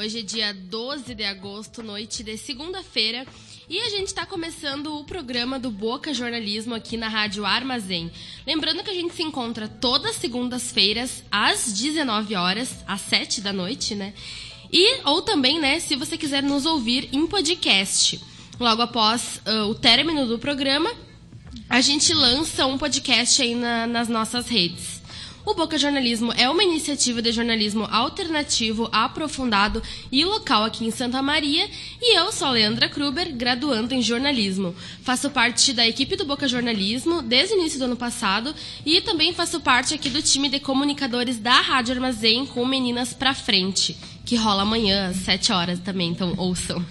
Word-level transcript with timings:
Hoje 0.00 0.20
é 0.20 0.22
dia 0.22 0.54
12 0.54 1.14
de 1.14 1.24
agosto, 1.24 1.82
noite 1.82 2.22
de 2.22 2.34
segunda-feira, 2.38 3.26
e 3.68 3.78
a 3.80 3.90
gente 3.90 4.06
está 4.06 4.24
começando 4.24 4.96
o 4.98 5.04
programa 5.04 5.58
do 5.58 5.70
Boca 5.70 6.14
Jornalismo 6.14 6.74
aqui 6.74 6.96
na 6.96 7.06
Rádio 7.06 7.44
Armazém. 7.44 8.10
Lembrando 8.46 8.82
que 8.82 8.88
a 8.88 8.94
gente 8.94 9.14
se 9.14 9.22
encontra 9.22 9.68
todas 9.68 10.16
segundas-feiras 10.16 11.22
às 11.30 11.70
19 11.74 12.34
horas, 12.34 12.76
às 12.86 13.02
7 13.02 13.42
da 13.42 13.52
noite, 13.52 13.94
né? 13.94 14.14
E 14.72 15.02
ou 15.04 15.20
também, 15.20 15.60
né, 15.60 15.78
se 15.80 15.94
você 15.96 16.16
quiser 16.16 16.42
nos 16.42 16.64
ouvir 16.64 17.10
em 17.12 17.26
podcast. 17.26 18.18
Logo 18.58 18.80
após 18.80 19.42
ah, 19.44 19.66
o 19.66 19.74
término 19.74 20.26
do 20.26 20.38
programa, 20.38 20.90
a 21.68 21.82
gente 21.82 22.14
lança 22.14 22.64
um 22.64 22.78
podcast 22.78 23.42
aí 23.42 23.54
na- 23.54 23.86
nas 23.86 24.08
nossas 24.08 24.48
redes. 24.48 24.99
O 25.44 25.54
Boca 25.54 25.78
Jornalismo 25.78 26.32
é 26.36 26.48
uma 26.50 26.62
iniciativa 26.62 27.22
de 27.22 27.32
jornalismo 27.32 27.88
alternativo, 27.90 28.88
aprofundado 28.92 29.82
e 30.12 30.22
local 30.22 30.64
aqui 30.64 30.84
em 30.84 30.90
Santa 30.90 31.22
Maria. 31.22 31.66
E 32.00 32.16
eu 32.18 32.30
sou 32.30 32.50
Leandra 32.50 32.90
Kruber, 32.90 33.34
graduando 33.34 33.94
em 33.94 34.02
jornalismo. 34.02 34.74
Faço 35.02 35.30
parte 35.30 35.72
da 35.72 35.88
equipe 35.88 36.14
do 36.14 36.26
Boca 36.26 36.46
Jornalismo 36.46 37.22
desde 37.22 37.54
o 37.54 37.58
início 37.58 37.78
do 37.78 37.86
ano 37.86 37.96
passado 37.96 38.54
e 38.84 39.00
também 39.00 39.32
faço 39.32 39.60
parte 39.60 39.94
aqui 39.94 40.10
do 40.10 40.20
time 40.20 40.50
de 40.50 40.60
comunicadores 40.60 41.38
da 41.38 41.58
Rádio 41.60 41.94
Armazém 41.94 42.44
com 42.44 42.64
Meninas 42.66 43.14
Pra 43.14 43.32
Frente, 43.32 43.96
que 44.26 44.36
rola 44.36 44.62
amanhã 44.62 45.08
às 45.08 45.16
7 45.16 45.52
horas 45.52 45.78
também, 45.78 46.10
então 46.10 46.34
ouçam. 46.36 46.84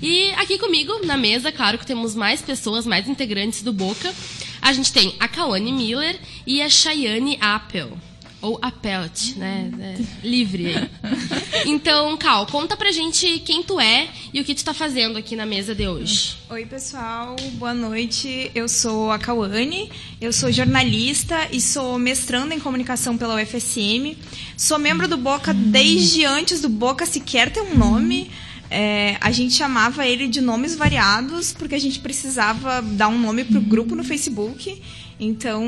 E 0.00 0.30
aqui 0.32 0.58
comigo, 0.58 1.04
na 1.04 1.16
mesa, 1.16 1.50
claro 1.50 1.78
que 1.78 1.86
temos 1.86 2.14
mais 2.14 2.40
pessoas, 2.40 2.86
mais 2.86 3.08
integrantes 3.08 3.62
do 3.62 3.72
Boca. 3.72 4.14
A 4.60 4.72
gente 4.72 4.92
tem 4.92 5.14
a 5.18 5.28
Kawane 5.28 5.72
Miller 5.72 6.18
e 6.46 6.60
a 6.62 6.68
Chayane 6.68 7.38
Appel. 7.40 7.96
Ou 8.40 8.56
Appelt, 8.62 9.34
né? 9.36 9.68
É, 9.80 10.26
livre 10.26 10.66
aí. 10.66 10.90
Então, 11.66 12.16
Cal, 12.16 12.46
conta 12.46 12.76
pra 12.76 12.92
gente 12.92 13.40
quem 13.40 13.64
tu 13.64 13.80
é 13.80 14.08
e 14.32 14.40
o 14.40 14.44
que 14.44 14.54
tu 14.54 14.64
tá 14.64 14.72
fazendo 14.72 15.18
aqui 15.18 15.34
na 15.34 15.44
mesa 15.44 15.74
de 15.74 15.88
hoje. 15.88 16.36
Oi, 16.48 16.64
pessoal, 16.64 17.34
boa 17.54 17.74
noite. 17.74 18.50
Eu 18.54 18.68
sou 18.68 19.10
a 19.10 19.18
Cauane, 19.18 19.90
eu 20.20 20.32
sou 20.32 20.52
jornalista 20.52 21.48
e 21.50 21.60
sou 21.60 21.98
mestranda 21.98 22.54
em 22.54 22.60
comunicação 22.60 23.18
pela 23.18 23.42
UFSM. 23.42 24.16
Sou 24.56 24.78
membro 24.78 25.08
do 25.08 25.16
Boca 25.16 25.52
desde 25.52 26.24
antes 26.24 26.60
do 26.60 26.68
Boca 26.68 27.04
sequer 27.04 27.50
ter 27.50 27.60
um 27.60 27.76
nome. 27.76 28.30
É, 28.70 29.16
a 29.20 29.30
gente 29.30 29.54
chamava 29.54 30.06
ele 30.06 30.28
de 30.28 30.40
nomes 30.40 30.74
variados 30.76 31.52
porque 31.52 31.74
a 31.74 31.78
gente 31.80 32.00
precisava 32.00 32.82
dar 32.82 33.08
um 33.08 33.18
nome 33.18 33.44
pro 33.44 33.60
grupo 33.60 33.94
no 33.94 34.04
Facebook. 34.04 34.80
Então, 35.18 35.64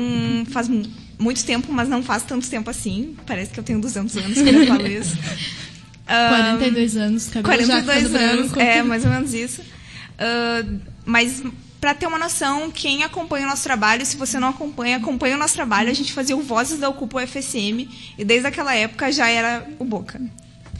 faz 0.51 0.67
mu- 0.67 0.85
muito 1.19 1.43
tempo, 1.43 1.71
mas 1.73 1.89
não 1.89 2.01
faz 2.03 2.23
tanto 2.23 2.47
tempo 2.49 2.69
assim. 2.69 3.15
Parece 3.25 3.51
que 3.51 3.59
eu 3.59 3.63
tenho 3.63 3.81
200 3.81 4.15
anos 4.17 4.33
quando 4.41 4.47
eu 4.55 4.67
falo 4.67 4.87
isso. 4.87 5.17
Ahn, 6.07 6.29
42 6.57 6.97
anos, 6.97 7.27
cabelo 7.27 7.63
já 7.65 7.81
42 7.83 8.03
ficando 8.07 8.23
anos, 8.39 8.57
é, 8.57 8.83
mais 8.83 9.05
ou 9.05 9.11
menos 9.11 9.33
isso. 9.33 9.61
Ah, 10.19 10.63
mas 11.05 11.41
para 11.79 11.93
ter 11.95 12.05
uma 12.05 12.17
noção, 12.19 12.69
quem 12.69 13.03
acompanha 13.03 13.45
o 13.45 13.49
nosso 13.49 13.63
trabalho, 13.63 14.05
se 14.05 14.15
você 14.17 14.39
não 14.39 14.49
acompanha, 14.49 14.97
acompanha 14.97 15.35
o 15.35 15.39
nosso 15.39 15.53
trabalho, 15.55 15.89
a 15.89 15.93
gente 15.93 16.13
fazia 16.13 16.35
o 16.37 16.41
Vozes 16.41 16.79
da 16.79 16.87
Ocupa 16.89 17.23
UFSM 17.23 17.87
e 18.17 18.23
desde 18.25 18.45
aquela 18.47 18.75
época 18.75 19.11
já 19.11 19.27
era 19.27 19.67
o 19.79 19.85
Boca. 19.85 20.21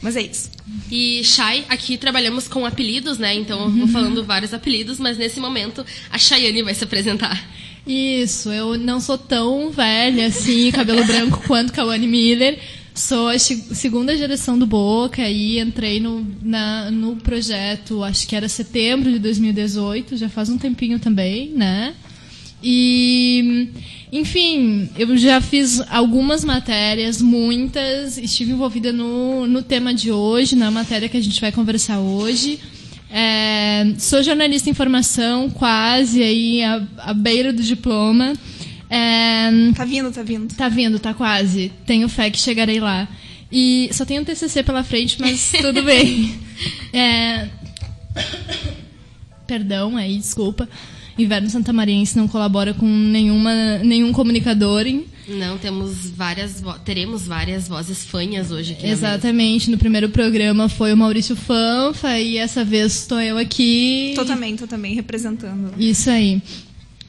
Mas 0.02 0.16
é 0.16 0.22
isso. 0.22 0.50
E 0.90 1.22
Chay, 1.24 1.64
aqui 1.68 1.96
trabalhamos 1.96 2.48
com 2.48 2.66
apelidos, 2.66 3.18
né? 3.18 3.34
Então 3.34 3.62
eu 3.62 3.70
vou 3.70 3.86
falando 3.88 4.24
vários 4.24 4.52
apelidos, 4.52 4.98
mas 4.98 5.16
nesse 5.16 5.38
momento 5.38 5.86
a 6.10 6.18
Chayane 6.18 6.62
vai 6.62 6.74
se 6.74 6.82
apresentar. 6.84 7.40
Isso, 7.86 8.50
eu 8.52 8.76
não 8.78 9.00
sou 9.00 9.16
tão 9.16 9.70
velha 9.70 10.26
assim, 10.26 10.70
cabelo 10.74 11.04
branco 11.04 11.42
quanto 11.46 11.72
Kawane 11.72 12.06
Miller. 12.08 12.58
Sou 12.94 13.28
a 13.28 13.38
segunda 13.38 14.14
geração 14.16 14.58
do 14.58 14.66
Boca 14.66 15.26
e 15.28 15.58
entrei 15.58 15.98
no, 15.98 16.26
na- 16.42 16.90
no 16.90 17.16
projeto, 17.16 18.02
acho 18.04 18.28
que 18.28 18.36
era 18.36 18.48
setembro 18.48 19.10
de 19.10 19.18
2018, 19.18 20.16
já 20.16 20.28
faz 20.28 20.50
um 20.50 20.58
tempinho 20.58 20.98
também, 20.98 21.48
né? 21.50 21.94
E, 22.62 23.68
enfim, 24.12 24.90
eu 24.98 25.16
já 25.16 25.40
fiz 25.40 25.80
algumas 25.90 26.44
matérias, 26.44 27.22
muitas, 27.22 28.18
estive 28.18 28.52
envolvida 28.52 28.92
no, 28.92 29.46
no 29.46 29.62
tema 29.62 29.94
de 29.94 30.12
hoje, 30.12 30.54
na 30.54 30.70
matéria 30.70 31.08
que 31.08 31.16
a 31.16 31.20
gente 31.22 31.40
vai 31.40 31.50
conversar 31.50 31.98
hoje. 31.98 32.60
É, 33.10 33.94
sou 33.98 34.22
jornalista 34.22 34.68
em 34.68 34.74
formação, 34.74 35.48
quase 35.48 36.22
aí 36.22 36.62
à, 36.62 36.86
à 36.98 37.14
beira 37.14 37.54
do 37.54 37.62
diploma. 37.62 38.34
É, 38.90 39.50
Tá 39.74 39.86
vindo, 39.86 40.12
tá 40.12 40.22
vindo. 40.22 40.54
tá 40.54 40.68
vindo, 40.68 40.98
tá 40.98 41.14
quase. 41.14 41.72
Tenho 41.86 42.06
fé 42.06 42.30
que 42.30 42.38
chegarei 42.38 42.80
lá. 42.80 43.08
E 43.50 43.88
só 43.92 44.04
tenho 44.04 44.20
um 44.20 44.24
TCC 44.24 44.62
pela 44.62 44.84
frente, 44.84 45.18
mas 45.18 45.52
tudo 45.60 45.82
bem. 45.82 46.38
É, 46.92 47.48
Perdão 49.46 49.96
aí, 49.96 50.16
desculpa. 50.16 50.68
Inverno 51.18 51.50
Santa 51.50 51.72
Mariense 51.72 52.16
não 52.16 52.26
colabora 52.26 52.72
com 52.74 52.86
nenhuma, 52.86 53.78
nenhum 53.78 54.12
comunicador. 54.12 54.86
Hein? 54.86 55.04
Não, 55.28 55.56
temos 55.56 56.10
várias, 56.10 56.62
teremos 56.84 57.26
várias 57.26 57.68
vozes 57.68 58.04
fanhas 58.04 58.50
hoje 58.50 58.72
aqui. 58.72 58.86
Exatamente. 58.86 59.70
No 59.70 59.78
primeiro 59.78 60.08
programa 60.08 60.68
foi 60.68 60.92
o 60.92 60.96
Maurício 60.96 61.36
Fanfa 61.36 62.18
e 62.18 62.36
essa 62.36 62.64
vez 62.64 63.02
estou 63.02 63.20
eu 63.20 63.38
aqui. 63.38 64.12
Tô 64.16 64.24
também, 64.24 64.56
tô 64.56 64.66
também 64.66 64.94
representando. 64.94 65.72
Isso 65.78 66.10
aí. 66.10 66.42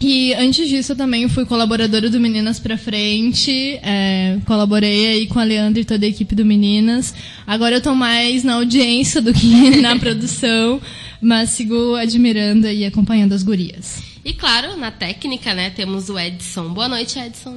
E 0.06 0.34
antes 0.34 0.68
disso, 0.68 0.92
eu 0.92 0.96
também 0.98 1.30
fui 1.30 1.46
colaboradora 1.46 2.10
do 2.10 2.20
Meninas 2.20 2.60
pra 2.60 2.78
Frente. 2.78 3.80
é, 3.82 4.38
colaborei 4.46 5.08
aí 5.08 5.28
com 5.28 5.40
a 5.40 5.46
Leandra 5.46 5.80
e 5.82 5.86
toda 5.86 6.06
a 6.06 6.10
equipe 6.10 6.36
do 6.36 6.44
Meninas. 6.44 7.16
Agora 7.48 7.76
eu 7.76 7.82
tô 7.82 7.96
mais 7.96 8.44
na 8.44 8.56
audiência 8.56 9.22
do 9.22 9.34
que 9.34 9.78
na 9.82 9.98
produção, 9.98 10.82
mas 11.24 11.52
sigo 11.52 11.96
admirando 11.96 12.68
e 12.68 12.86
acompanhando 12.86 13.34
as 13.34 13.42
gurias. 13.42 14.04
E 14.24 14.34
claro, 14.34 14.78
na 14.78 14.92
técnica, 14.92 15.54
né, 15.54 15.70
temos 15.70 16.10
o 16.10 16.20
Edson. 16.20 16.70
Boa 16.74 16.88
noite, 16.88 17.18
Edson. 17.18 17.56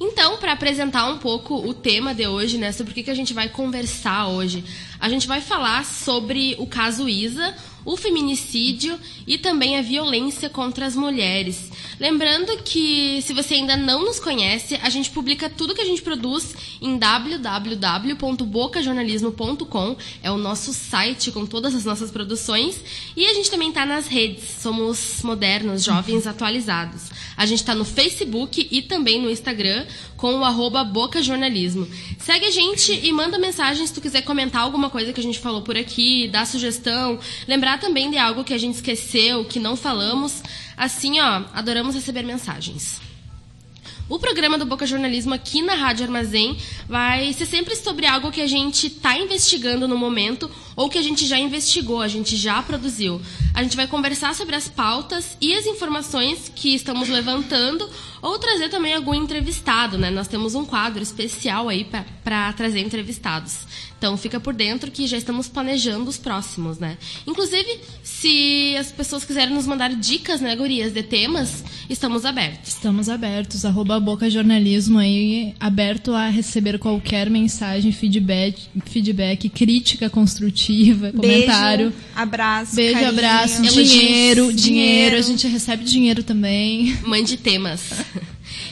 Então, 0.00 0.36
para 0.36 0.52
apresentar 0.52 1.06
um 1.10 1.18
pouco 1.18 1.56
o 1.56 1.74
tema 1.74 2.14
de 2.14 2.26
hoje, 2.26 2.56
né, 2.56 2.70
sobre 2.70 2.92
o 2.92 2.94
que 2.94 3.02
que 3.02 3.10
a 3.10 3.14
gente 3.14 3.34
vai 3.34 3.48
conversar 3.48 4.28
hoje, 4.28 4.64
a 5.00 5.08
gente 5.08 5.26
vai 5.26 5.40
falar 5.40 5.84
sobre 5.84 6.54
o 6.58 6.66
caso 6.66 7.08
Isa, 7.08 7.54
o 7.88 7.96
feminicídio 7.96 9.00
e 9.26 9.36
também 9.38 9.78
a 9.78 9.82
violência 9.82 10.50
contra 10.50 10.84
as 10.84 10.94
mulheres. 10.94 11.70
Lembrando 11.98 12.62
que, 12.62 13.22
se 13.22 13.32
você 13.32 13.54
ainda 13.54 13.78
não 13.78 14.04
nos 14.04 14.20
conhece, 14.20 14.78
a 14.82 14.90
gente 14.90 15.08
publica 15.08 15.48
tudo 15.48 15.74
que 15.74 15.80
a 15.80 15.86
gente 15.86 16.02
produz 16.02 16.54
em 16.82 16.98
www.bocajornalismo.com, 16.98 19.96
é 20.22 20.30
o 20.30 20.36
nosso 20.36 20.74
site 20.74 21.32
com 21.32 21.46
todas 21.46 21.74
as 21.74 21.86
nossas 21.86 22.10
produções, 22.10 22.78
e 23.16 23.24
a 23.24 23.32
gente 23.32 23.50
também 23.50 23.70
está 23.70 23.86
nas 23.86 24.06
redes, 24.06 24.44
somos 24.60 25.22
modernos, 25.22 25.82
jovens, 25.82 26.26
atualizados. 26.26 27.08
A 27.38 27.46
gente 27.46 27.60
está 27.60 27.74
no 27.74 27.86
Facebook 27.86 28.68
e 28.70 28.82
também 28.82 29.22
no 29.22 29.30
Instagram 29.30 29.86
com 30.18 30.34
o 30.40 30.44
arroba 30.44 30.84
Boca 30.84 31.22
Jornalismo. 31.22 31.88
Segue 32.18 32.44
a 32.44 32.50
gente 32.50 32.92
e 32.92 33.10
manda 33.12 33.38
mensagem 33.38 33.86
se 33.86 33.94
tu 33.94 34.00
quiser 34.00 34.22
comentar 34.22 34.62
alguma 34.62 34.90
coisa 34.90 35.12
que 35.12 35.20
a 35.20 35.22
gente 35.22 35.38
falou 35.38 35.62
por 35.62 35.76
aqui, 35.76 36.28
dar 36.28 36.46
sugestão, 36.46 37.18
lembrar 37.46 37.78
também 37.78 38.10
de 38.10 38.18
algo 38.18 38.44
que 38.44 38.52
a 38.52 38.58
gente 38.58 38.74
esqueceu, 38.74 39.44
que 39.44 39.60
não 39.60 39.76
falamos. 39.76 40.42
Assim, 40.76 41.20
ó, 41.20 41.44
adoramos 41.54 41.94
receber 41.94 42.24
mensagens. 42.24 43.00
O 44.08 44.18
programa 44.18 44.56
do 44.56 44.64
Boca 44.64 44.86
Jornalismo 44.86 45.34
aqui 45.34 45.60
na 45.60 45.74
Rádio 45.74 46.06
Armazém 46.06 46.56
vai 46.88 47.30
ser 47.34 47.44
sempre 47.44 47.76
sobre 47.76 48.06
algo 48.06 48.32
que 48.32 48.40
a 48.40 48.46
gente 48.46 48.86
está 48.86 49.18
investigando 49.18 49.86
no 49.86 49.98
momento 49.98 50.50
ou 50.74 50.88
que 50.88 50.96
a 50.96 51.02
gente 51.02 51.26
já 51.26 51.38
investigou, 51.38 52.00
a 52.00 52.08
gente 52.08 52.34
já 52.34 52.62
produziu. 52.62 53.20
A 53.52 53.62
gente 53.62 53.76
vai 53.76 53.86
conversar 53.86 54.34
sobre 54.34 54.56
as 54.56 54.66
pautas 54.66 55.36
e 55.42 55.54
as 55.54 55.66
informações 55.66 56.50
que 56.54 56.74
estamos 56.74 57.10
levantando 57.10 57.86
ou 58.22 58.38
trazer 58.38 58.68
também 58.68 58.94
algum 58.94 59.14
entrevistado, 59.14 59.96
né? 59.98 60.10
Nós 60.10 60.28
temos 60.28 60.54
um 60.54 60.64
quadro 60.64 61.02
especial 61.02 61.68
aí 61.68 61.86
para 62.24 62.52
trazer 62.52 62.80
entrevistados. 62.80 63.58
Então 63.98 64.16
fica 64.16 64.38
por 64.38 64.54
dentro 64.54 64.92
que 64.92 65.08
já 65.08 65.16
estamos 65.16 65.48
planejando 65.48 66.08
os 66.08 66.16
próximos, 66.16 66.78
né? 66.78 66.96
Inclusive, 67.26 67.80
se 68.02 68.76
as 68.78 68.92
pessoas 68.92 69.24
quiserem 69.24 69.52
nos 69.52 69.66
mandar 69.66 69.92
dicas, 69.92 70.40
né, 70.40 70.54
gurias, 70.54 70.92
de 70.92 71.02
temas, 71.02 71.64
estamos 71.90 72.24
abertos. 72.24 72.68
Estamos 72.68 73.08
abertos. 73.08 73.64
Arroba 73.64 73.98
Boca 73.98 74.30
Jornalismo 74.30 74.98
aí, 75.00 75.52
aberto 75.58 76.12
a 76.14 76.28
receber 76.28 76.78
qualquer 76.78 77.28
mensagem, 77.28 77.90
feedback, 77.90 78.68
feedback 78.86 79.48
crítica 79.48 80.08
construtiva, 80.08 81.10
comentário. 81.12 81.90
Beijo, 81.90 82.04
abraço, 82.14 82.76
Beijo, 82.76 82.92
carinho. 82.94 83.10
abraço, 83.10 83.62
dinheiro, 83.62 84.52
dinheiro, 84.52 84.52
Dinheiro. 84.52 85.16
A 85.16 85.22
gente 85.22 85.46
recebe 85.48 85.82
dinheiro 85.84 86.22
também. 86.22 86.96
Mande 87.04 87.36
temas. 87.36 87.80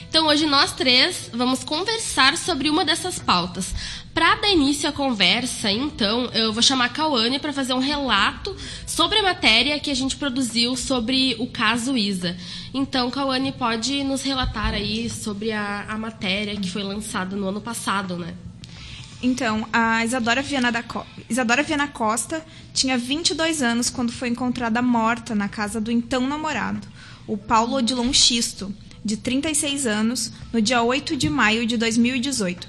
Então, 0.09 0.27
hoje 0.29 0.47
nós 0.47 0.73
três 0.73 1.29
vamos 1.33 1.63
conversar 1.63 2.37
sobre 2.39 2.71
uma 2.71 2.85
dessas 2.85 3.19
pautas. 3.19 3.75
Para 4.15 4.35
dar 4.37 4.49
início 4.49 4.89
à 4.89 4.93
conversa, 4.93 5.71
então, 5.71 6.25
eu 6.33 6.53
vou 6.55 6.63
chamar 6.63 6.87
a 6.87 6.89
Cauane 6.89 7.39
para 7.39 7.53
fazer 7.53 7.75
um 7.75 7.81
relato 7.81 8.57
sobre 8.87 9.19
a 9.19 9.23
matéria 9.23 9.79
que 9.79 9.91
a 9.91 9.95
gente 9.95 10.17
produziu 10.17 10.75
sobre 10.75 11.37
o 11.39 11.47
caso 11.47 11.97
Isa. 11.99 12.35
Então, 12.73 13.11
Cauane, 13.11 13.53
pode 13.53 14.03
nos 14.05 14.23
relatar 14.23 14.73
aí 14.73 15.11
sobre 15.11 15.53
a, 15.53 15.85
a 15.87 15.99
matéria 15.99 16.57
que 16.57 16.71
foi 16.71 16.83
lançada 16.83 17.37
no 17.37 17.49
ano 17.49 17.61
passado, 17.61 18.17
né? 18.17 18.33
Então, 19.23 19.67
a 19.73 20.03
Isadora 20.05 20.41
Viana, 20.41 20.71
da 20.73 20.83
Co- 20.83 21.05
Isadora 21.29 21.63
Viana 21.63 21.89
Costa 21.89 22.45
tinha 22.73 22.97
22 22.97 23.63
anos 23.63 23.91
quando 23.91 24.13
foi 24.13 24.29
encontrada 24.29 24.81
morta 24.81 25.35
na 25.35 25.49
casa 25.49 25.79
do 25.81 25.91
então 25.91 26.27
namorado, 26.27 26.87
o 27.27 27.37
Paulo 27.37 27.77
Odilon 27.77 28.13
Xisto, 28.13 28.73
de 29.07 29.17
36 29.17 29.87
anos, 29.87 30.33
no 30.53 30.61
dia 30.61 30.83
8 30.83 31.17
de 31.17 31.31
maio 31.31 31.65
de 31.65 31.77
2018. 31.77 32.69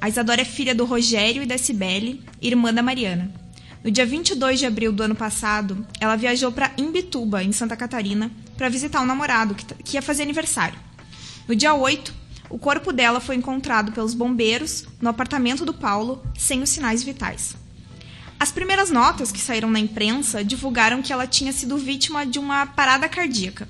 A 0.00 0.08
Isadora 0.08 0.42
é 0.42 0.44
filha 0.44 0.76
do 0.76 0.84
Rogério 0.84 1.42
e 1.42 1.46
da 1.46 1.58
Cibele, 1.58 2.22
irmã 2.40 2.72
da 2.72 2.84
Mariana. 2.84 3.34
No 3.82 3.90
dia 3.90 4.06
22 4.06 4.60
de 4.60 4.66
abril 4.66 4.92
do 4.92 5.02
ano 5.02 5.16
passado, 5.16 5.84
ela 6.00 6.14
viajou 6.14 6.52
para 6.52 6.70
Imbituba, 6.78 7.42
em 7.42 7.50
Santa 7.50 7.76
Catarina, 7.76 8.30
para 8.56 8.68
visitar 8.68 9.00
o 9.00 9.04
namorado, 9.04 9.56
que 9.56 9.64
t- 9.64 9.74
que 9.82 9.96
ia 9.96 10.02
fazer 10.02 10.22
aniversário. 10.22 10.78
No 11.48 11.56
dia 11.56 11.74
8, 11.74 12.14
o 12.48 12.60
corpo 12.60 12.92
dela 12.92 13.18
foi 13.18 13.34
encontrado 13.34 13.90
pelos 13.90 14.14
bombeiros 14.14 14.84
no 15.00 15.08
apartamento 15.10 15.64
do 15.64 15.74
Paulo, 15.74 16.22
sem 16.38 16.62
os 16.62 16.70
sinais 16.70 17.02
vitais. 17.02 17.56
As 18.38 18.52
primeiras 18.52 18.88
notas 18.88 19.32
que 19.32 19.40
saíram 19.40 19.68
na 19.68 19.80
imprensa 19.80 20.44
divulgaram 20.44 21.02
que 21.02 21.12
ela 21.12 21.26
tinha 21.26 21.52
sido 21.52 21.76
vítima 21.76 22.24
de 22.24 22.38
uma 22.38 22.66
parada 22.66 23.08
cardíaca. 23.08 23.68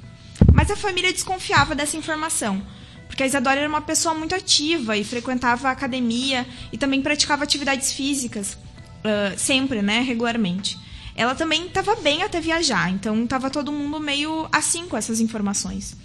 Mas 0.62 0.70
a 0.70 0.76
família 0.76 1.12
desconfiava 1.12 1.74
dessa 1.74 1.96
informação, 1.96 2.62
porque 3.08 3.24
a 3.24 3.26
Isadora 3.26 3.58
era 3.58 3.68
uma 3.68 3.80
pessoa 3.80 4.14
muito 4.14 4.32
ativa 4.32 4.96
e 4.96 5.02
frequentava 5.02 5.68
a 5.68 5.72
academia 5.72 6.46
e 6.72 6.78
também 6.78 7.02
praticava 7.02 7.42
atividades 7.42 7.92
físicas, 7.92 8.56
ah, 9.02 9.34
sempre, 9.36 9.82
né, 9.82 10.02
regularmente. 10.02 10.78
Ela 11.16 11.34
também 11.34 11.66
estava 11.66 11.96
bem 11.96 12.22
até 12.22 12.40
viajar, 12.40 12.88
então 12.90 13.24
estava 13.24 13.50
todo 13.50 13.72
mundo 13.72 13.98
meio 13.98 14.48
assim 14.52 14.86
com 14.86 14.96
essas 14.96 15.18
informações. 15.18 15.96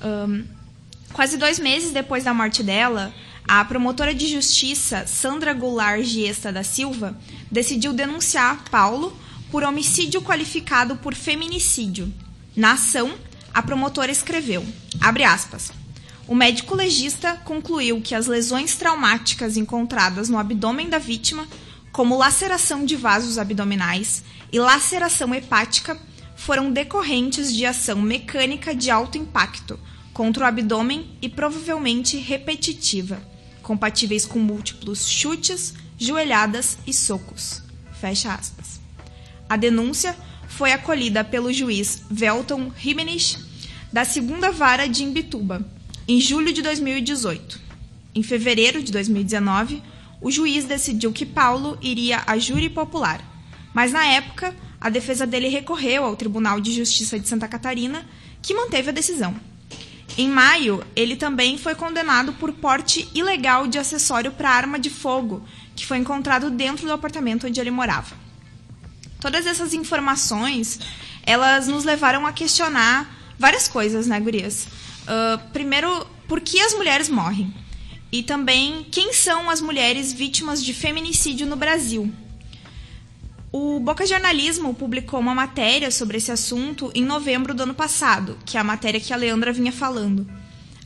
Ahn, 0.00 0.42
Quase 1.12 1.36
dois 1.36 1.60
meses 1.60 1.92
depois 1.92 2.24
da 2.24 2.34
morte 2.34 2.64
dela, 2.64 3.14
a 3.46 3.64
promotora 3.64 4.12
de 4.12 4.26
justiça 4.26 5.06
Sandra 5.06 5.54
Goulart 5.54 6.02
Giesta 6.02 6.52
da 6.52 6.64
Silva 6.64 7.16
decidiu 7.52 7.92
denunciar 7.92 8.64
Paulo 8.68 9.16
por 9.48 9.62
homicídio 9.62 10.20
qualificado 10.22 10.96
por 10.96 11.14
feminicídio. 11.14 12.12
Na 12.56 12.72
ação, 12.72 13.14
a 13.56 13.62
promotora 13.62 14.12
escreveu, 14.12 14.62
abre 15.00 15.24
aspas, 15.24 15.72
o 16.28 16.34
médico 16.34 16.74
legista 16.74 17.40
concluiu 17.42 18.02
que 18.02 18.14
as 18.14 18.26
lesões 18.26 18.76
traumáticas 18.76 19.56
encontradas 19.56 20.28
no 20.28 20.36
abdômen 20.36 20.90
da 20.90 20.98
vítima, 20.98 21.48
como 21.90 22.18
laceração 22.18 22.84
de 22.84 22.94
vasos 22.94 23.38
abdominais 23.38 24.22
e 24.52 24.60
laceração 24.60 25.34
hepática, 25.34 25.98
foram 26.36 26.70
decorrentes 26.70 27.50
de 27.50 27.64
ação 27.64 28.02
mecânica 28.02 28.74
de 28.74 28.90
alto 28.90 29.16
impacto 29.16 29.80
contra 30.12 30.44
o 30.44 30.46
abdômen 30.46 31.16
e 31.22 31.26
provavelmente 31.26 32.18
repetitiva, 32.18 33.26
compatíveis 33.62 34.26
com 34.26 34.38
múltiplos 34.38 35.08
chutes, 35.08 35.72
joelhadas 35.96 36.76
e 36.86 36.92
socos. 36.92 37.62
Fecha 37.98 38.34
aspas. 38.34 38.78
A 39.48 39.56
denúncia 39.56 40.14
foi 40.46 40.72
acolhida 40.72 41.24
pelo 41.24 41.50
juiz 41.50 42.02
Velton 42.10 42.70
Jimenez 42.76 43.45
da 43.96 44.04
segunda 44.04 44.50
vara 44.50 44.86
de 44.86 45.02
Imbituba, 45.02 45.66
em 46.06 46.20
julho 46.20 46.52
de 46.52 46.60
2018. 46.60 47.58
Em 48.14 48.22
fevereiro 48.22 48.82
de 48.82 48.92
2019, 48.92 49.82
o 50.20 50.30
juiz 50.30 50.66
decidiu 50.66 51.14
que 51.14 51.24
Paulo 51.24 51.78
iria 51.80 52.22
a 52.26 52.36
júri 52.36 52.68
popular, 52.68 53.24
mas 53.72 53.92
na 53.92 54.04
época 54.04 54.54
a 54.78 54.90
defesa 54.90 55.26
dele 55.26 55.48
recorreu 55.48 56.04
ao 56.04 56.14
Tribunal 56.14 56.60
de 56.60 56.74
Justiça 56.74 57.18
de 57.18 57.26
Santa 57.26 57.48
Catarina, 57.48 58.06
que 58.42 58.52
manteve 58.52 58.90
a 58.90 58.92
decisão. 58.92 59.34
Em 60.18 60.28
maio, 60.28 60.84
ele 60.94 61.16
também 61.16 61.56
foi 61.56 61.74
condenado 61.74 62.34
por 62.34 62.52
porte 62.52 63.08
ilegal 63.14 63.66
de 63.66 63.78
acessório 63.78 64.30
para 64.30 64.50
arma 64.50 64.78
de 64.78 64.90
fogo, 64.90 65.42
que 65.74 65.86
foi 65.86 65.96
encontrado 65.96 66.50
dentro 66.50 66.84
do 66.84 66.92
apartamento 66.92 67.46
onde 67.46 67.58
ele 67.58 67.70
morava. 67.70 68.14
Todas 69.22 69.46
essas 69.46 69.72
informações, 69.72 70.80
elas 71.22 71.66
nos 71.66 71.84
levaram 71.84 72.26
a 72.26 72.32
questionar 72.32 73.16
várias 73.38 73.68
coisas, 73.68 74.06
né, 74.06 74.18
gurias? 74.20 74.66
Ah, 75.06 75.40
primeiro, 75.52 76.06
por 76.26 76.40
que 76.40 76.60
as 76.60 76.74
mulheres 76.74 77.08
morrem? 77.08 77.52
E 78.10 78.22
também, 78.22 78.86
quem 78.90 79.12
são 79.12 79.50
as 79.50 79.60
mulheres 79.60 80.12
vítimas 80.12 80.64
de 80.64 80.72
feminicídio 80.72 81.46
no 81.46 81.56
Brasil? 81.56 82.12
O 83.52 83.80
Boca 83.80 84.04
Jornalismo 84.06 84.74
publicou 84.74 85.18
uma 85.18 85.34
matéria 85.34 85.90
sobre 85.90 86.18
esse 86.18 86.30
assunto 86.30 86.90
em 86.94 87.04
novembro 87.04 87.54
do 87.54 87.62
ano 87.62 87.74
passado, 87.74 88.38
que 88.44 88.56
é 88.56 88.60
a 88.60 88.64
matéria 88.64 89.00
que 89.00 89.12
a 89.12 89.16
Leandra 89.16 89.52
vinha 89.52 89.72
falando. 89.72 90.26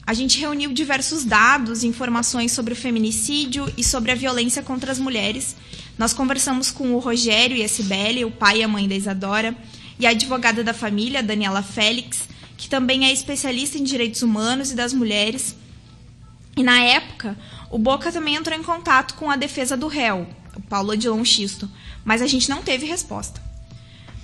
A 0.07 0.15
gente 0.15 0.39
reuniu 0.39 0.73
diversos 0.73 1.25
dados 1.25 1.83
e 1.83 1.87
informações 1.87 2.53
sobre 2.53 2.73
o 2.73 2.77
feminicídio 2.77 3.73
e 3.77 3.85
sobre 3.85 4.13
a 4.13 4.15
violência 4.15 4.63
contra 4.63 4.91
as 4.91 4.99
mulheres. 4.99 5.57
Nós 5.99 6.13
conversamos 6.13 6.71
com 6.71 6.95
o 6.95 6.99
Rogério 6.99 7.57
e 7.57 7.63
a 7.63 7.69
Cibele, 7.69 8.25
o 8.25 8.31
pai 8.31 8.59
e 8.59 8.63
a 8.63 8.69
mãe 8.69 8.89
da 8.89 8.95
Isadora, 8.95 9.57
e 9.99 10.07
a 10.07 10.11
advogada 10.11 10.65
da 10.65 10.75
família, 10.75 11.23
Daniela 11.23 11.63
Félix, 11.63 12.29
que 12.61 12.69
também 12.69 13.07
é 13.07 13.11
especialista 13.11 13.79
em 13.79 13.83
direitos 13.83 14.21
humanos 14.21 14.71
e 14.71 14.75
das 14.75 14.93
mulheres. 14.93 15.57
E 16.55 16.63
na 16.63 16.79
época, 16.83 17.35
o 17.71 17.79
Boca 17.79 18.13
também 18.13 18.35
entrou 18.35 18.55
em 18.55 18.63
contato 18.63 19.15
com 19.15 19.31
a 19.31 19.37
defesa 19.37 19.79
do 19.79 19.89
réu, 19.89 20.29
o 20.55 20.61
Paulo 20.61 20.93
Odilon 20.93 21.25
Xisto, 21.25 21.71
mas 22.05 22.21
a 22.21 22.27
gente 22.27 22.51
não 22.51 22.61
teve 22.61 22.85
resposta. 22.85 23.41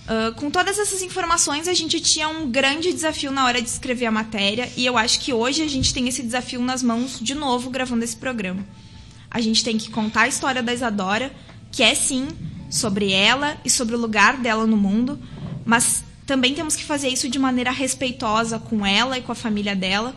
Ah, 0.07 0.35
com 0.37 0.51
todas 0.51 0.79
essas 0.79 1.01
informações, 1.01 1.67
a 1.67 1.73
gente 1.73 1.99
tinha 1.99 2.29
um 2.29 2.51
grande 2.51 2.93
desafio 2.93 3.31
na 3.31 3.47
hora 3.47 3.63
de 3.63 3.71
escrever 3.71 4.05
a 4.05 4.11
matéria, 4.11 4.71
e 4.77 4.85
eu 4.85 4.99
acho 4.99 5.19
que 5.21 5.33
hoje 5.33 5.63
a 5.63 5.69
gente 5.69 5.95
tem 5.95 6.07
esse 6.07 6.23
desafio 6.23 6.61
nas 6.61 6.83
mãos 6.83 7.19
de 7.19 7.35
novo 7.35 7.71
gravando 7.71 8.05
esse 8.05 8.17
programa. 8.17 8.63
A 9.31 9.41
gente 9.41 9.65
tem 9.65 9.79
que 9.79 9.91
contar 9.91 10.23
a 10.23 10.29
história 10.29 10.63
da 10.63 10.75
Isadora, 10.75 11.35
que 11.73 11.83
é 11.83 11.95
sim 11.95 12.29
sobre 12.69 13.13
ela 13.13 13.57
e 13.65 13.71
sobre 13.71 13.95
o 13.95 13.99
lugar 13.99 14.37
dela 14.37 14.67
no 14.67 14.77
mundo, 14.77 15.19
mas 15.65 16.05
também 16.27 16.55
temos 16.55 16.75
que 16.75 16.85
fazer 16.85 17.09
isso 17.09 17.29
de 17.29 17.39
maneira 17.39 17.71
respeitosa 17.71 18.59
com 18.59 18.85
ela 18.85 19.17
e 19.17 19.23
com 19.23 19.31
a 19.31 19.37
família 19.37 19.77
dela. 19.77 20.15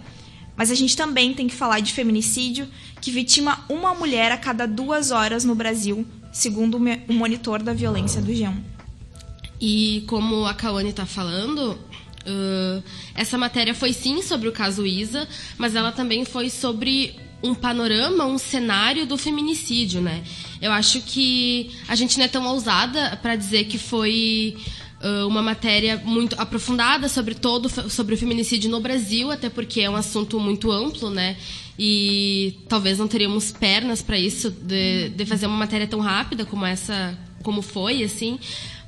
Mas 0.57 0.71
a 0.71 0.75
gente 0.75 0.97
também 0.97 1.33
tem 1.33 1.47
que 1.47 1.55
falar 1.55 1.79
de 1.79 1.93
feminicídio, 1.93 2.67
que 2.99 3.11
vitima 3.11 3.63
uma 3.69 3.93
mulher 3.93 4.31
a 4.31 4.37
cada 4.37 4.65
duas 4.65 5.11
horas 5.11 5.45
no 5.45 5.55
Brasil, 5.55 6.05
segundo 6.33 6.77
o 7.07 7.13
monitor 7.13 7.63
da 7.63 7.73
violência 7.73 8.21
do 8.21 8.31
G1. 8.31 8.57
E 9.61 10.03
como 10.07 10.45
a 10.45 10.53
Kawane 10.53 10.89
está 10.89 11.05
falando, 11.05 11.77
ãh, 12.25 12.83
essa 13.15 13.37
matéria 13.37 13.73
foi 13.73 13.93
sim 13.93 14.21
sobre 14.21 14.49
o 14.49 14.51
caso 14.51 14.85
Isa, 14.85 15.27
mas 15.57 15.75
ela 15.75 15.91
também 15.91 16.25
foi 16.25 16.49
sobre 16.49 17.15
um 17.41 17.53
panorama, 17.53 18.25
um 18.25 18.37
cenário 18.37 19.05
do 19.05 19.17
feminicídio, 19.17 20.01
né? 20.01 20.23
Eu 20.61 20.71
acho 20.71 21.01
que 21.01 21.71
a 21.87 21.95
gente 21.95 22.17
não 22.17 22.25
é 22.25 22.27
tão 22.27 22.45
ousada 22.47 23.17
para 23.21 23.35
dizer 23.35 23.65
que 23.65 23.77
foi 23.77 24.57
uma 25.27 25.41
matéria 25.41 26.01
muito 26.03 26.35
aprofundada 26.39 27.07
sobre 27.07 27.33
todo 27.33 27.69
sobre 27.89 28.15
o 28.15 28.17
feminicídio 28.17 28.69
no 28.69 28.79
Brasil, 28.81 29.31
até 29.31 29.49
porque 29.49 29.81
é 29.81 29.89
um 29.89 29.95
assunto 29.95 30.39
muito 30.39 30.71
amplo, 30.71 31.09
né? 31.09 31.37
E 31.77 32.59
talvez 32.67 32.97
não 32.97 33.07
teríamos 33.07 33.51
pernas 33.53 34.01
para 34.01 34.19
isso 34.19 34.51
de, 34.51 35.09
de 35.09 35.25
fazer 35.25 35.47
uma 35.47 35.55
matéria 35.55 35.87
tão 35.87 36.01
rápida 36.01 36.45
como 36.45 36.65
essa, 36.65 37.17
como 37.41 37.61
foi, 37.61 38.03
assim. 38.03 38.37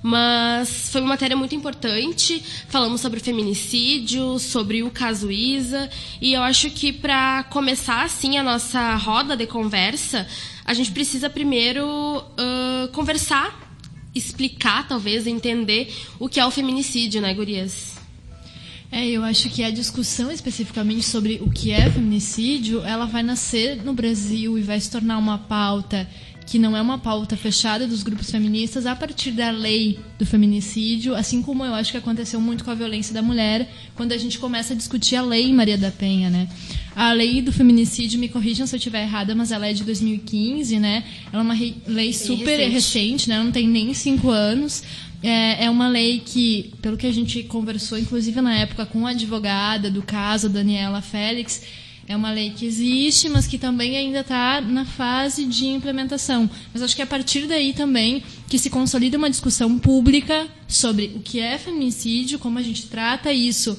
Mas 0.04 0.90
foi 0.92 1.00
uma 1.00 1.10
matéria 1.10 1.38
muito 1.38 1.54
importante. 1.56 2.44
Falamos 2.68 3.00
sobre 3.00 3.20
feminicídio, 3.20 4.40
sobre 4.40 4.84
o 4.84 4.90
caso 4.90 5.32
Isa. 5.32 5.90
E 6.20 6.34
eu 6.34 6.42
acho 6.42 6.70
que 6.72 6.92
para 6.92 7.44
começar 7.44 8.04
assim 8.04 8.38
a 8.38 8.44
nossa 8.44 8.96
roda 8.96 9.38
de 9.38 9.46
conversa, 9.46 10.28
a 10.66 10.74
gente 10.74 10.92
precisa 10.92 11.30
primeiro 11.30 11.86
uh, 11.88 12.88
conversar, 12.92 13.71
explicar, 14.14 14.88
talvez, 14.88 15.28
entender 15.28 15.94
o 16.20 16.28
que 16.28 16.40
é 16.40 16.46
o 16.46 16.52
feminicídio, 16.52 17.22
né, 17.22 17.34
Gurias? 17.34 17.96
É, 18.92 19.08
eu 19.08 19.24
acho 19.24 19.50
que 19.50 19.64
a 19.64 19.72
discussão 19.72 20.30
especificamente 20.30 21.04
sobre 21.04 21.40
o 21.42 21.50
que 21.50 21.72
é 21.72 21.90
feminicídio, 21.90 22.84
ela 22.84 23.06
vai 23.06 23.24
nascer 23.24 23.82
no 23.86 23.94
Brasil 23.94 24.58
e 24.58 24.62
vai 24.62 24.78
se 24.82 24.92
tornar 24.92 25.18
uma 25.18 25.38
pauta 25.38 26.10
que 26.52 26.60
não 26.60 26.76
é 26.76 26.82
uma 26.82 26.98
pauta 26.98 27.38
fechada 27.38 27.88
dos 27.88 28.04
grupos 28.04 28.30
feministas 28.30 28.86
a 28.86 28.94
partir 28.94 29.32
da 29.32 29.52
lei 29.52 29.98
do 30.20 30.26
feminicídio, 30.26 31.16
assim 31.16 31.42
como 31.42 31.64
eu 31.64 31.74
acho 31.74 31.92
que 31.94 31.98
aconteceu 31.98 32.42
muito 32.42 32.66
com 32.66 32.72
a 32.72 32.76
violência 32.76 33.14
da 33.14 33.22
mulher, 33.22 33.72
quando 33.96 34.12
a 34.12 34.18
gente 34.18 34.38
começa 34.38 34.74
a 34.74 34.76
discutir 34.76 35.16
a 35.16 35.22
lei 35.22 35.54
Maria 35.54 35.78
da 35.78 35.90
Penha, 35.90 36.30
né? 36.30 36.50
A 36.94 37.14
lei 37.14 37.42
do 37.42 37.54
feminicídio, 37.54 38.20
me 38.20 38.28
corrijam 38.28 38.68
se 38.68 38.76
eu 38.76 38.78
estiver 38.80 39.04
errada, 39.04 39.34
mas 39.34 39.50
ela 39.50 39.66
é 39.66 39.72
de 39.72 39.86
2015, 39.86 40.78
né? 40.78 41.06
Ela 41.32 41.42
é 41.42 41.46
uma 41.46 41.58
lei 41.88 42.12
super 42.12 42.58
recente. 42.58 42.74
recente, 42.74 43.30
né? 43.30 43.42
Não 43.42 43.50
tem 43.54 43.66
nem 43.66 43.94
cinco 43.94 44.30
anos. 44.30 44.84
É, 45.24 45.64
é 45.64 45.70
uma 45.70 45.88
lei 45.88 46.20
que, 46.20 46.74
pelo 46.82 46.98
que 46.98 47.08
a 47.08 47.14
gente 47.14 47.44
conversou, 47.44 47.98
inclusive 47.98 48.42
na 48.42 48.58
época 48.58 48.86
com 48.86 49.08
a 49.08 49.12
advogada 49.12 49.90
do 49.90 50.02
caso, 50.02 50.50
Daniela 50.50 51.02
Félix, 51.02 51.62
é 52.12 52.16
uma 52.16 52.32
lei 52.32 52.52
que 52.52 52.66
existe, 52.66 53.30
mas 53.30 53.48
que 53.48 53.58
também 53.58 53.96
ainda 53.98 54.20
está 54.20 54.62
na 54.62 54.86
fase 54.86 55.46
de 55.46 55.66
implementação. 55.66 56.50
Mas 56.74 56.84
acho 56.84 56.96
que 56.96 57.02
é 57.02 57.06
a 57.06 57.08
partir 57.08 57.48
daí 57.48 57.74
também 57.74 58.24
que 58.50 58.60
se 58.60 58.70
consolida 58.70 59.18
uma 59.18 59.30
discussão 59.30 59.80
pública 59.80 60.48
sobre 60.68 61.14
o 61.16 61.20
que 61.20 61.40
é 61.40 61.58
feminicídio, 61.58 62.38
como 62.38 62.60
a 62.60 62.62
gente 62.62 62.88
trata 62.88 63.32
isso 63.32 63.78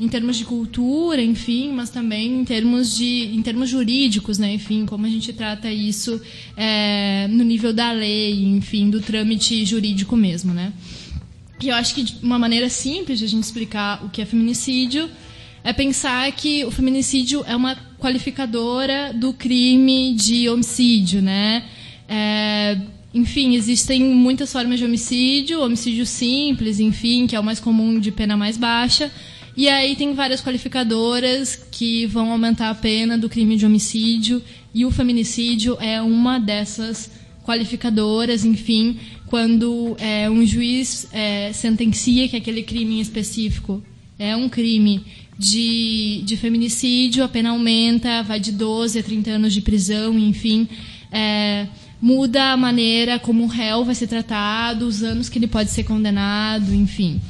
em 0.00 0.08
termos 0.08 0.36
de 0.36 0.44
cultura, 0.44 1.22
enfim, 1.22 1.70
mas 1.72 1.90
também 1.90 2.40
em 2.40 2.44
termos 2.44 2.96
de 2.96 3.30
em 3.32 3.42
termos 3.42 3.68
jurídicos, 3.68 4.38
né, 4.38 4.54
enfim, 4.54 4.86
como 4.86 5.06
a 5.06 5.08
gente 5.08 5.32
trata 5.32 5.70
isso 5.70 6.20
é, 6.56 7.28
no 7.28 7.44
nível 7.44 7.72
da 7.72 7.92
lei, 7.92 8.44
enfim, 8.44 8.90
do 8.90 9.00
trâmite 9.00 9.64
jurídico 9.64 10.16
mesmo, 10.16 10.52
né? 10.52 10.72
E 11.62 11.68
eu 11.68 11.76
acho 11.76 11.94
que 11.94 12.04
uma 12.22 12.38
maneira 12.38 12.68
simples 12.68 13.20
de 13.20 13.24
a 13.24 13.28
gente 13.28 13.44
explicar 13.44 14.04
o 14.04 14.10
que 14.10 14.20
é 14.20 14.26
feminicídio 14.26 15.08
é 15.64 15.72
pensar 15.72 16.30
que 16.32 16.64
o 16.64 16.70
feminicídio 16.70 17.42
é 17.46 17.56
uma 17.56 17.74
qualificadora 17.98 19.12
do 19.12 19.32
crime 19.32 20.14
de 20.14 20.48
homicídio, 20.48 21.20
né? 21.20 21.64
É, 22.08 22.78
enfim, 23.12 23.56
existem 23.56 24.04
muitas 24.04 24.52
formas 24.52 24.78
de 24.78 24.84
homicídio, 24.84 25.60
homicídio 25.62 26.04
simples, 26.04 26.78
enfim, 26.78 27.26
que 27.26 27.34
é 27.34 27.40
o 27.40 27.44
mais 27.44 27.58
comum 27.58 27.98
de 27.98 28.12
pena 28.12 28.36
mais 28.36 28.56
baixa 28.56 29.10
e 29.56 29.68
aí 29.68 29.94
tem 29.94 30.14
várias 30.14 30.42
qualificadoras 30.42 31.54
que 31.70 32.06
vão 32.06 32.32
aumentar 32.32 32.70
a 32.70 32.74
pena 32.74 33.16
do 33.16 33.28
crime 33.28 33.56
de 33.56 33.64
homicídio 33.64 34.42
e 34.74 34.84
o 34.84 34.90
feminicídio 34.90 35.76
é 35.80 36.02
uma 36.02 36.40
dessas 36.40 37.08
qualificadoras, 37.44 38.44
enfim, 38.44 38.98
quando 39.26 39.96
é, 40.00 40.28
um 40.28 40.44
juiz 40.44 41.06
é, 41.12 41.52
sentencia 41.52 42.28
que 42.28 42.36
aquele 42.36 42.64
crime 42.64 42.96
em 42.96 43.00
específico 43.00 43.80
é 44.18 44.34
um 44.34 44.48
crime 44.48 45.04
de, 45.38 46.22
de 46.24 46.36
feminicídio, 46.36 47.24
a 47.24 47.28
pena 47.28 47.50
aumenta, 47.50 48.22
vai 48.22 48.38
de 48.38 48.52
12 48.52 48.98
a 48.98 49.02
30 49.02 49.30
anos 49.30 49.52
de 49.52 49.60
prisão, 49.60 50.18
enfim. 50.18 50.68
É, 51.10 51.66
muda 52.00 52.52
a 52.52 52.56
maneira 52.56 53.18
como 53.18 53.44
o 53.44 53.46
réu 53.46 53.84
vai 53.84 53.94
ser 53.94 54.06
tratado, 54.06 54.86
os 54.86 55.02
anos 55.02 55.28
que 55.28 55.38
ele 55.38 55.46
pode 55.46 55.70
ser 55.70 55.84
condenado, 55.84 56.74
enfim. 56.74 57.20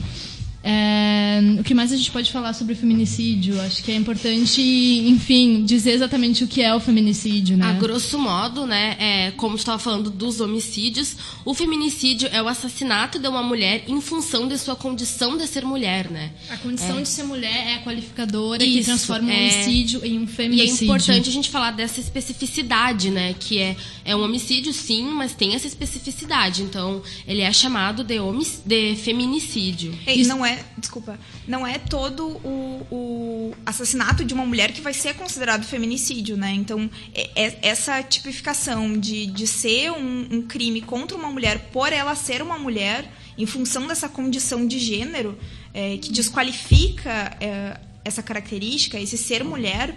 É, 0.66 1.40
o 1.61 1.62
que 1.62 1.75
mais 1.75 1.92
a 1.92 1.97
gente 1.97 2.11
pode 2.11 2.33
falar 2.33 2.54
sobre 2.54 2.75
feminicídio? 2.75 3.61
Acho 3.61 3.85
que 3.85 3.92
é 3.92 3.94
importante, 3.94 4.62
enfim, 4.62 5.62
dizer 5.62 5.90
exatamente 5.90 6.42
o 6.42 6.49
que 6.49 6.62
é 6.62 6.75
o 6.75 6.80
feminicídio, 6.80 7.54
né? 7.54 7.66
A 7.66 7.73
grosso 7.75 8.18
modo, 8.18 8.66
né, 8.66 8.97
é, 8.99 9.30
como 9.33 9.56
estava 9.56 9.78
falando 9.78 10.11
dos 10.11 10.40
homicídios, 10.40 11.16
o 11.44 11.52
feminicídio 11.52 12.30
é 12.33 12.42
o 12.42 12.49
assassinato 12.49 13.18
de 13.18 13.28
uma 13.28 13.42
mulher 13.42 13.85
em 13.87 14.00
função 14.00 14.49
de 14.49 14.56
sua 14.56 14.75
condição 14.75 15.37
de 15.37 15.47
ser 15.47 15.66
mulher, 15.66 16.11
né? 16.11 16.30
A 16.49 16.56
condição 16.56 16.99
é. 16.99 17.02
de 17.02 17.09
ser 17.09 17.25
mulher 17.25 17.66
é 17.66 17.75
a 17.75 17.83
qualificadora 17.83 18.64
Isso, 18.64 18.78
que 18.78 18.85
transforma 18.85 19.28
o 19.28 19.33
um 19.33 19.37
homicídio 19.37 20.02
em 20.02 20.18
um 20.18 20.26
feminicídio. 20.26 20.76
E 20.76 20.80
é 20.80 20.85
importante 20.85 21.28
a 21.28 21.33
gente 21.33 21.50
falar 21.50 21.73
dessa 21.73 22.00
especificidade, 22.00 23.11
né, 23.11 23.35
que 23.38 23.59
é, 23.59 23.76
é 24.02 24.16
um 24.16 24.25
homicídio, 24.25 24.73
sim, 24.73 25.04
mas 25.04 25.35
tem 25.35 25.54
essa 25.54 25.66
especificidade. 25.66 26.62
Então, 26.62 27.02
ele 27.28 27.42
é 27.42 27.52
chamado 27.52 28.02
de, 28.02 28.18
homic... 28.18 28.50
de 28.64 28.97
feminicídio. 28.97 29.94
Isso 30.06 30.30
não 30.30 30.44
é 30.44 30.53
desculpa, 30.76 31.18
não 31.46 31.66
é 31.66 31.78
todo 31.78 32.26
o, 32.26 32.87
o, 32.90 33.54
assassinato 33.64 34.25
de 34.25 34.34
uma 34.34 34.44
mulher 34.44 34.73
que 34.73 34.80
vai 34.80 34.92
ser 34.92 35.14
considerado 35.14 35.64
feminicídio, 35.64 36.37
né? 36.37 36.52
Então, 36.52 36.90
é, 37.14 37.30
é, 37.34 37.58
essa 37.62 38.02
tipificação 38.02 38.99
de, 38.99 39.26
de 39.26 39.46
ser 39.46 39.90
um, 39.92 40.28
um, 40.30 40.42
crime 40.42 40.80
contra 40.80 41.16
uma 41.16 41.30
mulher 41.30 41.70
por 41.73 41.92
ela 41.92 42.14
ser 42.14 42.42
uma 42.42 42.58
mulher, 42.58 43.11
em 43.37 43.46
função 43.46 43.87
dessa 43.87 44.08
condição 44.08 44.66
de 44.66 44.78
gênero, 44.78 45.38
é, 45.73 45.96
que 45.99 46.12
desqualifica 46.12 47.37
é, 47.40 47.78
essa 48.04 48.23
característica, 48.23 48.99
esse 48.99 49.16
ser 49.16 49.42
mulher, 49.42 49.94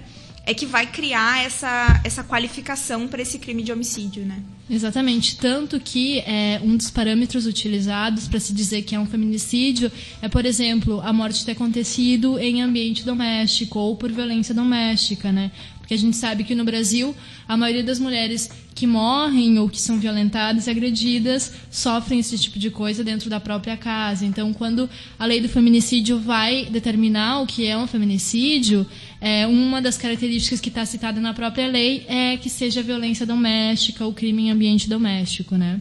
é 0.48 0.54
que 0.54 0.66
vai 0.66 0.88
criar 0.88 1.44
essa, 1.44 2.02
essa 2.06 2.24
qualificação 2.24 3.06
para 3.06 3.22
esse 3.22 3.38
crime 3.38 3.62
de 3.62 3.72
homicídio, 3.72 4.26
né? 4.26 4.42
Exatamente. 4.70 5.36
Tanto 5.36 5.78
que 5.78 6.20
é, 6.20 6.62
um 6.64 6.78
dos 6.78 6.90
parâmetros 6.90 7.46
utilizados 7.46 8.30
para 8.30 8.40
se 8.40 8.54
dizer 8.54 8.84
que 8.84 8.96
é 8.96 9.00
um 9.00 9.06
feminicídio 9.06 9.92
é, 10.22 10.30
por 10.30 10.46
exemplo, 10.46 11.02
a 11.02 11.12
morte 11.12 11.46
ter 11.46 11.52
acontecido 11.52 12.40
em 12.40 12.62
ambiente 12.62 13.04
doméstico 13.04 13.78
ou 13.78 13.98
por 13.98 14.10
violência 14.10 14.56
doméstica, 14.56 15.34
né? 15.34 15.52
Porque 15.88 15.94
a 15.94 15.98
gente 15.98 16.18
sabe 16.18 16.44
que 16.44 16.54
no 16.54 16.66
Brasil 16.66 17.16
a 17.48 17.56
maioria 17.56 17.82
das 17.82 17.98
mulheres 17.98 18.52
que 18.76 18.86
morrem 18.86 19.58
ou 19.58 19.70
que 19.70 19.80
são 19.80 19.98
violentadas 19.98 20.68
e 20.68 20.70
agredidas 20.70 21.54
sofrem 21.72 22.20
esse 22.20 22.38
tipo 22.38 22.60
de 22.60 22.70
coisa 22.70 23.06
dentro 23.06 23.30
da 23.30 23.40
própria 23.40 23.78
casa. 23.78 24.26
Então, 24.26 24.54
quando 24.54 24.90
a 25.18 25.26
lei 25.26 25.40
do 25.40 25.48
feminicídio 25.48 26.20
vai 26.20 26.66
determinar 26.66 27.40
o 27.40 27.48
que 27.48 27.66
é 27.66 27.78
um 27.78 27.88
feminicídio, 27.88 28.86
é, 29.22 29.48
uma 29.48 29.82
das 29.82 29.98
características 29.98 30.60
que 30.60 30.68
está 30.68 30.86
citada 30.86 31.22
na 31.22 31.34
própria 31.34 31.68
lei 31.68 32.06
é 32.10 32.36
que 32.36 32.50
seja 32.50 32.84
violência 32.84 33.26
doméstica 33.26 34.04
ou 34.04 34.14
crime 34.14 34.48
em 34.48 34.52
ambiente 34.52 34.90
doméstico, 34.90 35.56
né? 35.56 35.80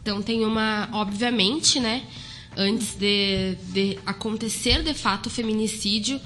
Então 0.00 0.22
tem 0.22 0.44
uma, 0.44 0.88
obviamente, 0.92 1.80
né, 1.80 2.02
antes 2.56 2.94
de, 2.94 3.56
de 3.72 3.98
acontecer 4.06 4.84
de 4.84 4.94
fato 4.94 5.26
o 5.26 5.30
feminicídio, 5.30 6.20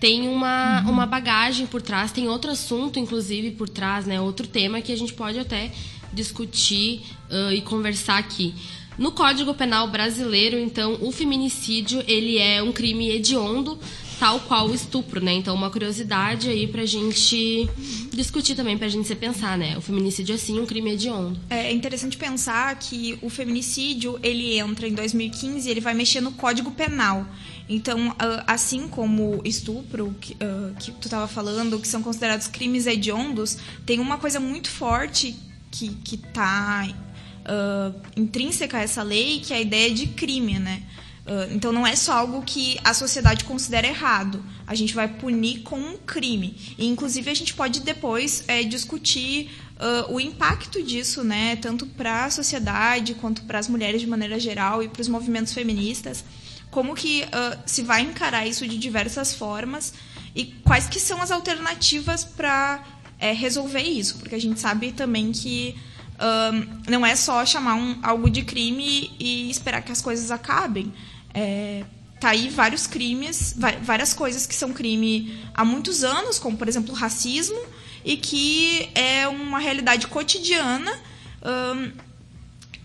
tem 0.00 0.26
uma, 0.26 0.82
uhum. 0.82 0.92
uma 0.92 1.06
bagagem 1.06 1.66
por 1.66 1.82
trás, 1.82 2.10
tem 2.10 2.26
outro 2.26 2.50
assunto, 2.50 2.98
inclusive, 2.98 3.50
por 3.50 3.68
trás, 3.68 4.06
né? 4.06 4.18
Outro 4.18 4.46
tema 4.46 4.80
que 4.80 4.90
a 4.90 4.96
gente 4.96 5.12
pode 5.12 5.38
até 5.38 5.70
discutir 6.12 7.02
uh, 7.30 7.52
e 7.52 7.60
conversar 7.60 8.18
aqui. 8.18 8.54
No 8.98 9.12
Código 9.12 9.54
Penal 9.54 9.88
brasileiro, 9.88 10.58
então, 10.58 10.98
o 11.00 11.12
feminicídio 11.12 12.02
ele 12.08 12.38
é 12.38 12.62
um 12.62 12.72
crime 12.72 13.10
hediondo 13.10 13.78
tal 14.20 14.38
qual 14.40 14.68
o 14.68 14.74
estupro, 14.74 15.24
né? 15.24 15.32
Então, 15.32 15.54
uma 15.54 15.70
curiosidade 15.70 16.50
aí 16.50 16.66
pra 16.66 16.84
gente 16.84 17.66
discutir 18.12 18.54
também, 18.54 18.76
pra 18.76 18.86
gente 18.86 19.08
se 19.08 19.14
pensar, 19.14 19.56
né? 19.56 19.78
O 19.78 19.80
feminicídio 19.80 20.34
é 20.34 20.38
sim 20.38 20.60
um 20.60 20.66
crime 20.66 20.90
hediondo. 20.92 21.40
É 21.48 21.72
interessante 21.72 22.18
pensar 22.18 22.78
que 22.78 23.18
o 23.22 23.30
feminicídio, 23.30 24.20
ele 24.22 24.58
entra 24.58 24.86
em 24.86 24.92
2015 24.92 25.70
ele 25.70 25.80
vai 25.80 25.94
mexer 25.94 26.20
no 26.20 26.32
Código 26.32 26.70
Penal. 26.70 27.26
Então, 27.72 28.14
ah, 28.18 28.42
assim 28.48 28.88
como 28.88 29.40
estupro, 29.44 30.14
que, 30.20 30.36
que 30.80 30.90
tu 30.90 31.06
estava 31.06 31.28
falando, 31.28 31.78
que 31.78 31.86
são 31.86 32.02
considerados 32.02 32.48
crimes 32.48 32.86
hediondos, 32.86 33.58
tem 33.86 34.00
uma 34.00 34.18
coisa 34.18 34.40
muito 34.40 34.68
forte 34.68 35.36
que 35.70 35.96
está 36.16 36.84
uh, 36.88 37.94
intrínseca 38.16 38.78
a 38.78 38.80
essa 38.80 39.04
lei, 39.04 39.38
que 39.38 39.52
é 39.52 39.58
a 39.58 39.60
ideia 39.60 39.88
de 39.94 40.08
crime, 40.08 40.58
né? 40.58 40.82
Então 41.52 41.70
não 41.70 41.86
é 41.86 41.94
só 41.94 42.14
algo 42.14 42.42
que 42.42 42.76
a 42.82 42.92
sociedade 42.92 43.44
considera 43.44 43.86
errado. 43.86 44.44
A 44.66 44.74
gente 44.74 44.92
vai 44.92 45.06
punir 45.06 45.60
com 45.60 45.78
um 45.78 45.96
crime. 45.96 46.56
E, 46.76 46.88
inclusive, 46.88 47.30
a 47.30 47.34
gente 47.34 47.54
pode 47.54 47.80
depois 47.80 48.42
é, 48.48 48.64
discutir 48.64 49.48
uh, 49.76 50.12
o 50.12 50.20
impacto 50.20 50.82
disso, 50.82 51.22
né, 51.22 51.56
tanto 51.56 51.86
para 51.86 52.24
a 52.24 52.30
sociedade 52.30 53.14
quanto 53.14 53.42
para 53.42 53.58
as 53.58 53.68
mulheres 53.68 54.00
de 54.00 54.06
maneira 54.06 54.40
geral 54.40 54.82
e 54.82 54.88
para 54.88 55.00
os 55.00 55.08
movimentos 55.08 55.52
feministas. 55.52 56.24
Como 56.70 56.94
que 56.94 57.22
uh, 57.24 57.58
se 57.66 57.82
vai 57.82 58.02
encarar 58.02 58.46
isso 58.46 58.66
de 58.66 58.78
diversas 58.78 59.34
formas 59.34 59.92
e 60.34 60.44
quais 60.64 60.88
que 60.88 61.00
são 61.00 61.20
as 61.20 61.30
alternativas 61.30 62.24
para 62.24 62.84
é, 63.18 63.32
resolver 63.32 63.82
isso. 63.82 64.18
Porque 64.18 64.34
a 64.34 64.40
gente 64.40 64.60
sabe 64.60 64.92
também 64.92 65.32
que 65.32 65.76
não 66.88 67.04
é 67.04 67.16
só 67.16 67.44
chamar 67.46 67.74
um, 67.76 67.98
algo 68.02 68.28
de 68.28 68.42
crime 68.42 69.10
e 69.18 69.50
esperar 69.50 69.82
que 69.82 69.92
as 69.92 70.02
coisas 70.02 70.30
acabem. 70.30 70.92
É, 71.32 71.84
tá 72.20 72.30
aí 72.30 72.48
vários 72.50 72.86
crimes, 72.86 73.56
várias 73.82 74.12
coisas 74.12 74.46
que 74.46 74.54
são 74.54 74.72
crime 74.72 75.38
há 75.54 75.64
muitos 75.64 76.04
anos, 76.04 76.38
como 76.38 76.56
por 76.56 76.68
exemplo 76.68 76.92
o 76.92 76.96
racismo, 76.96 77.58
e 78.04 78.16
que 78.16 78.90
é 78.94 79.26
uma 79.28 79.58
realidade 79.58 80.06
cotidiana. 80.06 80.92
Um, 81.42 82.09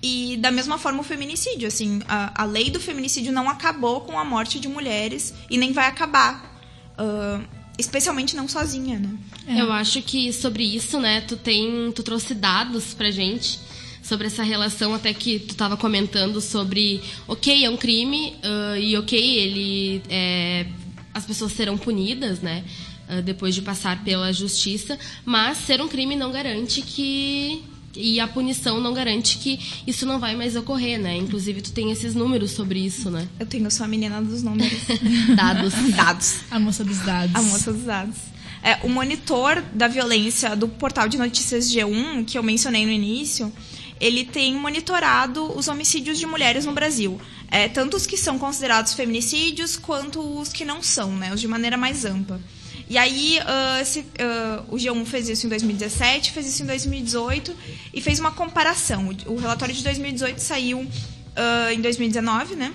E 0.08 0.38
da 0.38 0.52
mesma 0.52 0.78
forma 0.78 1.00
o 1.00 1.04
feminicídio, 1.04 1.68
assim, 1.68 2.00
a, 2.08 2.44
a 2.44 2.46
lei 2.46 2.70
do 2.70 2.80
feminicídio 2.80 3.34
não 3.34 3.50
acabou 3.50 4.02
com 4.02 4.20
a 4.20 4.24
morte 4.24 4.60
de 4.60 4.68
mulheres 4.68 5.34
e 5.50 5.58
nem 5.58 5.74
vai 5.74 5.88
acabar. 5.88 6.62
Uh, 6.92 7.44
especialmente 7.76 8.36
não 8.36 8.48
sozinha, 8.48 9.00
né? 9.00 9.10
É. 9.48 9.60
Eu 9.60 9.72
acho 9.72 10.04
que 10.04 10.32
sobre 10.32 10.64
isso, 10.64 11.00
né, 11.00 11.22
tu 11.22 11.36
tem, 11.36 11.92
tu 11.92 12.04
trouxe 12.04 12.36
dados 12.36 12.94
pra 12.94 13.10
gente 13.10 13.60
sobre 14.04 14.28
essa 14.28 14.44
relação 14.44 14.94
até 14.94 15.12
que 15.12 15.40
tu 15.40 15.54
estava 15.54 15.76
comentando 15.76 16.40
sobre, 16.40 17.02
ok, 17.28 17.66
é 17.66 17.70
um 17.72 17.76
crime 17.76 18.36
uh, 18.44 18.78
e 18.78 18.96
ok, 18.96 19.20
ele 19.20 20.04
é, 20.08 20.68
as 21.16 21.26
pessoas 21.26 21.52
serão 21.52 21.80
punidas, 21.80 22.42
né? 22.42 22.64
Uh, 23.10 23.24
depois 23.24 23.56
de 23.56 23.64
passar 23.64 24.04
pela 24.04 24.32
justiça, 24.32 25.00
mas 25.26 25.58
ser 25.58 25.82
um 25.82 25.88
crime 25.88 26.16
não 26.16 26.32
garante 26.32 26.84
que 26.84 27.64
e 27.96 28.20
a 28.20 28.28
punição 28.28 28.80
não 28.80 28.94
garante 28.94 29.38
que 29.38 29.60
isso 29.86 30.06
não 30.06 30.20
vai 30.20 30.36
mais 30.36 30.56
ocorrer, 30.56 31.00
né? 31.00 31.16
Inclusive, 31.16 31.62
tu 31.62 31.72
tem 31.72 31.92
esses 31.92 32.14
números 32.14 32.52
sobre 32.52 32.80
isso, 32.80 33.10
né? 33.10 33.28
Eu 33.40 33.46
tenho, 33.46 33.70
só 33.72 33.84
a 33.84 33.88
menina 33.88 34.22
dos 34.22 34.44
números. 34.44 34.80
dados. 35.36 35.74
dados. 35.96 36.36
A 36.52 36.60
moça 36.60 36.84
dos 36.84 37.00
dados. 37.00 37.36
A 37.36 37.42
moça 37.42 37.74
dos 37.74 37.84
dados. 37.84 38.16
É, 38.62 38.80
o 38.84 38.90
monitor 38.90 39.62
da 39.74 39.88
violência 39.88 40.56
do 40.56 40.68
portal 40.68 41.08
de 41.08 41.18
notícias 41.18 41.72
G1, 41.72 42.26
que 42.26 42.38
eu 42.38 42.44
mencionei 42.44 42.86
no 42.86 42.92
início, 42.92 43.54
ele 44.00 44.26
tem 44.26 44.56
monitorado 44.56 45.56
os 45.58 45.68
homicídios 45.68 46.18
de 46.18 46.26
mulheres 46.26 46.66
no 46.66 46.74
Brasil. 46.74 47.20
É, 47.50 47.68
tanto 47.68 47.96
os 47.96 48.08
que 48.08 48.18
são 48.18 48.40
considerados 48.40 48.94
feminicídios, 48.94 49.76
quanto 49.76 50.20
os 50.40 50.52
que 50.52 50.66
não 50.66 50.82
são, 50.82 51.16
né? 51.16 51.34
Os 51.34 51.40
de 51.40 51.48
maneira 51.48 51.78
mais 51.78 52.06
ampla. 52.06 52.42
E 52.88 52.98
aí, 52.98 53.40
uh, 53.40 53.82
esse, 53.82 54.00
uh, 54.00 54.64
o 54.70 54.76
G1 54.76 55.06
fez 55.06 55.28
isso 55.28 55.46
em 55.48 55.50
2017, 55.50 56.32
fez 56.32 56.48
isso 56.48 56.64
em 56.64 56.66
2018 56.68 57.56
e 57.94 58.02
fez 58.02 58.20
uma 58.20 58.32
comparação. 58.32 59.10
O 59.26 59.36
relatório 59.38 59.74
de 59.74 59.84
2018 59.84 60.40
saiu 60.40 60.80
uh, 60.80 61.72
em 61.74 61.82
2019, 61.82 62.56
né? 62.56 62.74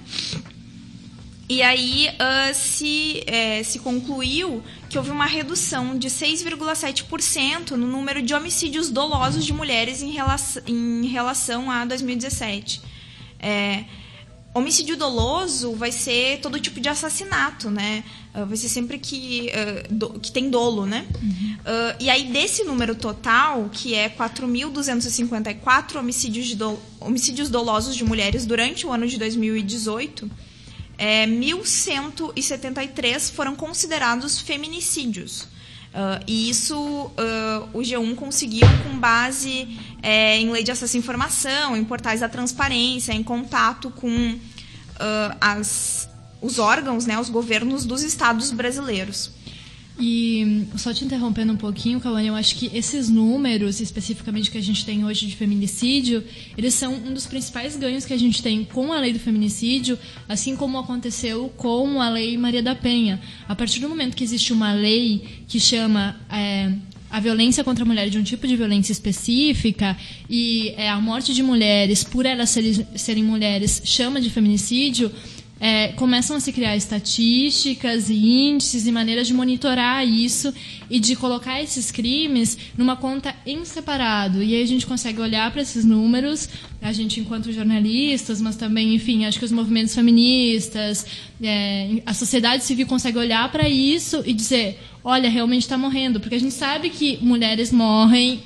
E 1.48 1.62
aí 1.62 2.06
se, 2.54 3.24
é, 3.26 3.60
se 3.64 3.80
concluiu 3.80 4.62
que 4.88 4.96
houve 4.96 5.10
uma 5.10 5.26
redução 5.26 5.98
de 5.98 6.06
6,7% 6.06 7.72
no 7.72 7.88
número 7.88 8.22
de 8.22 8.32
homicídios 8.32 8.88
dolosos 8.88 9.44
de 9.44 9.52
mulheres 9.52 10.00
em 10.00 10.12
relação, 10.12 10.62
em 10.68 11.06
relação 11.08 11.68
a 11.68 11.84
2017. 11.84 12.80
É, 13.40 13.84
Homicídio 14.52 14.96
doloso 14.96 15.74
vai 15.74 15.92
ser 15.92 16.40
todo 16.40 16.58
tipo 16.58 16.80
de 16.80 16.88
assassinato, 16.88 17.70
né? 17.70 18.02
Uh, 18.34 18.44
vai 18.46 18.56
ser 18.56 18.68
sempre 18.68 18.98
que, 18.98 19.48
uh, 19.48 19.94
do, 19.94 20.18
que 20.18 20.32
tem 20.32 20.50
dolo, 20.50 20.84
né? 20.84 21.06
Uhum. 21.22 21.56
Uh, 21.60 21.94
e 22.00 22.10
aí, 22.10 22.32
desse 22.32 22.64
número 22.64 22.96
total, 22.96 23.70
que 23.72 23.94
é 23.94 24.08
4.254 24.08 26.00
homicídios, 26.00 26.52
do, 26.54 26.76
homicídios 26.98 27.48
dolosos 27.48 27.94
de 27.94 28.02
mulheres 28.02 28.44
durante 28.44 28.84
o 28.84 28.92
ano 28.92 29.06
de 29.06 29.16
2018, 29.18 30.28
é, 30.98 31.26
1.173 31.26 33.30
foram 33.32 33.54
considerados 33.54 34.40
feminicídios. 34.40 35.46
Uh, 35.90 36.22
e 36.24 36.48
isso 36.48 36.76
uh, 36.78 37.68
o 37.72 37.80
G1 37.80 38.14
conseguiu 38.14 38.68
com 38.84 38.96
base 38.98 39.76
é, 40.00 40.36
em 40.36 40.50
lei 40.52 40.62
de 40.62 40.70
acesso 40.70 40.96
à 40.96 40.98
informação, 40.98 41.76
em 41.76 41.84
portais 41.84 42.20
da 42.20 42.28
transparência, 42.28 43.12
em 43.12 43.24
contato 43.24 43.90
com 43.90 44.08
uh, 44.08 45.36
as, 45.40 46.08
os 46.40 46.60
órgãos, 46.60 47.06
né, 47.06 47.18
os 47.18 47.28
governos 47.28 47.84
dos 47.84 48.02
estados 48.02 48.52
brasileiros. 48.52 49.32
E 50.00 50.66
só 50.78 50.94
te 50.94 51.04
interrompendo 51.04 51.52
um 51.52 51.56
pouquinho, 51.56 52.00
Cauane, 52.00 52.28
eu 52.28 52.34
acho 52.34 52.56
que 52.56 52.70
esses 52.74 53.10
números, 53.10 53.80
especificamente 53.80 54.50
que 54.50 54.56
a 54.56 54.62
gente 54.62 54.82
tem 54.82 55.04
hoje 55.04 55.26
de 55.26 55.36
feminicídio, 55.36 56.24
eles 56.56 56.72
são 56.72 56.94
um 56.94 57.12
dos 57.12 57.26
principais 57.26 57.76
ganhos 57.76 58.06
que 58.06 58.14
a 58.14 58.18
gente 58.18 58.42
tem 58.42 58.64
com 58.64 58.94
a 58.94 58.98
lei 58.98 59.12
do 59.12 59.18
feminicídio, 59.18 59.98
assim 60.26 60.56
como 60.56 60.78
aconteceu 60.78 61.52
com 61.54 62.00
a 62.00 62.08
lei 62.08 62.38
Maria 62.38 62.62
da 62.62 62.74
Penha. 62.74 63.20
A 63.46 63.54
partir 63.54 63.80
do 63.80 63.90
momento 63.90 64.16
que 64.16 64.24
existe 64.24 64.54
uma 64.54 64.72
lei 64.72 65.44
que 65.46 65.60
chama 65.60 66.18
é, 66.30 66.72
a 67.10 67.20
violência 67.20 67.62
contra 67.62 67.84
a 67.84 67.86
mulher 67.86 68.08
de 68.08 68.18
um 68.18 68.22
tipo 68.22 68.46
de 68.46 68.56
violência 68.56 68.92
específica 68.92 69.96
e 70.30 70.72
é, 70.78 70.88
a 70.88 70.98
morte 70.98 71.34
de 71.34 71.42
mulheres 71.42 72.04
por 72.04 72.24
elas 72.24 72.48
serem, 72.48 72.86
serem 72.94 73.24
mulheres 73.24 73.82
chama 73.84 74.20
de 74.20 74.30
feminicídio, 74.30 75.12
é, 75.60 75.88
começam 75.88 76.36
a 76.36 76.40
se 76.40 76.52
criar 76.52 76.74
estatísticas 76.74 78.08
e 78.08 78.14
índices 78.14 78.86
e 78.86 78.90
maneiras 78.92 79.26
de 79.26 79.34
monitorar 79.34 80.06
isso 80.08 80.54
e 80.88 80.98
de 80.98 81.14
colocar 81.14 81.62
esses 81.62 81.90
crimes 81.90 82.56
numa 82.76 82.96
conta 82.96 83.36
em 83.44 83.62
separado. 83.66 84.42
E 84.42 84.54
aí 84.54 84.62
a 84.62 84.66
gente 84.66 84.86
consegue 84.86 85.20
olhar 85.20 85.50
para 85.50 85.60
esses 85.60 85.84
números, 85.84 86.48
a 86.80 86.92
gente 86.92 87.20
enquanto 87.20 87.52
jornalistas, 87.52 88.40
mas 88.40 88.56
também, 88.56 88.94
enfim, 88.94 89.26
acho 89.26 89.38
que 89.38 89.44
os 89.44 89.52
movimentos 89.52 89.94
feministas, 89.94 91.04
é, 91.42 92.02
a 92.06 92.14
sociedade 92.14 92.64
civil 92.64 92.86
consegue 92.86 93.18
olhar 93.18 93.52
para 93.52 93.68
isso 93.68 94.22
e 94.24 94.32
dizer, 94.32 94.80
olha, 95.04 95.28
realmente 95.28 95.62
está 95.62 95.76
morrendo, 95.76 96.20
porque 96.20 96.36
a 96.36 96.40
gente 96.40 96.54
sabe 96.54 96.88
que 96.88 97.18
mulheres 97.20 97.70
morrem 97.70 98.40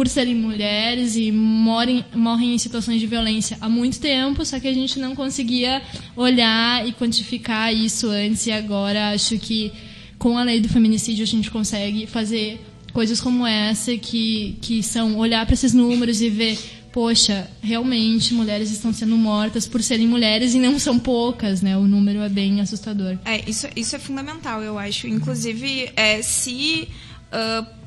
por 0.00 0.08
serem 0.08 0.34
mulheres 0.34 1.14
e 1.14 1.30
morem, 1.30 2.02
morrem 2.14 2.54
em 2.54 2.58
situações 2.58 2.98
de 2.98 3.06
violência 3.06 3.58
há 3.60 3.68
muito 3.68 4.00
tempo, 4.00 4.42
só 4.46 4.58
que 4.58 4.66
a 4.66 4.72
gente 4.72 4.98
não 4.98 5.14
conseguia 5.14 5.82
olhar 6.16 6.88
e 6.88 6.92
quantificar 6.92 7.70
isso 7.70 8.08
antes 8.08 8.46
e 8.46 8.50
agora 8.50 9.10
acho 9.10 9.38
que 9.38 9.70
com 10.18 10.38
a 10.38 10.42
lei 10.42 10.58
do 10.58 10.70
feminicídio 10.70 11.22
a 11.22 11.26
gente 11.26 11.50
consegue 11.50 12.06
fazer 12.06 12.64
coisas 12.94 13.20
como 13.20 13.46
essa 13.46 13.94
que, 13.98 14.56
que 14.62 14.82
são 14.82 15.18
olhar 15.18 15.44
para 15.44 15.52
esses 15.52 15.74
números 15.74 16.22
e 16.22 16.30
ver 16.30 16.58
poxa, 16.90 17.50
realmente 17.60 18.32
mulheres 18.32 18.70
estão 18.70 18.94
sendo 18.94 19.18
mortas 19.18 19.68
por 19.68 19.82
serem 19.82 20.06
mulheres 20.06 20.54
e 20.54 20.58
não 20.58 20.78
são 20.78 20.98
poucas, 20.98 21.60
né? 21.60 21.76
O 21.76 21.86
número 21.86 22.20
é 22.20 22.28
bem 22.30 22.62
assustador. 22.62 23.18
É, 23.26 23.48
isso, 23.48 23.68
isso 23.76 23.94
é 23.94 23.98
fundamental, 23.98 24.62
eu 24.62 24.78
acho. 24.78 25.06
Inclusive, 25.06 25.92
é, 25.94 26.22
se 26.22 26.88
uh, 27.30 27.79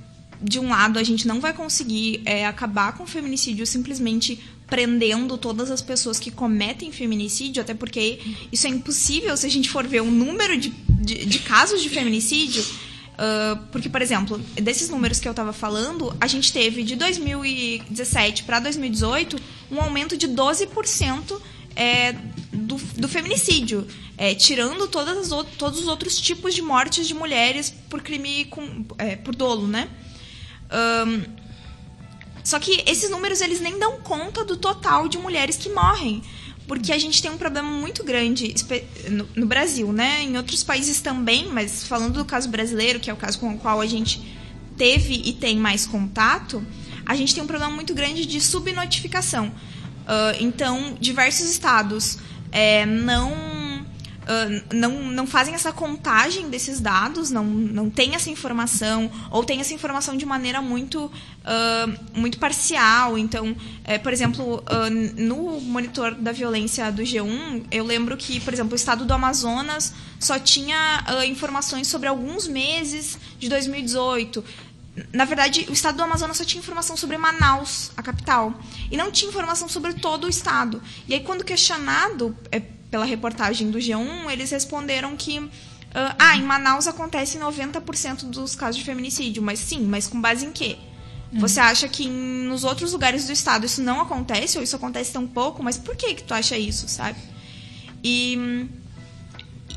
de 0.43 0.59
um 0.59 0.69
lado, 0.69 0.99
a 0.99 1.03
gente 1.03 1.25
não 1.27 1.39
vai 1.39 1.53
conseguir 1.53 2.21
é, 2.25 2.45
acabar 2.45 2.91
com 2.93 3.03
o 3.03 3.07
feminicídio 3.07 3.65
simplesmente 3.65 4.39
prendendo 4.67 5.37
todas 5.37 5.71
as 5.71 5.81
pessoas 5.81 6.19
que 6.19 6.31
cometem 6.31 6.91
feminicídio, 6.91 7.61
até 7.61 7.73
porque 7.73 8.19
isso 8.51 8.67
é 8.67 8.69
impossível 8.69 9.35
se 9.37 9.45
a 9.45 9.49
gente 9.49 9.69
for 9.69 9.85
ver 9.87 10.01
o 10.01 10.09
número 10.11 10.57
de, 10.57 10.69
de, 10.69 11.25
de 11.25 11.39
casos 11.39 11.81
de 11.81 11.89
feminicídio. 11.89 12.63
Uh, 13.13 13.55
porque, 13.71 13.87
por 13.87 14.01
exemplo, 14.01 14.39
desses 14.55 14.89
números 14.89 15.19
que 15.19 15.27
eu 15.27 15.31
estava 15.31 15.53
falando, 15.53 16.15
a 16.19 16.25
gente 16.25 16.51
teve 16.51 16.83
de 16.83 16.95
2017 16.95 18.43
para 18.43 18.59
2018 18.59 19.37
um 19.71 19.79
aumento 19.79 20.17
de 20.17 20.27
12% 20.27 21.39
é, 21.75 22.13
do, 22.51 22.75
do 22.75 23.07
feminicídio, 23.07 23.87
é, 24.17 24.33
tirando 24.33 24.87
todas 24.87 25.31
as, 25.31 25.45
todos 25.57 25.79
os 25.79 25.87
outros 25.87 26.19
tipos 26.19 26.53
de 26.53 26.61
mortes 26.61 27.07
de 27.07 27.13
mulheres 27.13 27.73
por 27.89 28.01
crime 28.01 28.45
com, 28.45 28.85
é, 28.97 29.15
por 29.15 29.35
dolo, 29.35 29.67
né? 29.67 29.87
Um, 30.71 31.23
só 32.43 32.59
que 32.59 32.83
esses 32.85 33.09
números 33.09 33.41
eles 33.41 33.61
nem 33.61 33.79
dão 33.79 34.01
conta 34.01 34.43
do 34.43 34.57
total 34.57 35.07
de 35.07 35.17
mulheres 35.17 35.55
que 35.55 35.69
morrem. 35.69 36.21
Porque 36.67 36.91
a 36.93 36.97
gente 36.97 37.21
tem 37.21 37.29
um 37.29 37.37
problema 37.37 37.69
muito 37.69 38.03
grande 38.03 38.53
no, 39.35 39.45
Brasil, 39.45 39.91
né? 39.91 40.23
Em 40.23 40.37
outros 40.37 40.63
países 40.63 41.01
também, 41.01 41.49
mas 41.49 41.83
falando 41.83 42.13
do 42.13 42.25
caso 42.25 42.47
brasileiro, 42.49 42.99
que 42.99 43.09
é 43.09 43.13
o 43.13 43.17
caso 43.17 43.37
com 43.39 43.53
o 43.53 43.57
qual 43.57 43.81
a 43.81 43.85
gente 43.85 44.21
teve 44.77 45.21
e 45.25 45.33
tem 45.33 45.57
mais 45.57 45.85
contato, 45.85 46.65
a 47.05 47.15
gente 47.15 47.33
tem 47.33 47.43
um 47.43 47.47
problema 47.47 47.73
muito 47.73 47.93
grande 47.93 48.25
de 48.25 48.39
subnotificação. 48.39 49.47
Uh, 49.47 50.35
então, 50.39 50.97
diversos 50.99 51.49
estados 51.49 52.17
é, 52.51 52.85
não 52.85 53.33
Uh, 54.23 54.75
não, 54.75 54.91
não 55.11 55.27
fazem 55.27 55.53
essa 55.53 55.71
contagem 55.71 56.49
desses 56.49 56.79
dados, 56.79 57.29
não, 57.29 57.43
não 57.43 57.89
tem 57.89 58.15
essa 58.15 58.29
informação, 58.29 59.11
ou 59.29 59.43
tem 59.43 59.59
essa 59.59 59.73
informação 59.73 60.15
de 60.15 60.25
maneira 60.25 60.61
muito, 60.61 61.05
uh, 61.05 62.17
muito 62.19 62.39
parcial. 62.39 63.17
Então, 63.17 63.55
é, 63.83 63.97
por 63.97 64.13
exemplo, 64.13 64.63
uh, 64.63 65.21
no 65.21 65.59
monitor 65.59 66.15
da 66.15 66.31
violência 66.31 66.91
do 66.91 67.03
G1, 67.03 67.65
eu 67.71 67.85
lembro 67.85 68.15
que, 68.15 68.39
por 68.39 68.53
exemplo, 68.53 68.73
o 68.73 68.75
estado 68.75 69.05
do 69.05 69.13
Amazonas 69.13 69.93
só 70.19 70.39
tinha 70.39 71.03
informações 71.27 71.87
sobre 71.87 72.07
alguns 72.07 72.47
meses 72.47 73.19
de 73.37 73.49
2018 73.49 74.43
na 75.11 75.25
verdade, 75.25 75.65
o 75.69 75.73
estado 75.73 75.97
do 75.97 76.03
Amazonas 76.03 76.37
só 76.37 76.45
tinha 76.45 76.59
informação 76.59 76.95
sobre 76.95 77.17
Manaus, 77.17 77.91
a 77.97 78.03
capital, 78.03 78.53
e 78.91 78.97
não 78.97 79.11
tinha 79.11 79.29
informação 79.29 79.67
sobre 79.67 79.93
todo 79.93 80.25
o 80.25 80.29
estado. 80.29 80.81
E 81.07 81.15
aí, 81.15 81.21
quando 81.21 81.43
questionado 81.43 82.37
é, 82.51 82.61
pela 82.93 83.05
reportagem 83.05 83.71
do 83.71 83.79
G1, 83.79 84.29
eles 84.31 84.51
responderam 84.51 85.17
que 85.17 85.39
uh, 85.39 85.49
ah, 86.19 86.37
em 86.37 86.43
Manaus 86.43 86.85
acontece 86.85 87.39
90% 87.39 88.25
dos 88.29 88.53
casos 88.53 88.75
de 88.75 88.83
feminicídio, 88.83 89.41
mas 89.41 89.57
sim, 89.57 89.79
mas 89.79 90.05
com 90.05 90.21
base 90.21 90.45
em 90.45 90.51
quê? 90.51 90.77
Hum. 91.33 91.39
Você 91.39 91.59
acha 91.59 91.89
que 91.89 92.07
nos 92.07 92.63
outros 92.63 92.93
lugares 92.93 93.25
do 93.25 93.31
estado 93.31 93.65
isso 93.65 93.81
não 93.81 93.99
acontece 93.99 94.59
ou 94.59 94.63
isso 94.63 94.75
acontece 94.75 95.11
tão 95.11 95.25
pouco? 95.25 95.63
Mas 95.63 95.75
por 95.75 95.95
que 95.95 96.13
que 96.13 96.21
tu 96.21 96.35
acha 96.35 96.55
isso, 96.55 96.87
sabe? 96.87 97.17
E 98.03 98.69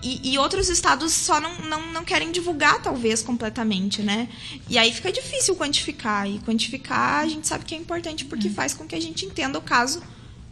e, 0.03 0.35
e, 0.35 0.39
outros 0.39 0.69
estados 0.69 1.15
só 1.15 1.41
não, 1.41 1.59
não, 1.61 1.93
não 1.93 2.05
querem 2.05 2.31
divulgar, 2.31 2.83
talvez, 2.83 3.23
completamente, 3.23 4.03
né? 4.03 4.29
E 4.69 4.77
aí 4.77 4.93
fica 4.93 5.11
difícil 5.11 5.57
quantificar. 5.57 6.29
E 6.29 6.39
quantificar 6.41 7.25
a 7.25 7.27
gente 7.27 7.49
sabe 7.49 7.65
que 7.65 7.75
é 7.75 7.79
importante 7.79 8.27
porque 8.27 8.49
hum. 8.49 8.55
faz 8.55 8.75
com 8.75 8.87
que 8.87 8.95
a 8.95 9.01
gente 9.01 9.25
entenda 9.25 9.59
o 9.59 9.63
caso 9.63 10.03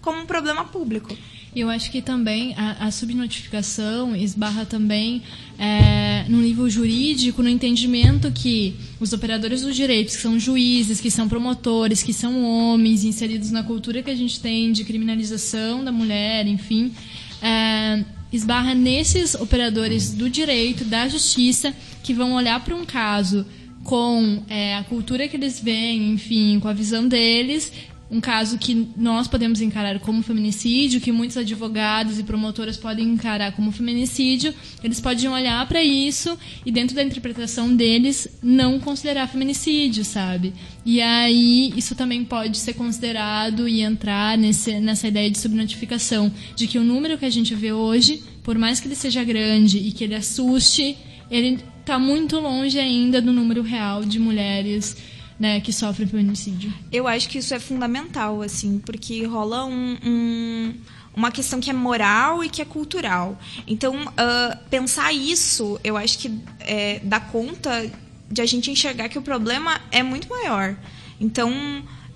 como 0.00 0.18
um 0.18 0.26
problema 0.26 0.64
público. 0.64 1.14
Eu 1.54 1.70
acho 1.70 1.90
que 1.90 2.02
também 2.02 2.52
a, 2.56 2.86
a 2.86 2.90
subnotificação 2.90 4.16
esbarra 4.16 4.66
também 4.66 5.22
é, 5.56 6.24
no 6.28 6.38
nível 6.38 6.68
jurídico, 6.68 7.44
no 7.44 7.48
entendimento 7.48 8.32
que 8.32 8.74
os 8.98 9.12
operadores 9.12 9.62
dos 9.62 9.76
direitos, 9.76 10.16
que 10.16 10.22
são 10.22 10.36
juízes, 10.36 11.00
que 11.00 11.12
são 11.12 11.28
promotores, 11.28 12.02
que 12.02 12.12
são 12.12 12.44
homens 12.44 13.04
inseridos 13.04 13.52
na 13.52 13.62
cultura 13.62 14.02
que 14.02 14.10
a 14.10 14.16
gente 14.16 14.40
tem 14.40 14.72
de 14.72 14.82
criminalização 14.82 15.84
da 15.84 15.92
mulher, 15.92 16.44
enfim, 16.48 16.92
é, 17.40 18.04
esbarra 18.32 18.74
nesses 18.74 19.36
operadores 19.36 20.12
do 20.12 20.28
direito, 20.28 20.84
da 20.84 21.06
justiça, 21.06 21.72
que 22.02 22.12
vão 22.12 22.32
olhar 22.34 22.64
para 22.64 22.74
um 22.74 22.84
caso 22.84 23.46
com 23.84 24.42
é, 24.48 24.76
a 24.76 24.82
cultura 24.82 25.28
que 25.28 25.36
eles 25.36 25.60
veem, 25.60 26.12
enfim, 26.12 26.58
com 26.58 26.66
a 26.66 26.72
visão 26.72 27.06
deles, 27.06 27.70
um 28.14 28.20
caso 28.20 28.56
que 28.58 28.86
nós 28.96 29.26
podemos 29.26 29.60
encarar 29.60 29.98
como 29.98 30.22
feminicídio, 30.22 31.00
que 31.00 31.10
muitos 31.10 31.36
advogados 31.36 32.16
e 32.16 32.22
promotoras 32.22 32.76
podem 32.76 33.08
encarar 33.08 33.50
como 33.52 33.72
feminicídio, 33.72 34.54
eles 34.84 35.00
podem 35.00 35.28
olhar 35.28 35.66
para 35.66 35.82
isso 35.82 36.38
e 36.64 36.70
dentro 36.70 36.94
da 36.94 37.02
interpretação 37.02 37.74
deles 37.74 38.28
não 38.40 38.78
considerar 38.78 39.26
feminicídio, 39.26 40.04
sabe? 40.04 40.52
E 40.86 41.00
aí 41.00 41.72
isso 41.76 41.96
também 41.96 42.24
pode 42.24 42.58
ser 42.58 42.74
considerado 42.74 43.66
e 43.66 43.80
entrar 43.80 44.38
nesse, 44.38 44.78
nessa 44.78 45.08
ideia 45.08 45.28
de 45.28 45.38
subnotificação, 45.38 46.32
de 46.54 46.68
que 46.68 46.78
o 46.78 46.84
número 46.84 47.18
que 47.18 47.24
a 47.24 47.30
gente 47.30 47.52
vê 47.52 47.72
hoje, 47.72 48.22
por 48.44 48.56
mais 48.56 48.78
que 48.78 48.86
ele 48.86 48.94
seja 48.94 49.24
grande 49.24 49.78
e 49.78 49.90
que 49.90 50.04
ele 50.04 50.14
assuste, 50.14 50.96
ele 51.28 51.58
está 51.80 51.98
muito 51.98 52.38
longe 52.38 52.78
ainda 52.78 53.20
do 53.20 53.32
número 53.32 53.60
real 53.60 54.04
de 54.04 54.20
mulheres 54.20 54.96
né, 55.38 55.60
que 55.60 55.72
sofrem 55.72 56.06
feminicídio. 56.06 56.72
Eu 56.92 57.08
acho 57.08 57.28
que 57.28 57.38
isso 57.38 57.54
é 57.54 57.58
fundamental, 57.58 58.42
assim, 58.42 58.78
porque 58.78 59.24
rola 59.24 59.64
um, 59.64 59.98
um, 60.04 60.74
uma 61.14 61.30
questão 61.30 61.60
que 61.60 61.70
é 61.70 61.72
moral 61.72 62.44
e 62.44 62.48
que 62.48 62.62
é 62.62 62.64
cultural. 62.64 63.38
Então, 63.66 64.04
uh, 64.04 64.58
pensar 64.70 65.12
isso, 65.12 65.78
eu 65.82 65.96
acho 65.96 66.18
que 66.18 66.38
é, 66.60 67.00
dá 67.02 67.20
conta 67.20 67.90
de 68.30 68.40
a 68.40 68.46
gente 68.46 68.70
enxergar 68.70 69.08
que 69.08 69.18
o 69.18 69.22
problema 69.22 69.80
é 69.90 70.02
muito 70.02 70.28
maior. 70.28 70.76
Então, 71.20 71.52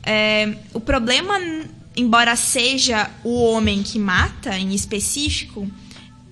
é, 0.02 0.56
o 0.72 0.80
problema, 0.80 1.38
embora 1.96 2.34
seja 2.36 3.10
o 3.24 3.42
homem 3.42 3.82
que 3.82 3.98
mata 3.98 4.56
em 4.56 4.74
específico, 4.74 5.68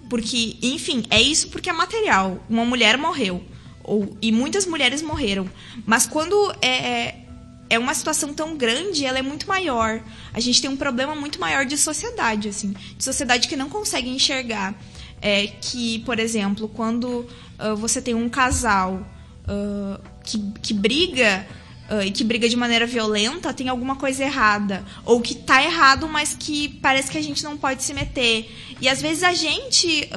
porque, 0.09 0.57
enfim, 0.63 1.05
é 1.11 1.21
isso 1.21 1.49
porque 1.49 1.69
é 1.69 1.73
material. 1.73 2.45
Uma 2.49 2.65
mulher 2.65 2.97
morreu 2.97 3.45
ou, 3.87 4.17
e 4.21 4.33
muitas 4.33 4.67
mulheres 4.67 5.01
morreram. 5.01 5.49
Mas 5.87 6.07
quando 6.07 6.53
é, 6.61 6.69
é, 6.69 7.27
é 7.71 7.79
uma 7.79 7.95
situação 7.95 8.35
tão 8.35 8.57
grande, 8.57 9.07
ela 9.07 9.19
é 9.19 9.23
muito 9.23 9.47
maior. 9.49 10.03
A 10.35 10.41
gente 10.41 10.61
tem 10.61 10.69
um 10.69 10.77
problema 10.77 11.15
muito 11.15 11.41
maior 11.41 11.65
de 11.65 11.79
sociedade, 11.79 12.49
assim, 12.49 12.75
de 12.97 13.05
sociedade 13.05 13.49
que 13.49 13.57
não 13.57 13.69
consegue 13.69 14.11
enxergar 14.11 14.75
é, 15.21 15.47
que, 15.47 16.01
por 16.01 16.19
exemplo, 16.19 16.69
quando 16.69 17.27
uh, 17.59 17.77
você 17.77 18.03
tem 18.03 18.15
um 18.15 18.29
casal 18.29 19.07
uh, 19.49 20.01
que, 20.23 20.39
que 20.63 20.75
briga 20.75 21.47
uh, 21.91 22.03
e 22.03 22.11
que 22.11 22.23
briga 22.23 22.49
de 22.49 22.57
maneira 22.57 22.87
violenta, 22.87 23.53
tem 23.53 23.69
alguma 23.69 23.97
coisa 23.97 24.25
errada. 24.25 24.85
Ou 25.05 25.21
que 25.21 25.35
tá 25.35 25.63
errado, 25.63 26.09
mas 26.09 26.37
que 26.39 26.69
parece 26.69 27.11
que 27.11 27.19
a 27.19 27.23
gente 27.23 27.43
não 27.43 27.57
pode 27.57 27.83
se 27.83 27.95
meter. 27.95 28.51
E 28.81 28.89
às 28.89 29.01
vezes 29.01 29.23
a 29.23 29.33
gente 29.33 30.09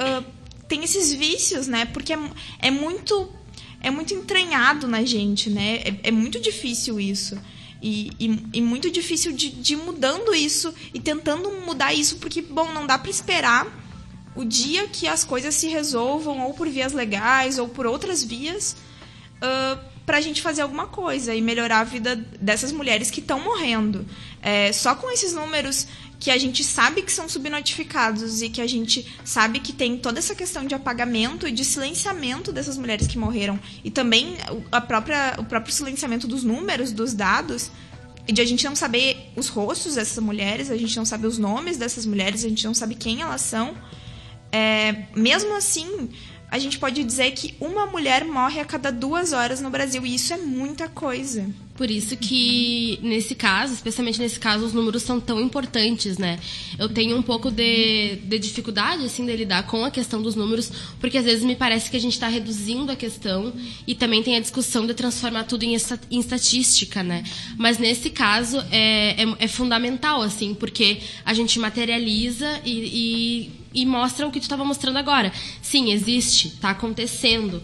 tem 0.68 0.84
esses 0.84 1.12
vícios, 1.12 1.66
né? 1.66 1.86
Porque 1.86 2.12
é, 2.12 2.18
é 2.60 2.70
muito 2.70 3.28
é 3.80 3.90
muito 3.90 4.14
entranhado 4.14 4.86
na 4.86 5.04
gente, 5.04 5.48
né? 5.48 5.76
É, 5.78 5.94
é 6.04 6.10
muito 6.10 6.38
difícil 6.40 7.00
isso. 7.00 7.38
E, 7.82 8.12
e, 8.20 8.48
e 8.54 8.60
muito 8.60 8.90
difícil 8.90 9.32
de, 9.32 9.48
de 9.48 9.72
ir 9.72 9.76
mudando 9.78 10.34
isso 10.34 10.74
e 10.92 11.00
tentando 11.00 11.50
mudar 11.64 11.94
isso, 11.94 12.16
porque, 12.18 12.42
bom, 12.42 12.72
não 12.72 12.86
dá 12.86 12.98
para 12.98 13.10
esperar 13.10 13.66
o 14.34 14.44
dia 14.44 14.86
que 14.86 15.08
as 15.08 15.24
coisas 15.24 15.54
se 15.54 15.68
resolvam, 15.68 16.40
ou 16.42 16.52
por 16.52 16.68
vias 16.68 16.92
legais, 16.92 17.58
ou 17.58 17.68
por 17.68 17.86
outras 17.86 18.22
vias, 18.22 18.76
uh, 19.36 19.80
para 20.04 20.18
a 20.18 20.20
gente 20.20 20.42
fazer 20.42 20.62
alguma 20.62 20.86
coisa 20.86 21.34
e 21.34 21.40
melhorar 21.40 21.80
a 21.80 21.84
vida 21.84 22.16
dessas 22.40 22.70
mulheres 22.70 23.10
que 23.10 23.20
estão 23.20 23.40
morrendo. 23.40 24.04
É, 24.42 24.72
só 24.72 24.94
com 24.94 25.10
esses 25.10 25.32
números 25.32 25.86
que 26.20 26.30
a 26.30 26.36
gente 26.36 26.62
sabe 26.62 27.00
que 27.00 27.10
são 27.10 27.26
subnotificados 27.26 28.42
e 28.42 28.50
que 28.50 28.60
a 28.60 28.66
gente 28.66 29.10
sabe 29.24 29.58
que 29.58 29.72
tem 29.72 29.96
toda 29.96 30.18
essa 30.18 30.34
questão 30.34 30.66
de 30.66 30.74
apagamento 30.74 31.48
e 31.48 31.50
de 31.50 31.64
silenciamento 31.64 32.52
dessas 32.52 32.76
mulheres 32.76 33.06
que 33.06 33.16
morreram 33.16 33.58
e 33.82 33.90
também 33.90 34.36
a 34.70 34.82
própria, 34.82 35.34
o 35.38 35.44
próprio 35.44 35.72
silenciamento 35.72 36.28
dos 36.28 36.44
números, 36.44 36.92
dos 36.92 37.14
dados, 37.14 37.70
e 38.28 38.32
de 38.32 38.42
a 38.42 38.44
gente 38.44 38.64
não 38.66 38.76
saber 38.76 39.32
os 39.34 39.48
rostos 39.48 39.94
dessas 39.94 40.22
mulheres, 40.22 40.70
a 40.70 40.76
gente 40.76 40.94
não 40.94 41.06
sabe 41.06 41.26
os 41.26 41.38
nomes 41.38 41.78
dessas 41.78 42.04
mulheres, 42.04 42.44
a 42.44 42.48
gente 42.50 42.66
não 42.66 42.74
sabe 42.74 42.94
quem 42.94 43.22
elas 43.22 43.40
são. 43.40 43.74
É, 44.52 45.06
mesmo 45.16 45.56
assim, 45.56 46.10
a 46.50 46.58
gente 46.58 46.78
pode 46.78 47.02
dizer 47.02 47.30
que 47.32 47.54
uma 47.58 47.86
mulher 47.86 48.26
morre 48.26 48.60
a 48.60 48.64
cada 48.64 48.92
duas 48.92 49.32
horas 49.32 49.60
no 49.60 49.70
Brasil, 49.70 50.04
e 50.04 50.14
isso 50.14 50.34
é 50.34 50.36
muita 50.36 50.86
coisa. 50.86 51.48
Por 51.80 51.90
isso 51.90 52.14
que, 52.14 52.98
nesse 53.02 53.34
caso, 53.34 53.72
especialmente 53.72 54.20
nesse 54.20 54.38
caso, 54.38 54.66
os 54.66 54.74
números 54.74 55.02
são 55.02 55.18
tão 55.18 55.40
importantes, 55.40 56.18
né? 56.18 56.38
Eu 56.78 56.90
tenho 56.90 57.16
um 57.16 57.22
pouco 57.22 57.50
de, 57.50 58.16
de 58.16 58.38
dificuldade, 58.38 59.02
assim, 59.06 59.24
de 59.24 59.34
lidar 59.34 59.62
com 59.62 59.82
a 59.82 59.90
questão 59.90 60.20
dos 60.20 60.34
números, 60.34 60.70
porque 61.00 61.16
às 61.16 61.24
vezes 61.24 61.42
me 61.42 61.56
parece 61.56 61.90
que 61.90 61.96
a 61.96 62.00
gente 62.00 62.12
está 62.12 62.28
reduzindo 62.28 62.92
a 62.92 62.96
questão 62.96 63.50
e 63.86 63.94
também 63.94 64.22
tem 64.22 64.36
a 64.36 64.40
discussão 64.40 64.86
de 64.86 64.92
transformar 64.92 65.44
tudo 65.44 65.62
em, 65.62 65.74
em 66.10 66.20
estatística, 66.20 67.02
né? 67.02 67.24
Mas 67.56 67.78
nesse 67.78 68.10
caso 68.10 68.58
é, 68.70 69.22
é, 69.22 69.36
é, 69.38 69.48
fundamental, 69.48 70.20
assim, 70.20 70.52
porque 70.52 70.98
a 71.24 71.32
gente 71.32 71.58
materializa 71.58 72.60
e, 72.62 73.50
e, 73.72 73.80
e 73.80 73.86
mostra 73.86 74.26
o 74.26 74.30
que 74.30 74.38
tu 74.38 74.42
estava 74.42 74.66
mostrando 74.66 74.98
agora. 74.98 75.32
Sim, 75.62 75.92
existe, 75.92 76.48
está 76.48 76.72
acontecendo 76.72 77.62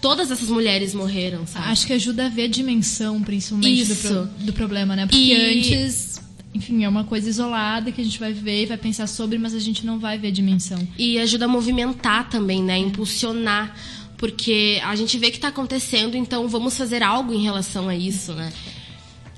todas 0.00 0.30
essas 0.30 0.48
mulheres 0.48 0.94
morreram, 0.94 1.46
sabe? 1.46 1.66
Acho 1.66 1.86
que 1.86 1.92
ajuda 1.92 2.26
a 2.26 2.28
ver 2.28 2.44
a 2.44 2.48
dimensão, 2.48 3.22
principalmente, 3.22 3.84
do, 3.84 3.96
pro, 3.96 4.24
do, 4.44 4.52
problema, 4.52 4.96
né? 4.96 5.06
Porque 5.06 5.18
e... 5.18 5.34
antes, 5.34 6.20
enfim, 6.54 6.84
é 6.84 6.88
uma 6.88 7.04
coisa 7.04 7.28
isolada 7.28 7.92
que 7.92 8.00
a 8.00 8.04
gente 8.04 8.18
vai 8.18 8.32
ver 8.32 8.62
e 8.62 8.66
vai 8.66 8.76
pensar 8.76 9.06
sobre, 9.06 9.38
mas 9.38 9.54
a 9.54 9.58
gente 9.58 9.84
não 9.84 9.98
vai 9.98 10.18
ver 10.18 10.28
a 10.28 10.32
dimensão. 10.32 10.78
E 10.96 11.18
ajuda 11.18 11.44
a 11.44 11.48
movimentar 11.48 12.28
também, 12.28 12.62
né? 12.62 12.78
Impulsionar. 12.78 13.74
Porque 14.16 14.80
a 14.84 14.96
gente 14.96 15.16
vê 15.16 15.30
que 15.30 15.36
está 15.36 15.46
acontecendo, 15.46 16.16
então 16.16 16.48
vamos 16.48 16.76
fazer 16.76 17.04
algo 17.04 17.32
em 17.32 17.40
relação 17.40 17.88
a 17.88 17.94
isso, 17.94 18.32
né? 18.32 18.52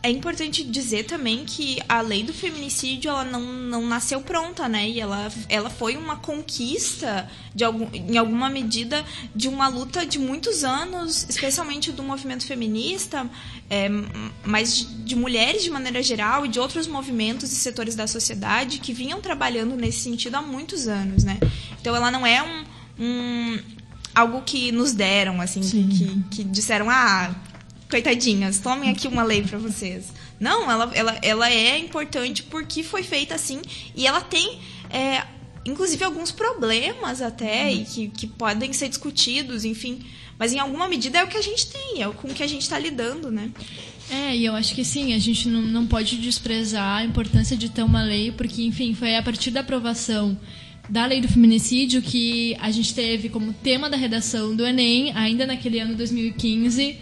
É 0.03 0.11
importante 0.11 0.65
dizer 0.65 1.05
também 1.05 1.45
que 1.45 1.79
a 1.87 2.01
lei 2.01 2.23
do 2.23 2.33
feminicídio 2.33 3.11
ela 3.11 3.25
não, 3.25 3.41
não 3.43 3.87
nasceu 3.87 4.23
pronta, 4.23 4.67
né? 4.67 4.89
E 4.89 4.99
ela, 4.99 5.31
ela 5.47 5.69
foi 5.69 5.95
uma 5.95 6.17
conquista, 6.17 7.29
de 7.55 7.65
algum, 7.65 7.87
em 7.93 8.17
alguma 8.17 8.49
medida, 8.49 9.05
de 9.37 9.47
uma 9.47 9.69
luta 9.69 10.07
de 10.07 10.19
muitos 10.19 10.65
anos, 10.65 11.27
especialmente 11.29 11.93
do 11.93 12.03
movimento 12.03 12.47
feminista, 12.47 13.29
é, 13.69 13.91
mas 14.43 14.75
de, 14.75 14.85
de 14.87 15.17
mulheres 15.17 15.63
de 15.63 15.71
maneira 15.71 16.03
geral 16.03 16.47
e 16.47 16.49
de 16.49 16.59
outros 16.59 16.87
movimentos 16.87 17.53
e 17.53 17.57
setores 17.57 17.95
da 17.95 18.07
sociedade 18.07 18.79
que 18.79 18.95
vinham 18.95 19.21
trabalhando 19.21 19.77
nesse 19.77 20.01
sentido 20.01 20.37
há 20.37 20.43
muitos 20.43 20.89
anos, 20.89 21.25
né? 21.25 21.39
Então 21.79 21.95
ela 21.95 22.11
não 22.11 22.27
é 22.27 22.43
um, 22.43 22.65
um 22.99 23.59
algo 24.15 24.41
que 24.43 24.73
nos 24.73 24.95
deram, 24.95 25.43
assim, 25.43 25.61
que, 25.61 26.23
que 26.31 26.45
disseram, 26.45 26.89
ah, 26.89 27.35
coitadinhas, 27.90 28.59
tomem 28.59 28.90
aqui 28.90 29.09
uma 29.09 29.22
lei 29.22 29.42
para 29.42 29.59
vocês. 29.59 30.07
Não, 30.38 30.70
ela, 30.70 30.90
ela, 30.94 31.18
ela 31.20 31.50
é 31.50 31.79
importante 31.79 32.42
porque 32.44 32.83
foi 32.83 33.03
feita 33.03 33.35
assim 33.35 33.61
e 33.94 34.07
ela 34.07 34.20
tem, 34.20 34.59
é, 34.88 35.24
inclusive, 35.66 36.03
alguns 36.05 36.31
problemas 36.31 37.20
até 37.20 37.64
uhum. 37.64 37.70
e 37.70 37.85
que, 37.85 38.09
que 38.09 38.26
podem 38.26 38.72
ser 38.72 38.88
discutidos, 38.88 39.64
enfim. 39.64 40.00
Mas 40.38 40.55
em 40.55 40.59
alguma 40.59 40.88
medida 40.88 41.18
é 41.18 41.24
o 41.24 41.29
que 41.29 41.37
a 41.37 41.42
gente 41.42 41.66
tem, 41.66 42.03
é 42.03 42.09
com 42.09 42.29
o 42.29 42.35
que 42.35 42.42
a 42.42 42.46
gente 42.46 42.62
está 42.62 42.79
lidando, 42.79 43.31
né? 43.31 43.50
É, 44.11 44.35
e 44.35 44.44
eu 44.44 44.55
acho 44.55 44.74
que 44.74 44.85
sim, 44.85 45.12
a 45.12 45.18
gente 45.18 45.46
não, 45.48 45.61
não 45.61 45.87
pode 45.87 46.16
desprezar 46.16 46.98
a 46.98 47.05
importância 47.05 47.57
de 47.57 47.68
ter 47.68 47.83
uma 47.83 48.03
lei, 48.03 48.33
porque, 48.33 48.62
enfim, 48.62 48.94
foi 48.94 49.14
a 49.16 49.22
partir 49.22 49.50
da 49.50 49.61
aprovação 49.61 50.37
da 50.88 51.07
lei 51.07 51.20
do 51.20 51.29
feminicídio 51.29 52.03
que 52.03 52.57
a 52.59 52.70
gente 52.70 52.92
teve 52.92 53.29
como 53.29 53.53
tema 53.53 53.88
da 53.88 53.96
redação 53.96 54.57
do 54.57 54.66
Enem, 54.66 55.12
ainda 55.14 55.46
naquele 55.46 55.79
ano 55.79 55.94
2015, 55.94 56.98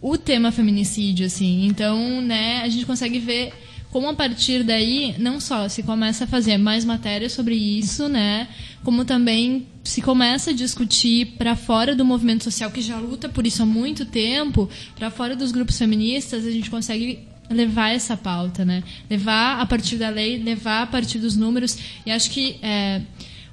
o 0.00 0.16
tema 0.16 0.52
feminicídio, 0.52 1.26
assim. 1.26 1.66
Então, 1.66 2.20
né, 2.20 2.62
a 2.62 2.68
gente 2.68 2.86
consegue 2.86 3.18
ver 3.18 3.52
como 3.90 4.08
a 4.08 4.14
partir 4.14 4.62
daí 4.62 5.14
não 5.18 5.40
só 5.40 5.68
se 5.68 5.82
começa 5.82 6.24
a 6.24 6.26
fazer 6.26 6.58
mais 6.58 6.84
matérias 6.84 7.32
sobre 7.32 7.54
isso, 7.54 8.08
né, 8.08 8.48
como 8.84 9.04
também 9.04 9.66
se 9.82 10.02
começa 10.02 10.50
a 10.50 10.54
discutir 10.54 11.36
para 11.38 11.56
fora 11.56 11.96
do 11.96 12.04
movimento 12.04 12.44
social 12.44 12.70
que 12.70 12.82
já 12.82 12.98
luta 12.98 13.28
por 13.28 13.46
isso 13.46 13.62
há 13.62 13.66
muito 13.66 14.04
tempo, 14.04 14.68
para 14.94 15.10
fora 15.10 15.34
dos 15.34 15.52
grupos 15.52 15.78
feministas, 15.78 16.44
a 16.44 16.50
gente 16.50 16.68
consegue 16.68 17.20
levar 17.50 17.94
essa 17.94 18.14
pauta, 18.14 18.62
né, 18.62 18.84
levar 19.08 19.58
a 19.58 19.64
partir 19.64 19.96
da 19.96 20.10
lei, 20.10 20.36
levar 20.38 20.82
a 20.82 20.86
partir 20.86 21.18
dos 21.18 21.34
números 21.34 21.78
e 22.04 22.10
acho 22.10 22.30
que 22.30 22.58
é, 22.62 23.00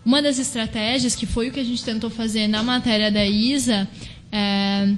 uma 0.03 0.21
das 0.21 0.38
estratégias 0.38 1.15
que 1.15 1.25
foi 1.25 1.47
o 1.47 1.51
que 1.51 1.62
a 1.62 1.63
gente 1.63 1.84
tentou 1.84 2.10
fazer 2.10 2.47
na 2.47 2.62
matéria 2.62 3.10
da 3.10 3.25
Isa 3.25 3.88
é, 4.31 4.93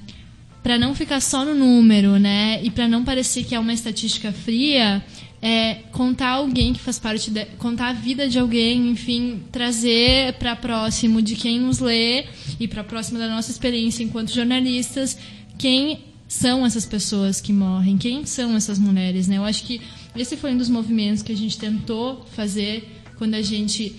para 0.68 0.78
não 0.78 0.94
ficar 0.94 1.22
só 1.22 1.46
no 1.46 1.56
número, 1.56 2.20
né? 2.20 2.62
E 2.62 2.70
para 2.70 2.90
não 2.90 3.02
parecer 3.02 3.46
que 3.46 3.56
é 3.56 3.60
uma 3.60 3.72
estatística 3.72 4.34
fria, 4.34 5.02
é, 5.42 5.76
contar 5.94 6.32
alguém 6.32 6.74
que 6.74 6.80
faz 6.82 7.00
parte 7.00 7.32
de, 7.32 7.46
contar 7.58 7.88
a 7.88 7.94
vida 7.94 8.28
de 8.28 8.38
alguém, 8.38 8.90
enfim, 8.90 9.44
trazer 9.50 10.34
para 10.34 10.58
próximo 10.58 11.22
de 11.22 11.38
quem 11.38 11.58
nos 11.58 11.80
lê 11.80 12.26
e 12.60 12.68
para 12.68 12.84
próximo 12.84 13.18
da 13.18 13.30
nossa 13.30 13.50
experiência 13.50 14.04
enquanto 14.04 14.34
jornalistas, 14.34 15.18
quem 15.58 16.00
são 16.28 16.66
essas 16.66 16.86
pessoas 16.86 17.40
que 17.40 17.54
morrem, 17.54 17.98
quem 17.98 18.26
são 18.26 18.54
essas 18.54 18.78
mulheres, 18.78 19.26
né? 19.26 19.38
Eu 19.38 19.46
acho 19.46 19.64
que 19.64 19.80
esse 20.18 20.36
foi 20.36 20.52
um 20.52 20.58
dos 20.58 20.68
movimentos 20.68 21.24
que 21.24 21.32
a 21.32 21.38
gente 21.38 21.58
tentou 21.58 22.26
fazer 22.36 22.94
quando 23.18 23.36
a 23.36 23.42
gente 23.42 23.96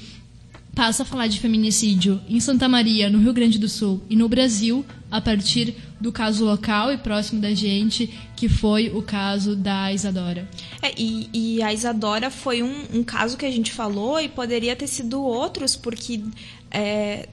passa 0.75 1.03
a 1.03 1.07
falar 1.07 1.29
de 1.29 1.41
feminicídio 1.41 2.21
em 2.29 2.39
Santa 2.41 2.69
Maria, 2.69 3.09
no 3.09 3.21
Rio 3.21 3.33
Grande 3.33 3.59
do 3.59 3.71
Sul 3.71 4.03
e 4.11 4.15
no 4.15 4.29
Brasil, 4.29 4.85
a 5.11 5.19
partir 5.19 5.75
do 6.01 6.13
caso 6.13 6.45
local 6.45 6.93
e 6.93 6.99
próximo 6.99 7.41
da 7.41 7.53
gente, 7.55 8.07
que 8.37 8.49
foi 8.49 8.89
o 8.91 9.03
caso 9.03 9.57
da 9.57 9.93
Isadora. 9.93 10.49
É, 10.81 10.93
e, 10.97 11.29
e, 11.33 11.63
a 11.63 11.73
Isadora 11.73 12.31
foi 12.31 12.63
um, 12.63 12.85
um, 12.95 13.03
caso 13.03 13.37
que 13.37 13.45
a 13.45 13.51
gente 13.51 13.73
falou 13.73 14.21
e 14.21 14.29
poderia 14.29 14.77
ter 14.77 14.87
sido 14.87 15.21
outros, 15.23 15.75
porque 15.75 16.23
é, 16.71 17.29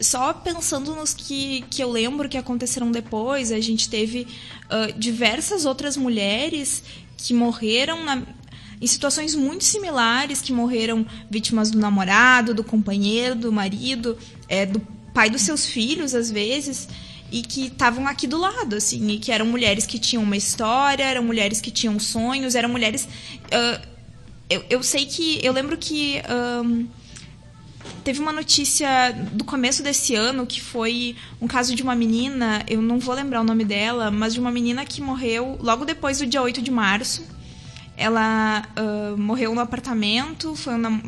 só 0.00 0.32
pensando 0.32 0.94
nos 0.94 1.14
que, 1.14 1.64
que 1.70 1.82
eu 1.82 1.90
lembro 1.90 2.28
que 2.28 2.36
aconteceram 2.36 2.90
depois, 2.90 3.50
a 3.50 3.60
gente 3.60 3.88
teve 3.88 4.26
uh, 4.66 4.98
diversas 4.98 5.64
outras 5.64 5.96
mulheres 5.96 6.82
que 7.16 7.34
morreram 7.34 8.04
na, 8.04 8.22
em 8.80 8.86
situações 8.86 9.34
muito 9.34 9.64
similares, 9.64 10.40
que 10.40 10.52
morreram 10.52 11.06
vítimas 11.30 11.70
do 11.70 11.78
namorado, 11.78 12.54
do 12.54 12.62
companheiro, 12.62 13.34
do 13.34 13.52
marido, 13.52 14.16
é, 14.48 14.64
do 14.64 14.80
pai 15.12 15.28
dos 15.28 15.42
seus 15.42 15.66
filhos, 15.66 16.14
às 16.14 16.30
vezes, 16.30 16.88
e 17.30 17.42
que 17.42 17.66
estavam 17.66 18.06
aqui 18.06 18.26
do 18.26 18.38
lado, 18.38 18.76
assim, 18.76 19.10
e 19.10 19.18
que 19.18 19.30
eram 19.30 19.46
mulheres 19.46 19.86
que 19.86 19.98
tinham 19.98 20.22
uma 20.22 20.36
história, 20.36 21.04
eram 21.04 21.22
mulheres 21.22 21.60
que 21.60 21.70
tinham 21.70 21.98
sonhos, 21.98 22.54
eram 22.54 22.68
mulheres. 22.68 23.06
Uh, 23.46 23.86
eu, 24.48 24.64
eu 24.70 24.82
sei 24.82 25.06
que. 25.06 25.44
Eu 25.44 25.52
lembro 25.52 25.76
que. 25.76 26.22
Um, 26.64 26.86
teve 28.04 28.20
uma 28.20 28.32
notícia 28.32 29.12
do 29.32 29.44
começo 29.44 29.82
desse 29.82 30.14
ano 30.14 30.46
que 30.46 30.60
foi 30.60 31.16
um 31.40 31.46
caso 31.46 31.74
de 31.74 31.82
uma 31.82 31.94
menina, 31.94 32.64
eu 32.66 32.80
não 32.80 32.98
vou 32.98 33.14
lembrar 33.14 33.40
o 33.40 33.44
nome 33.44 33.64
dela, 33.64 34.10
mas 34.10 34.32
de 34.34 34.40
uma 34.40 34.50
menina 34.50 34.84
que 34.84 35.00
morreu 35.00 35.58
logo 35.60 35.84
depois 35.84 36.18
do 36.18 36.26
dia 36.26 36.40
8 36.40 36.62
de 36.62 36.70
março. 36.70 37.24
Ela 37.96 38.62
uh, 38.78 39.16
morreu 39.16 39.54
no 39.54 39.60
apartamento, 39.60 40.54
foi 40.54 40.74
uma, 40.74 41.02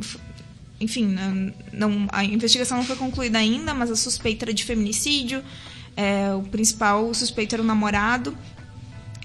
enfim, 0.81 1.17
não, 1.73 2.07
a 2.11 2.25
investigação 2.25 2.79
não 2.79 2.85
foi 2.85 2.97
concluída 2.97 3.39
ainda, 3.39 3.73
mas 3.75 3.91
a 3.91 3.97
suspeita 3.97 4.47
era 4.47 4.55
de 4.55 4.65
feminicídio. 4.65 5.43
É, 6.01 6.35
o 6.35 6.43
principal 6.43 7.13
suspeito 7.13 7.55
era 7.55 7.63
o 7.63 7.67
namorado. 7.67 8.37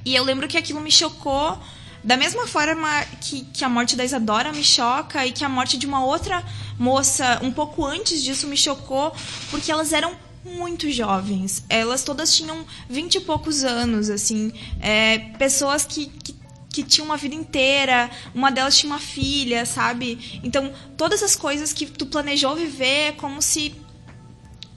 E 0.03 0.13
eu 0.13 0.23
lembro 0.23 0.47
que 0.47 0.57
aquilo 0.57 0.81
me 0.81 0.91
chocou 0.91 1.57
da 2.03 2.17
mesma 2.17 2.45
forma 2.45 2.87
que, 3.21 3.45
que 3.45 3.63
a 3.63 3.69
morte 3.69 3.95
da 3.95 4.03
Isadora 4.03 4.51
me 4.51 4.63
choca 4.63 5.25
e 5.25 5.31
que 5.31 5.43
a 5.43 5.49
morte 5.49 5.75
de 5.77 5.87
uma 5.87 6.05
outra 6.05 6.43
moça 6.77 7.39
um 7.41 7.51
pouco 7.51 7.83
antes 7.83 8.21
disso 8.21 8.45
me 8.45 8.57
chocou, 8.57 9.11
porque 9.49 9.71
elas 9.71 9.91
eram 9.91 10.11
muito 10.43 10.91
jovens. 10.91 11.63
Elas 11.67 12.03
todas 12.03 12.35
tinham 12.35 12.65
vinte 12.87 13.15
e 13.15 13.21
poucos 13.21 13.63
anos, 13.63 14.09
assim. 14.09 14.53
É, 14.79 15.17
pessoas 15.39 15.85
que, 15.85 16.07
que 16.07 16.35
que 16.75 16.83
tinha 16.83 17.05
uma 17.05 17.15
vida 17.15 17.33
inteira, 17.33 18.11
uma 18.33 18.51
delas 18.51 18.77
tinha 18.77 18.91
uma 18.91 18.99
filha, 18.99 19.65
sabe? 19.65 20.41
Então, 20.43 20.73
todas 20.97 21.23
as 21.23 21.33
coisas 21.33 21.71
que 21.71 21.85
tu 21.85 22.05
planejou 22.05 22.53
viver 22.53 23.13
como 23.13 23.41
se. 23.41 23.73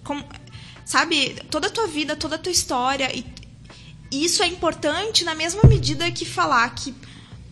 Como, 0.05 0.25
sabe? 0.89 1.37
Toda 1.51 1.67
a 1.67 1.71
tua 1.71 1.87
vida, 1.87 2.17
toda 2.17 2.37
a 2.37 2.39
tua 2.39 2.51
história. 2.51 3.15
E, 3.15 3.25
isso 4.11 4.43
é 4.43 4.47
importante 4.47 5.23
na 5.23 5.35
mesma 5.35 5.63
medida 5.65 6.11
que 6.11 6.25
falar 6.25 6.75
que, 6.75 6.95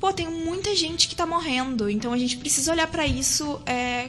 pô, 0.01 0.11
tem 0.11 0.27
muita 0.27 0.75
gente 0.75 1.07
que 1.07 1.15
tá 1.15 1.27
morrendo. 1.27 1.91
Então 1.91 2.15
a 2.15 2.19
gente 2.19 2.39
precisa 2.39 2.73
olhar 2.73 2.87
para 2.87 3.07
isso 3.07 3.61
é, 3.67 4.09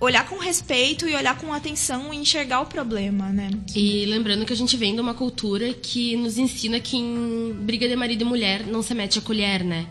olhar 0.00 0.28
com 0.28 0.36
respeito 0.36 1.08
e 1.08 1.14
olhar 1.14 1.38
com 1.38 1.52
atenção 1.52 2.12
e 2.12 2.16
enxergar 2.16 2.60
o 2.60 2.66
problema, 2.66 3.28
né? 3.28 3.50
E 3.72 4.04
lembrando 4.06 4.44
que 4.44 4.52
a 4.52 4.56
gente 4.56 4.76
vem 4.76 4.96
de 4.96 5.00
uma 5.00 5.14
cultura 5.14 5.72
que 5.72 6.16
nos 6.16 6.36
ensina 6.36 6.80
que 6.80 6.96
em 6.96 7.52
briga 7.52 7.88
de 7.88 7.94
marido 7.94 8.22
e 8.22 8.24
mulher 8.24 8.66
não 8.66 8.82
se 8.82 8.92
mete 8.94 9.20
a 9.20 9.22
colher, 9.22 9.62
né? 9.62 9.86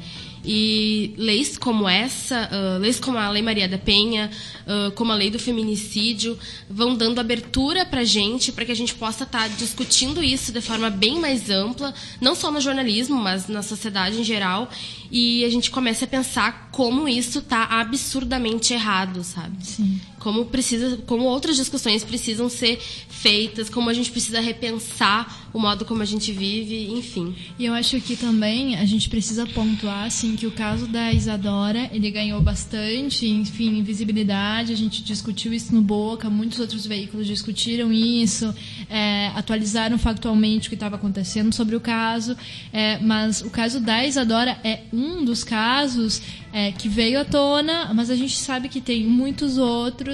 E 0.45 1.13
leis 1.17 1.57
como 1.57 1.87
essa, 1.87 2.49
uh, 2.51 2.79
leis 2.79 2.99
como 2.99 3.17
a 3.17 3.29
Lei 3.29 3.41
Maria 3.41 3.67
da 3.67 3.77
Penha, 3.77 4.29
uh, 4.67 4.91
como 4.91 5.11
a 5.11 5.15
Lei 5.15 5.31
do 5.31 5.39
Feminicídio, 5.39 6.37
vão 6.69 6.95
dando 6.95 7.19
abertura 7.19 7.85
para 7.85 8.01
a 8.01 8.05
gente, 8.05 8.51
para 8.51 8.65
que 8.65 8.71
a 8.71 8.75
gente 8.75 8.93
possa 8.95 9.23
estar 9.23 9.43
tá 9.43 9.47
discutindo 9.47 10.21
isso 10.21 10.51
de 10.51 10.59
forma 10.59 10.89
bem 10.89 11.19
mais 11.19 11.49
ampla, 11.49 11.93
não 12.19 12.35
só 12.35 12.51
no 12.51 12.59
jornalismo, 12.59 13.15
mas 13.15 13.47
na 13.47 13.63
sociedade 13.63 14.19
em 14.19 14.23
geral, 14.23 14.69
e 15.09 15.45
a 15.45 15.49
gente 15.49 15.71
começa 15.71 16.05
a 16.05 16.07
pensar 16.07 16.69
como 16.71 17.07
isso 17.07 17.39
está 17.39 17.63
absurdamente 17.79 18.73
errado, 18.73 19.23
sabe? 19.23 19.65
Sim. 19.65 20.01
Como 20.23 20.45
precisa, 20.45 20.97
como 21.05 21.25
outras 21.25 21.57
discussões 21.57 22.01
precisam 22.01 22.47
ser 22.47 22.79
feitas, 22.79 23.69
como 23.69 23.89
a 23.89 23.93
gente 23.93 24.09
precisa 24.09 24.39
repensar 24.39 25.43
o 25.53 25.59
modo 25.59 25.85
como 25.85 26.01
a 26.01 26.05
gente 26.05 26.31
vive, 26.31 26.91
enfim. 26.91 27.35
E 27.59 27.65
eu 27.65 27.73
acho 27.73 27.99
que 28.01 28.15
também 28.15 28.75
a 28.77 28.85
gente 28.85 29.09
precisa 29.09 29.45
pontuar 29.45 30.05
assim 30.05 30.35
que 30.35 30.47
o 30.47 30.51
caso 30.51 30.87
da 30.87 31.13
Isadora, 31.13 31.89
ele 31.91 32.09
ganhou 32.09 32.41
bastante, 32.41 33.27
enfim, 33.27 33.83
visibilidade, 33.83 34.73
a 34.73 34.75
gente 34.75 35.03
discutiu 35.03 35.53
isso 35.53 35.75
no 35.75 35.81
Boca, 35.81 36.29
muitos 36.29 36.59
outros 36.59 36.87
veículos 36.87 37.27
discutiram 37.27 37.91
isso, 37.91 38.53
é, 38.89 39.27
atualizaram 39.35 39.97
factualmente 39.97 40.67
o 40.67 40.69
que 40.69 40.75
estava 40.75 40.95
acontecendo 40.95 41.53
sobre 41.53 41.75
o 41.75 41.79
caso, 41.79 42.35
é, 42.71 42.97
mas 42.99 43.41
o 43.41 43.49
caso 43.49 43.79
da 43.79 44.05
Isadora 44.05 44.57
é 44.63 44.81
um 44.91 45.23
dos 45.25 45.43
casos 45.43 46.21
é, 46.53 46.71
que 46.71 46.87
veio 46.87 47.19
à 47.19 47.25
tona, 47.25 47.91
mas 47.93 48.09
a 48.09 48.15
gente 48.15 48.37
sabe 48.37 48.69
que 48.69 48.79
tem 48.79 49.03
muitos 49.05 49.57
outros 49.57 50.12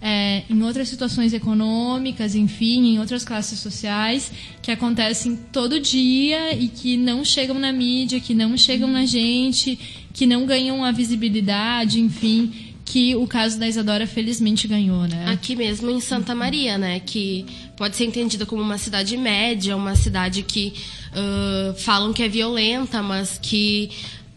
é, 0.00 0.42
em 0.48 0.62
outras 0.62 0.88
situações 0.88 1.32
econômicas, 1.32 2.34
enfim, 2.34 2.94
em 2.94 2.98
outras 2.98 3.24
classes 3.24 3.58
sociais, 3.58 4.32
que 4.62 4.70
acontecem 4.70 5.36
todo 5.52 5.78
dia 5.78 6.54
e 6.54 6.68
que 6.68 6.96
não 6.96 7.24
chegam 7.24 7.58
na 7.58 7.72
mídia, 7.72 8.20
que 8.20 8.34
não 8.34 8.56
chegam 8.56 8.88
na 8.88 9.04
gente, 9.04 9.78
que 10.12 10.26
não 10.26 10.46
ganham 10.46 10.84
a 10.84 10.92
visibilidade, 10.92 12.00
enfim 12.00 12.70
que 12.90 13.14
o 13.14 13.24
caso 13.24 13.56
da 13.56 13.68
Isadora 13.68 14.04
felizmente 14.04 14.66
ganhou, 14.66 15.06
né? 15.06 15.26
Aqui 15.28 15.54
mesmo 15.54 15.88
em 15.90 16.00
Santa 16.00 16.34
Maria, 16.34 16.76
né? 16.76 16.98
Que 16.98 17.46
pode 17.76 17.94
ser 17.94 18.04
entendida 18.04 18.44
como 18.44 18.60
uma 18.60 18.78
cidade 18.78 19.16
média, 19.16 19.76
uma 19.76 19.94
cidade 19.94 20.42
que 20.42 20.74
uh, 21.12 21.72
falam 21.78 22.12
que 22.12 22.20
é 22.20 22.28
violenta, 22.28 23.00
mas 23.00 23.38
que 23.40 23.90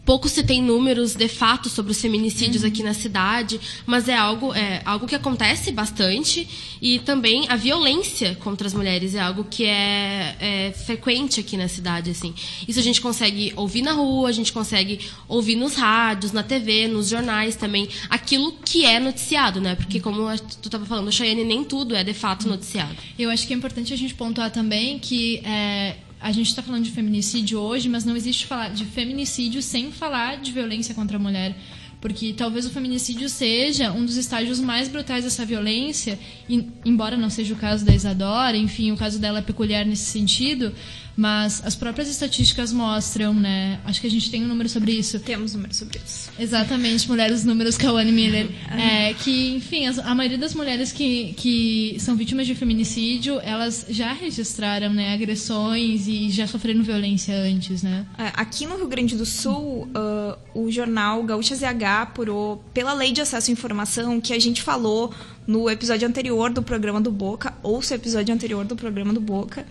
pouco 0.04 0.28
se 0.28 0.42
tem 0.42 0.62
números 0.62 1.14
de 1.14 1.28
fato 1.28 1.68
sobre 1.68 1.92
os 1.92 2.00
feminicídios 2.00 2.62
uhum. 2.62 2.68
aqui 2.68 2.82
na 2.82 2.94
cidade, 2.94 3.60
mas 3.86 4.08
é 4.08 4.16
algo, 4.16 4.54
é 4.54 4.82
algo 4.84 5.06
que 5.06 5.14
acontece 5.14 5.72
bastante 5.72 6.46
e 6.80 6.98
também 6.98 7.46
a 7.48 7.56
violência 7.56 8.34
contra 8.36 8.66
as 8.66 8.74
mulheres 8.74 9.14
é 9.14 9.20
algo 9.20 9.44
que 9.44 9.64
é, 9.64 10.36
é, 10.38 10.72
frequente 10.72 11.40
aqui 11.40 11.56
na 11.56 11.68
cidade, 11.68 12.10
assim. 12.10 12.34
Isso 12.68 12.78
a 12.78 12.82
gente 12.82 13.00
consegue 13.00 13.52
ouvir 13.56 13.82
na 13.82 13.92
rua, 13.92 14.28
a 14.28 14.32
gente 14.32 14.52
consegue 14.52 15.00
ouvir 15.26 15.56
nos 15.56 15.74
rádios, 15.74 16.32
na 16.32 16.42
TV, 16.42 16.86
nos 16.86 17.08
jornais 17.08 17.56
também, 17.56 17.88
aquilo 18.10 18.52
que 18.64 18.84
é 18.84 19.00
noticiado, 19.00 19.60
né? 19.60 19.74
Porque 19.74 20.00
como 20.00 20.26
tu 20.60 20.66
estava 20.66 20.84
falando, 20.84 21.10
Cheyenne, 21.10 21.44
nem 21.44 21.64
tudo 21.64 21.94
é 21.94 22.04
de 22.04 22.14
fato 22.14 22.46
noticiado. 22.48 22.94
Eu 23.18 23.30
acho 23.30 23.46
que 23.46 23.52
é 23.52 23.56
importante 23.56 23.92
a 23.92 23.96
gente 23.96 24.14
pontuar 24.14 24.50
também 24.50 24.98
que 24.98 25.38
é, 25.44 25.96
a 26.24 26.32
gente 26.32 26.48
está 26.48 26.62
falando 26.62 26.84
de 26.84 26.90
feminicídio 26.90 27.58
hoje, 27.60 27.86
mas 27.86 28.06
não 28.06 28.16
existe 28.16 28.46
falar 28.46 28.70
de 28.70 28.86
feminicídio 28.86 29.60
sem 29.60 29.92
falar 29.92 30.38
de 30.38 30.52
violência 30.52 30.94
contra 30.94 31.18
a 31.18 31.20
mulher. 31.20 31.54
Porque 32.00 32.32
talvez 32.32 32.64
o 32.64 32.70
feminicídio 32.70 33.28
seja 33.28 33.92
um 33.92 34.06
dos 34.06 34.16
estágios 34.16 34.58
mais 34.58 34.88
brutais 34.88 35.24
dessa 35.24 35.44
violência, 35.44 36.18
e, 36.48 36.66
embora 36.82 37.14
não 37.14 37.28
seja 37.28 37.52
o 37.52 37.58
caso 37.58 37.84
da 37.84 37.94
Isadora, 37.94 38.56
enfim, 38.56 38.90
o 38.90 38.96
caso 38.96 39.18
dela 39.18 39.40
é 39.40 39.42
peculiar 39.42 39.84
nesse 39.84 40.06
sentido, 40.06 40.72
mas 41.16 41.62
as 41.64 41.74
próprias 41.74 42.08
estatísticas 42.08 42.72
mostram, 42.72 43.32
né? 43.32 43.78
Acho 43.84 44.00
que 44.00 44.06
a 44.06 44.10
gente 44.10 44.30
tem 44.30 44.42
um 44.42 44.48
número 44.48 44.68
sobre 44.68 44.92
isso. 44.92 45.20
Temos 45.20 45.52
um 45.52 45.58
número 45.58 45.74
sobre 45.74 46.00
isso. 46.04 46.30
Exatamente, 46.38 47.08
mulheres 47.08 47.40
os 47.40 47.44
números, 47.44 47.76
Kawane 47.76 48.12
Miller. 48.12 48.48
é, 48.70 49.14
que, 49.14 49.54
enfim, 49.54 49.86
a 49.86 50.14
maioria 50.14 50.38
das 50.38 50.54
mulheres 50.54 50.92
que, 50.92 51.34
que 51.34 51.96
são 52.00 52.16
vítimas 52.16 52.46
de 52.46 52.54
feminicídio, 52.54 53.40
elas 53.40 53.86
já 53.88 54.12
registraram 54.12 54.92
né, 54.92 55.14
agressões 55.14 56.06
e 56.08 56.30
já 56.30 56.46
sofreram 56.46 56.82
violência 56.82 57.34
antes, 57.36 57.82
né? 57.82 58.06
É, 58.18 58.32
aqui 58.34 58.66
no 58.66 58.76
Rio 58.76 58.88
Grande 58.88 59.16
do 59.16 59.26
Sul, 59.26 59.88
uh, 59.94 60.36
o 60.54 60.70
jornal 60.70 61.22
Gaúcha 61.22 61.54
ZH 61.54 62.02
apurou, 62.02 62.62
pela 62.72 62.92
lei 62.92 63.12
de 63.12 63.20
acesso 63.20 63.50
à 63.50 63.52
informação, 63.52 64.20
que 64.20 64.32
a 64.32 64.38
gente 64.38 64.62
falou 64.62 65.12
no 65.46 65.68
episódio 65.68 66.08
anterior 66.08 66.50
do 66.50 66.62
programa 66.62 67.00
do 67.00 67.10
Boca, 67.10 67.54
ouça 67.62 67.94
o 67.94 67.96
episódio 67.96 68.34
anterior 68.34 68.64
do 68.64 68.74
programa 68.74 69.12
do 69.12 69.20
Boca, 69.20 69.66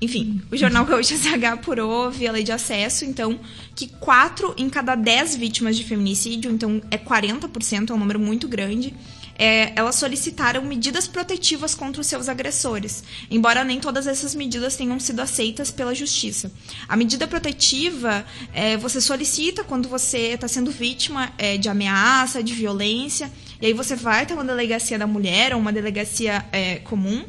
enfim, 0.00 0.40
o 0.50 0.56
jornal 0.56 0.84
Gaúcha 0.86 1.16
SH 1.16 1.44
apurou 1.52 2.10
via 2.10 2.32
lei 2.32 2.42
de 2.42 2.52
acesso, 2.52 3.04
então, 3.04 3.38
que 3.74 3.88
4 3.88 4.54
em 4.56 4.68
cada 4.68 4.94
10 4.94 5.36
vítimas 5.36 5.76
de 5.76 5.84
feminicídio, 5.84 6.50
então 6.50 6.80
é 6.90 6.98
40%, 6.98 7.90
é 7.90 7.92
um 7.92 7.98
número 7.98 8.18
muito 8.18 8.48
grande, 8.48 8.94
é, 9.38 9.72
elas 9.76 9.94
solicitaram 9.94 10.64
medidas 10.64 11.06
protetivas 11.06 11.72
contra 11.74 12.00
os 12.00 12.06
seus 12.08 12.28
agressores, 12.28 13.04
embora 13.30 13.62
nem 13.62 13.78
todas 13.78 14.08
essas 14.08 14.34
medidas 14.34 14.74
tenham 14.74 14.98
sido 14.98 15.20
aceitas 15.20 15.70
pela 15.70 15.94
justiça. 15.94 16.50
A 16.88 16.96
medida 16.96 17.26
protetiva 17.26 18.26
é, 18.52 18.76
você 18.76 19.00
solicita 19.00 19.62
quando 19.62 19.88
você 19.88 20.32
está 20.32 20.48
sendo 20.48 20.72
vítima 20.72 21.32
é, 21.38 21.56
de 21.56 21.68
ameaça, 21.68 22.42
de 22.42 22.52
violência, 22.52 23.30
e 23.62 23.66
aí 23.66 23.72
você 23.72 23.94
vai 23.94 24.24
até 24.24 24.34
uma 24.34 24.44
delegacia 24.44 24.98
da 24.98 25.06
mulher 25.06 25.54
ou 25.54 25.60
uma 25.60 25.72
delegacia 25.72 26.44
é, 26.50 26.76
comum, 26.76 27.24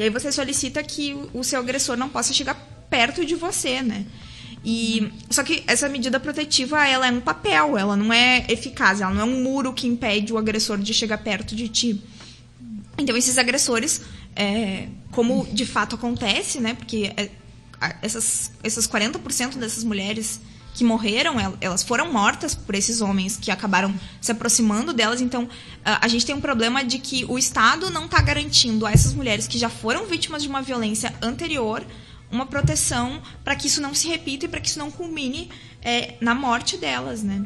e 0.00 0.04
aí 0.04 0.08
você 0.08 0.32
solicita 0.32 0.82
que 0.82 1.14
o 1.34 1.44
seu 1.44 1.60
agressor 1.60 1.94
não 1.94 2.08
possa 2.08 2.32
chegar 2.32 2.54
perto 2.88 3.22
de 3.22 3.34
você, 3.34 3.82
né? 3.82 4.06
E 4.64 5.12
só 5.28 5.42
que 5.42 5.62
essa 5.66 5.90
medida 5.90 6.18
protetiva 6.18 6.88
ela 6.88 7.06
é 7.06 7.10
um 7.10 7.20
papel, 7.20 7.76
ela 7.76 7.94
não 7.98 8.10
é 8.10 8.46
eficaz, 8.48 9.02
ela 9.02 9.12
não 9.12 9.20
é 9.20 9.24
um 9.24 9.42
muro 9.42 9.74
que 9.74 9.86
impede 9.86 10.32
o 10.32 10.38
agressor 10.38 10.78
de 10.78 10.94
chegar 10.94 11.18
perto 11.18 11.54
de 11.54 11.68
ti. 11.68 12.02
Então 12.96 13.14
esses 13.14 13.36
agressores, 13.36 14.00
é, 14.34 14.88
como 15.10 15.46
de 15.52 15.66
fato 15.66 15.96
acontece, 15.96 16.60
né? 16.60 16.72
Porque 16.72 17.12
é, 17.14 17.28
essas 18.00 18.52
essas 18.62 18.88
40% 18.88 19.58
dessas 19.58 19.84
mulheres 19.84 20.40
que 20.74 20.84
morreram, 20.84 21.34
elas 21.60 21.82
foram 21.82 22.12
mortas 22.12 22.54
por 22.54 22.74
esses 22.74 23.00
homens 23.00 23.36
que 23.36 23.50
acabaram 23.50 23.94
se 24.20 24.32
aproximando 24.32 24.92
delas. 24.92 25.20
Então, 25.20 25.48
a 25.84 26.06
gente 26.08 26.24
tem 26.24 26.34
um 26.34 26.40
problema 26.40 26.84
de 26.84 26.98
que 26.98 27.24
o 27.28 27.38
Estado 27.38 27.90
não 27.90 28.04
está 28.04 28.20
garantindo 28.20 28.86
a 28.86 28.92
essas 28.92 29.12
mulheres 29.12 29.46
que 29.48 29.58
já 29.58 29.68
foram 29.68 30.06
vítimas 30.06 30.42
de 30.42 30.48
uma 30.48 30.62
violência 30.62 31.12
anterior 31.20 31.84
uma 32.30 32.46
proteção 32.46 33.20
para 33.42 33.56
que 33.56 33.66
isso 33.66 33.80
não 33.80 33.94
se 33.94 34.08
repita 34.08 34.44
e 34.44 34.48
para 34.48 34.60
que 34.60 34.68
isso 34.68 34.78
não 34.78 34.90
culmine 34.90 35.48
é, 35.82 36.14
na 36.20 36.34
morte 36.34 36.76
delas, 36.76 37.22
né? 37.22 37.44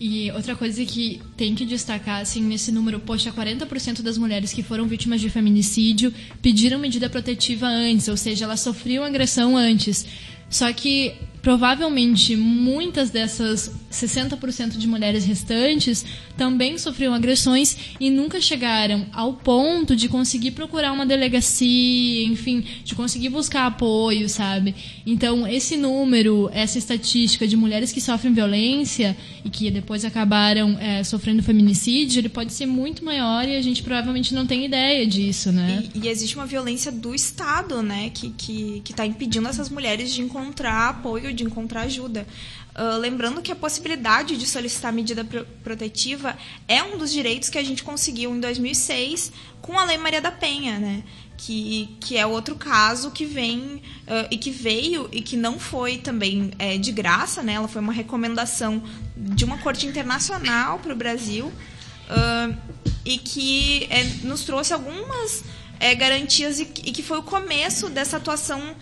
E 0.00 0.30
outra 0.32 0.56
coisa 0.56 0.84
que 0.84 1.22
tem 1.36 1.54
que 1.54 1.64
destacar, 1.64 2.20
assim, 2.20 2.42
nesse 2.42 2.72
número, 2.72 2.98
poxa, 2.98 3.32
40% 3.32 4.02
das 4.02 4.18
mulheres 4.18 4.52
que 4.52 4.62
foram 4.62 4.86
vítimas 4.86 5.20
de 5.20 5.30
feminicídio 5.30 6.12
pediram 6.42 6.80
medida 6.80 7.08
protetiva 7.08 7.66
antes, 7.66 8.08
ou 8.08 8.16
seja, 8.16 8.44
elas 8.44 8.60
sofriam 8.60 9.04
agressão 9.04 9.56
antes. 9.56 10.04
Só 10.50 10.72
que 10.72 11.14
provavelmente 11.44 12.34
muitas 12.34 13.10
dessas 13.10 13.70
60% 13.92 14.78
de 14.78 14.88
mulheres 14.88 15.26
restantes 15.26 16.04
também 16.38 16.78
sofriam 16.78 17.12
agressões 17.12 17.76
e 18.00 18.08
nunca 18.08 18.40
chegaram 18.40 19.06
ao 19.12 19.34
ponto 19.34 19.94
de 19.94 20.08
conseguir 20.08 20.52
procurar 20.52 20.90
uma 20.90 21.04
delegacia, 21.04 22.24
enfim, 22.24 22.64
de 22.82 22.94
conseguir 22.94 23.28
buscar 23.28 23.66
apoio, 23.66 24.26
sabe? 24.26 24.74
Então, 25.06 25.46
esse 25.46 25.76
número, 25.76 26.48
essa 26.52 26.78
estatística 26.78 27.46
de 27.46 27.56
mulheres 27.58 27.92
que 27.92 28.00
sofrem 28.00 28.32
violência 28.32 29.14
e 29.44 29.50
que 29.50 29.70
depois 29.70 30.02
acabaram 30.02 30.78
é, 30.80 31.04
sofrendo 31.04 31.42
feminicídio, 31.42 32.20
ele 32.20 32.30
pode 32.30 32.54
ser 32.54 32.64
muito 32.64 33.04
maior 33.04 33.46
e 33.46 33.54
a 33.54 33.60
gente 33.60 33.82
provavelmente 33.82 34.34
não 34.34 34.46
tem 34.46 34.64
ideia 34.64 35.06
disso, 35.06 35.52
né? 35.52 35.84
E, 35.94 36.06
e 36.06 36.08
existe 36.08 36.36
uma 36.36 36.46
violência 36.46 36.90
do 36.90 37.14
Estado, 37.14 37.82
né, 37.82 38.10
que 38.14 38.28
está 38.28 38.36
que, 38.38 38.80
que 38.82 38.94
tá 38.94 39.06
impedindo 39.06 39.46
essas 39.46 39.68
mulheres 39.68 40.10
de 40.10 40.22
encontrar 40.22 40.88
apoio 40.88 41.33
de 41.34 41.44
encontrar 41.44 41.82
ajuda. 41.82 42.26
Uh, 42.74 42.98
lembrando 42.98 43.42
que 43.42 43.52
a 43.52 43.56
possibilidade 43.56 44.36
de 44.36 44.46
solicitar 44.46 44.92
medida 44.92 45.24
pro 45.24 45.44
protetiva 45.62 46.36
é 46.66 46.82
um 46.82 46.98
dos 46.98 47.12
direitos 47.12 47.48
que 47.48 47.58
a 47.58 47.62
gente 47.62 47.82
conseguiu 47.82 48.34
em 48.34 48.40
2006 48.40 49.32
com 49.60 49.78
a 49.78 49.84
Lei 49.84 49.96
Maria 49.96 50.20
da 50.20 50.30
Penha, 50.30 50.78
né? 50.78 51.02
Que, 51.36 51.96
que 52.00 52.16
é 52.16 52.24
outro 52.24 52.54
caso 52.54 53.10
que 53.10 53.24
vem 53.24 53.82
uh, 54.06 54.28
e 54.30 54.38
que 54.38 54.50
veio 54.50 55.08
e 55.12 55.20
que 55.20 55.36
não 55.36 55.58
foi 55.58 55.98
também 55.98 56.52
é, 56.58 56.78
de 56.78 56.92
graça, 56.92 57.42
né? 57.42 57.54
Ela 57.54 57.68
foi 57.68 57.80
uma 57.82 57.92
recomendação 57.92 58.82
de 59.16 59.44
uma 59.44 59.58
corte 59.58 59.86
internacional 59.86 60.78
para 60.78 60.92
o 60.92 60.96
Brasil 60.96 61.46
uh, 61.46 62.56
e 63.04 63.18
que 63.18 63.86
é, 63.90 64.04
nos 64.22 64.44
trouxe 64.44 64.72
algumas 64.72 65.44
é, 65.80 65.94
garantias 65.94 66.60
e, 66.60 66.62
e 66.62 66.92
que 66.92 67.02
foi 67.02 67.18
o 67.18 67.22
começo 67.22 67.88
dessa 67.88 68.16
atuação 68.16 68.74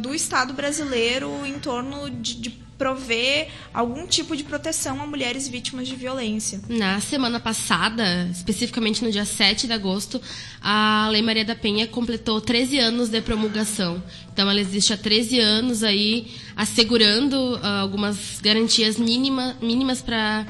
do 0.00 0.14
Estado 0.14 0.52
brasileiro 0.52 1.46
em 1.46 1.58
torno 1.58 2.10
de, 2.10 2.34
de 2.34 2.50
prover 2.82 3.48
algum 3.72 4.08
tipo 4.08 4.36
de 4.36 4.42
proteção 4.42 5.00
a 5.00 5.06
mulheres 5.06 5.46
vítimas 5.46 5.86
de 5.86 5.94
violência. 5.94 6.60
Na 6.68 7.00
semana 7.00 7.38
passada, 7.38 8.28
especificamente 8.32 9.04
no 9.04 9.12
dia 9.12 9.24
7 9.24 9.68
de 9.68 9.72
agosto, 9.72 10.20
a 10.60 11.08
Lei 11.12 11.22
Maria 11.22 11.44
da 11.44 11.54
Penha 11.54 11.86
completou 11.86 12.40
13 12.40 12.80
anos 12.80 13.08
de 13.08 13.20
promulgação. 13.20 14.02
Então, 14.32 14.50
ela 14.50 14.60
existe 14.60 14.92
há 14.92 14.96
13 14.96 15.38
anos 15.38 15.84
aí, 15.84 16.32
assegurando 16.56 17.36
uh, 17.36 17.64
algumas 17.82 18.40
garantias 18.42 18.98
mínima, 18.98 19.56
mínimas 19.62 20.02
para 20.02 20.44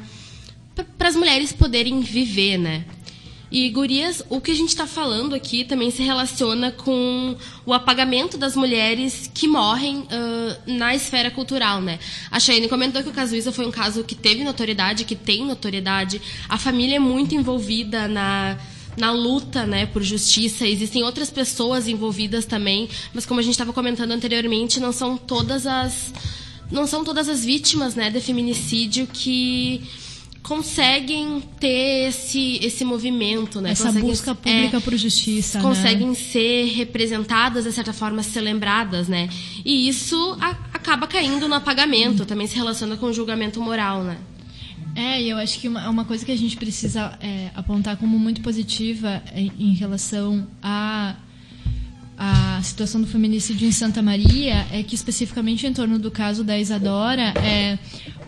as 1.00 1.14
mulheres 1.14 1.52
poderem 1.52 2.00
viver, 2.00 2.56
né? 2.56 2.86
E, 3.52 3.68
gurias, 3.68 4.24
o 4.30 4.40
que 4.40 4.50
a 4.50 4.54
gente 4.54 4.70
está 4.70 4.86
falando 4.86 5.34
aqui 5.34 5.62
também 5.62 5.90
se 5.90 6.02
relaciona 6.02 6.72
com 6.72 7.36
o 7.66 7.74
apagamento 7.74 8.38
das 8.38 8.56
mulheres 8.56 9.30
que 9.34 9.46
morrem 9.46 9.98
uh, 9.98 10.06
na 10.66 10.94
esfera 10.94 11.30
cultural, 11.30 11.82
né? 11.82 11.98
A 12.30 12.40
Cheyenne 12.40 12.66
comentou 12.66 13.02
que 13.02 13.10
o 13.10 13.12
caso 13.12 13.36
Isa 13.36 13.52
foi 13.52 13.66
um 13.66 13.70
caso 13.70 14.04
que 14.04 14.14
teve 14.14 14.42
notoriedade, 14.42 15.04
que 15.04 15.14
tem 15.14 15.44
notoriedade. 15.44 16.18
A 16.48 16.56
família 16.56 16.96
é 16.96 16.98
muito 16.98 17.34
envolvida 17.34 18.08
na 18.08 18.56
na 18.96 19.10
luta 19.10 19.64
né, 19.66 19.86
por 19.86 20.02
justiça. 20.02 20.66
Existem 20.66 21.02
outras 21.02 21.30
pessoas 21.30 21.88
envolvidas 21.88 22.44
também, 22.44 22.90
mas 23.14 23.24
como 23.24 23.40
a 23.40 23.42
gente 23.42 23.52
estava 23.52 23.72
comentando 23.72 24.12
anteriormente, 24.12 24.80
não 24.80 24.92
são 24.92 25.16
todas 25.16 25.66
as 25.66 26.12
não 26.70 26.86
são 26.86 27.04
todas 27.04 27.28
as 27.28 27.44
vítimas 27.44 27.94
né, 27.94 28.10
de 28.10 28.20
feminicídio 28.20 29.06
que 29.06 29.82
conseguem 30.42 31.40
ter 31.60 32.08
esse, 32.08 32.58
esse 32.62 32.84
movimento, 32.84 33.60
né? 33.60 33.70
Essa 33.70 33.84
conseguem, 33.84 34.10
busca 34.10 34.34
pública 34.34 34.76
é, 34.76 34.80
por 34.80 34.96
justiça, 34.96 35.58
né? 35.58 35.64
conseguem 35.64 36.08
né? 36.08 36.14
ser 36.14 36.64
representadas 36.74 37.64
de 37.64 37.72
certa 37.72 37.92
forma, 37.92 38.22
ser 38.22 38.40
lembradas, 38.40 39.06
né? 39.08 39.28
E 39.64 39.88
isso 39.88 40.36
a, 40.40 40.50
acaba 40.74 41.06
caindo 41.06 41.48
no 41.48 41.54
apagamento, 41.54 42.26
também 42.26 42.46
se 42.46 42.56
relaciona 42.56 42.96
com 42.96 43.06
o 43.06 43.12
julgamento 43.12 43.60
moral, 43.60 44.02
né? 44.02 44.18
É, 44.94 45.22
e 45.22 45.30
eu 45.30 45.38
acho 45.38 45.58
que 45.58 45.68
uma, 45.68 45.88
uma 45.88 46.04
coisa 46.04 46.24
que 46.24 46.32
a 46.32 46.36
gente 46.36 46.56
precisa 46.56 47.16
é, 47.20 47.50
apontar 47.54 47.96
como 47.96 48.18
muito 48.18 48.42
positiva 48.42 49.22
em, 49.34 49.52
em 49.58 49.74
relação 49.74 50.46
a 50.62 51.16
a 52.24 52.60
situação 52.62 53.00
do 53.00 53.06
feminicídio 53.06 53.66
em 53.66 53.72
Santa 53.72 54.00
Maria 54.00 54.66
é 54.70 54.82
que 54.82 54.94
especificamente 54.94 55.66
em 55.66 55.72
torno 55.72 55.98
do 55.98 56.08
caso 56.08 56.44
da 56.44 56.56
Isadora 56.56 57.32
é 57.42 57.78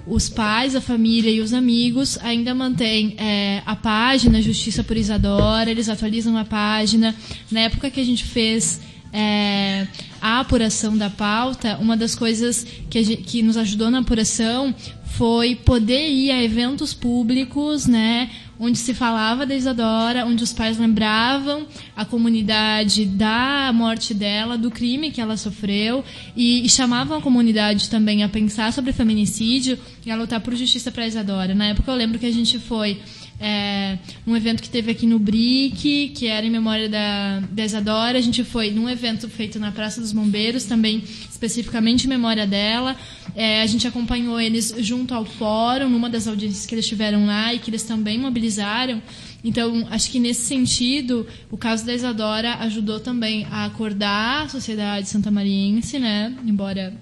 os 0.07 0.29
pais, 0.29 0.77
a 0.77 0.81
família 0.81 1.31
e 1.31 1.41
os 1.41 1.53
amigos 1.53 2.19
ainda 2.21 2.55
mantêm 2.55 3.15
é, 3.19 3.63
a 3.65 3.75
página 3.75 4.43
Justiça 4.43 4.85
por 4.85 4.97
Isadora, 4.97 5.71
eles 5.71 5.89
atualizam 5.89 6.37
a 6.37 6.45
página. 6.45 7.15
Na 7.51 7.61
época 7.61 7.91
que 7.91 8.01
a 8.01 8.05
gente 8.05 8.25
fez 8.25 8.81
é, 9.13 9.87
a 10.21 10.41
apuração 10.41 10.97
da 10.97 11.09
pauta, 11.09 11.79
uma 11.79 11.97
das 11.97 12.15
coisas 12.15 12.67
que, 12.91 13.03
gente, 13.03 13.23
que 13.23 13.43
nos 13.43 13.57
ajudou 13.57 13.91
na 13.91 14.01
apuração 14.01 14.75
foi 15.05 15.55
poder 15.55 16.11
ir 16.11 16.33
a 16.33 16.43
eventos 16.43 16.93
públicos, 16.93 17.87
né, 17.87 18.31
onde 18.59 18.79
se 18.79 18.95
falava 18.95 19.45
da 19.45 19.55
Isadora, 19.55 20.25
onde 20.25 20.45
os 20.45 20.53
pais 20.53 20.79
lembravam 20.79 21.67
a 21.97 22.05
comunidade 22.05 23.05
da 23.05 23.73
morte 23.75 24.15
dela, 24.15 24.57
do 24.57 24.71
crime 24.71 25.11
que 25.11 25.21
ela 25.21 25.37
sofreu, 25.37 26.05
e, 26.37 26.65
e 26.65 26.69
chamavam 26.69 27.19
a 27.19 27.21
comunidade 27.21 27.91
também 27.91 28.23
a 28.23 28.29
pensar 28.29 28.73
sobre 28.73 28.93
feminicídio 28.93 29.79
e 30.05 30.11
a 30.11 30.17
lutar 30.17 30.41
por 30.41 30.55
justiça 30.55 30.91
para 30.91 31.07
Isadora. 31.07 31.55
Na 31.55 31.67
época 31.67 31.91
eu 31.91 31.97
lembro 31.97 32.19
que 32.19 32.27
a 32.27 32.33
gente 32.33 32.59
foi 32.59 33.01
é, 33.47 33.99
um 34.27 34.35
evento 34.35 34.63
que 34.63 34.71
teve 34.71 34.91
aqui 34.91 35.07
no 35.07 35.19
BRIC, 35.19 36.13
que 36.15 36.27
era 36.27 36.47
em 36.47 36.51
memória 36.51 36.89
da, 36.89 37.41
da 37.51 37.63
Isadora. 37.63 38.17
A 38.17 38.21
gente 38.23 38.43
foi 38.43 38.71
num 38.71 38.89
evento 38.89 39.29
feito 39.29 39.59
na 39.59 39.71
Praça 39.71 40.01
dos 40.01 40.13
Bombeiros, 40.13 40.65
também 40.65 41.05
especificamente 41.31 42.07
em 42.07 42.09
memória 42.09 42.47
dela. 42.47 42.97
É, 43.37 43.61
a 43.61 43.67
gente 43.67 43.87
acompanhou 43.87 44.41
eles 44.41 44.75
junto 44.79 45.13
ao 45.13 45.27
fórum, 45.27 45.91
numa 45.91 46.09
das 46.09 46.27
audiências 46.27 46.65
que 46.65 46.75
eles 46.75 46.89
tiveram 46.89 47.27
lá 47.27 47.53
e 47.53 47.59
que 47.59 47.69
eles 47.69 47.83
também 47.83 48.19
mobilizaram. 48.19 49.03
Então, 49.45 49.87
acho 49.91 50.11
que 50.11 50.19
nesse 50.19 50.47
sentido, 50.47 51.27
o 51.51 51.59
caso 51.59 51.85
da 51.85 51.93
Isadora 51.93 52.55
ajudou 52.61 52.99
também 52.99 53.47
a 53.51 53.67
acordar 53.67 54.45
a 54.45 54.49
sociedade 54.49 55.07
santamariense, 55.07 55.99
né? 55.99 56.35
Embora 56.47 56.95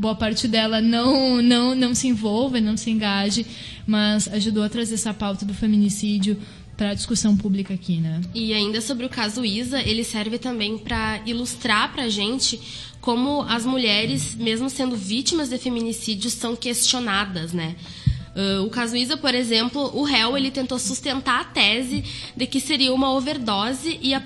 boa 0.00 0.14
parte 0.14 0.48
dela 0.48 0.80
não, 0.80 1.42
não, 1.42 1.74
não 1.74 1.94
se 1.94 2.08
envolva, 2.08 2.58
não 2.58 2.74
se 2.74 2.90
engaje, 2.90 3.44
mas 3.86 4.26
ajudou 4.28 4.64
a 4.64 4.68
trazer 4.68 4.94
essa 4.94 5.12
pauta 5.12 5.44
do 5.44 5.52
feminicídio 5.52 6.38
para 6.74 6.92
a 6.92 6.94
discussão 6.94 7.36
pública 7.36 7.74
aqui, 7.74 7.98
né? 7.98 8.22
E 8.34 8.54
ainda 8.54 8.80
sobre 8.80 9.04
o 9.04 9.10
caso 9.10 9.44
Isa, 9.44 9.82
ele 9.82 10.02
serve 10.02 10.38
também 10.38 10.78
para 10.78 11.20
ilustrar 11.26 11.92
para 11.92 12.04
a 12.04 12.08
gente 12.08 12.58
como 13.02 13.42
as 13.42 13.66
mulheres, 13.66 14.34
mesmo 14.34 14.70
sendo 14.70 14.96
vítimas 14.96 15.50
de 15.50 15.58
feminicídio, 15.58 16.30
são 16.30 16.56
questionadas, 16.56 17.52
né? 17.52 17.76
Uh, 18.34 18.64
o 18.64 18.70
caso 18.70 18.96
Isa, 18.96 19.16
por 19.16 19.34
exemplo, 19.34 19.90
o 19.92 20.04
réu 20.04 20.36
ele 20.36 20.50
tentou 20.50 20.78
sustentar 20.78 21.40
a 21.40 21.44
tese 21.44 22.04
de 22.36 22.46
que 22.46 22.60
seria 22.60 22.94
uma 22.94 23.12
overdose 23.12 23.98
e 24.00 24.14
a 24.14 24.22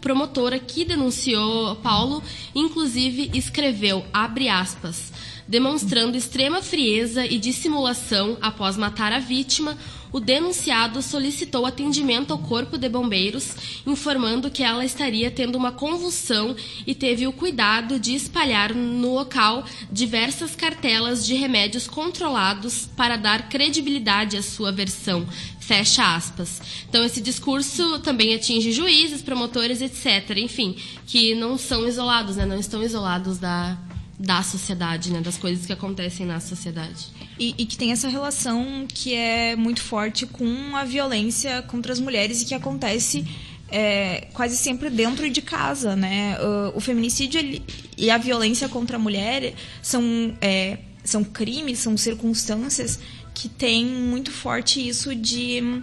promotora 0.00 0.58
que 0.58 0.84
denunciou 0.84 1.74
Paulo, 1.76 2.22
inclusive, 2.54 3.30
escreveu, 3.34 4.04
abre 4.12 4.48
aspas, 4.48 5.10
demonstrando 5.48 6.16
extrema 6.16 6.62
frieza 6.62 7.24
e 7.24 7.38
dissimulação 7.38 8.36
após 8.40 8.76
matar 8.76 9.12
a 9.12 9.18
vítima, 9.18 9.76
o 10.12 10.20
denunciado 10.20 11.02
solicitou 11.02 11.66
atendimento 11.66 12.32
ao 12.32 12.38
corpo 12.38 12.78
de 12.78 12.88
bombeiros, 12.88 13.82
informando 13.86 14.50
que 14.50 14.62
ela 14.62 14.84
estaria 14.84 15.30
tendo 15.30 15.56
uma 15.56 15.72
convulsão 15.72 16.56
e 16.86 16.94
teve 16.94 17.26
o 17.26 17.32
cuidado 17.32 17.98
de 18.00 18.14
espalhar 18.14 18.74
no 18.74 19.14
local 19.14 19.64
diversas 19.90 20.54
cartelas 20.56 21.26
de 21.26 21.34
remédios 21.34 21.86
controlados 21.86 22.88
para 22.96 23.16
dar 23.16 23.48
credibilidade 23.48 24.36
à 24.36 24.42
sua 24.42 24.72
versão. 24.72 25.26
Fecha 25.60 26.14
aspas. 26.14 26.62
Então, 26.88 27.04
esse 27.04 27.20
discurso 27.20 27.98
também 27.98 28.32
atinge 28.34 28.70
juízes, 28.70 29.20
promotores, 29.20 29.82
etc. 29.82 30.38
Enfim, 30.38 30.76
que 31.06 31.34
não 31.34 31.58
são 31.58 31.86
isolados, 31.86 32.36
né? 32.36 32.46
não 32.46 32.58
estão 32.58 32.82
isolados 32.82 33.36
da, 33.38 33.76
da 34.18 34.42
sociedade, 34.42 35.12
né? 35.12 35.20
das 35.20 35.36
coisas 35.36 35.66
que 35.66 35.72
acontecem 35.72 36.24
na 36.24 36.40
sociedade. 36.40 37.08
E, 37.38 37.54
e, 37.58 37.66
que 37.66 37.76
tem 37.76 37.92
essa 37.92 38.08
relação 38.08 38.86
que 38.88 39.14
é 39.14 39.54
muito 39.54 39.82
forte 39.82 40.24
com 40.26 40.74
a 40.74 40.84
violência 40.84 41.62
contra 41.62 41.92
as 41.92 42.00
mulheres 42.00 42.40
e 42.40 42.46
que 42.46 42.54
acontece 42.54 43.26
é, 43.68 44.28
quase 44.32 44.56
sempre 44.56 44.88
dentro 44.88 45.28
de 45.28 45.42
casa, 45.42 45.94
né? 45.94 46.38
O, 46.40 46.78
o 46.78 46.80
feminicídio 46.80 47.38
ele, 47.38 47.62
e 47.96 48.10
a 48.10 48.16
violência 48.16 48.68
contra 48.68 48.96
a 48.96 48.98
mulher 48.98 49.54
são, 49.82 50.02
é, 50.40 50.78
são 51.04 51.22
crimes, 51.22 51.80
são 51.80 51.96
circunstâncias 51.96 52.98
que 53.34 53.50
tem 53.50 53.84
muito 53.84 54.30
forte 54.30 54.86
isso 54.86 55.14
de, 55.14 55.82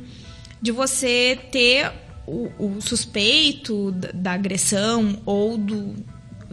de 0.59 0.71
você 0.71 1.37
ter 1.51 1.91
o, 2.25 2.49
o 2.57 2.81
suspeito 2.81 3.91
da, 3.91 4.11
da 4.11 4.31
agressão 4.33 5.21
ou 5.23 5.55
do, 5.55 5.95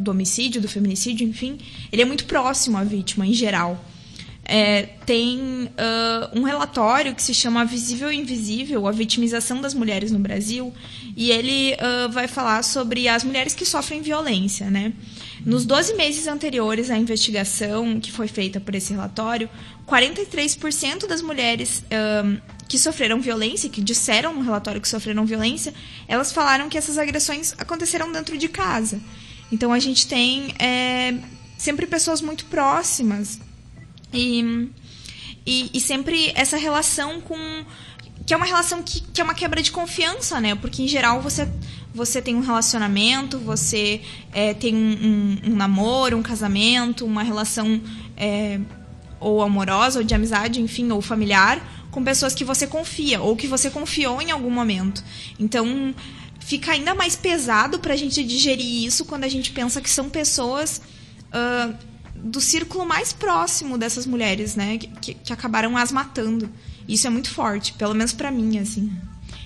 do 0.00 0.10
homicídio, 0.10 0.60
do 0.60 0.68
feminicídio, 0.68 1.26
enfim, 1.26 1.58
ele 1.92 2.02
é 2.02 2.04
muito 2.04 2.24
próximo 2.24 2.76
à 2.78 2.84
vítima 2.84 3.26
em 3.26 3.32
geral. 3.32 3.84
É, 4.52 4.82
tem 5.06 5.38
uh, 5.38 6.36
um 6.36 6.42
relatório 6.42 7.14
que 7.14 7.22
se 7.22 7.32
chama 7.32 7.64
Visível 7.64 8.10
e 8.10 8.16
Invisível, 8.16 8.88
a 8.88 8.90
vitimização 8.90 9.60
das 9.60 9.74
mulheres 9.74 10.10
no 10.10 10.18
Brasil, 10.18 10.74
e 11.16 11.30
ele 11.30 11.74
uh, 11.74 12.10
vai 12.10 12.26
falar 12.26 12.64
sobre 12.64 13.06
as 13.06 13.22
mulheres 13.22 13.54
que 13.54 13.64
sofrem 13.64 14.02
violência. 14.02 14.68
Né? 14.68 14.92
Nos 15.46 15.64
12 15.64 15.94
meses 15.94 16.26
anteriores 16.26 16.90
à 16.90 16.98
investigação 16.98 18.00
que 18.00 18.10
foi 18.10 18.26
feita 18.26 18.58
por 18.58 18.74
esse 18.74 18.92
relatório, 18.92 19.48
43% 19.86 21.06
das 21.06 21.22
mulheres 21.22 21.84
que 22.68 22.78
sofreram 22.78 23.20
violência, 23.20 23.68
que 23.68 23.80
disseram 23.80 24.32
no 24.32 24.42
relatório 24.42 24.80
que 24.80 24.88
sofreram 24.88 25.24
violência, 25.26 25.74
elas 26.06 26.30
falaram 26.30 26.68
que 26.68 26.78
essas 26.78 26.98
agressões 26.98 27.52
aconteceram 27.58 28.12
dentro 28.12 28.38
de 28.38 28.48
casa. 28.48 29.00
Então 29.52 29.72
a 29.72 29.78
gente 29.78 30.06
tem 30.06 30.54
é, 30.58 31.14
sempre 31.58 31.86
pessoas 31.86 32.20
muito 32.20 32.44
próximas 32.46 33.40
e, 34.12 34.70
e, 35.46 35.70
e, 35.74 35.80
sempre 35.80 36.32
essa 36.34 36.56
relação 36.56 37.20
com. 37.20 37.36
Que 38.26 38.34
é 38.34 38.36
uma 38.36 38.46
relação 38.46 38.82
que, 38.82 39.00
que 39.00 39.20
é 39.20 39.24
uma 39.24 39.34
quebra 39.34 39.60
de 39.60 39.72
confiança, 39.72 40.40
né? 40.40 40.54
Porque 40.54 40.82
em 40.82 40.88
geral 40.88 41.20
você, 41.20 41.48
você 41.92 42.22
tem 42.22 42.36
um 42.36 42.40
relacionamento, 42.40 43.38
você 43.38 44.02
é, 44.32 44.54
tem 44.54 44.74
um, 44.74 44.78
um, 44.78 45.52
um, 45.52 45.56
namoro, 45.56 46.16
um 46.16 46.22
casamento, 46.22 47.04
uma 47.04 47.22
relação 47.22 47.80
é, 48.16 48.60
ou 49.18 49.42
amorosa, 49.42 49.98
ou 49.98 50.04
de 50.04 50.14
amizade, 50.14 50.60
enfim, 50.60 50.90
ou 50.92 51.02
familiar, 51.02 51.60
com 51.90 52.04
pessoas 52.04 52.34
que 52.34 52.44
você 52.44 52.66
confia, 52.66 53.20
ou 53.20 53.34
que 53.34 53.48
você 53.48 53.68
confiou 53.68 54.22
em 54.22 54.30
algum 54.30 54.50
momento. 54.50 55.02
Então 55.38 55.92
fica 56.50 56.72
ainda 56.72 56.96
mais 56.96 57.14
pesado 57.14 57.78
para 57.78 57.94
a 57.94 57.96
gente 57.96 58.24
digerir 58.24 58.84
isso 58.84 59.04
quando 59.04 59.22
a 59.22 59.28
gente 59.28 59.52
pensa 59.52 59.80
que 59.80 59.88
são 59.88 60.10
pessoas. 60.10 60.82
Uh, 61.28 61.90
do 62.22 62.40
círculo 62.40 62.84
mais 62.84 63.14
próximo 63.14 63.78
dessas 63.78 64.04
mulheres, 64.04 64.54
né? 64.54 64.76
Que, 64.76 65.14
que 65.14 65.32
acabaram 65.32 65.74
as 65.76 65.90
matando. 65.90 66.50
Isso 66.86 67.06
é 67.06 67.10
muito 67.10 67.30
forte, 67.30 67.72
pelo 67.74 67.94
menos 67.94 68.12
para 68.12 68.30
mim, 68.30 68.58
assim. 68.58 68.92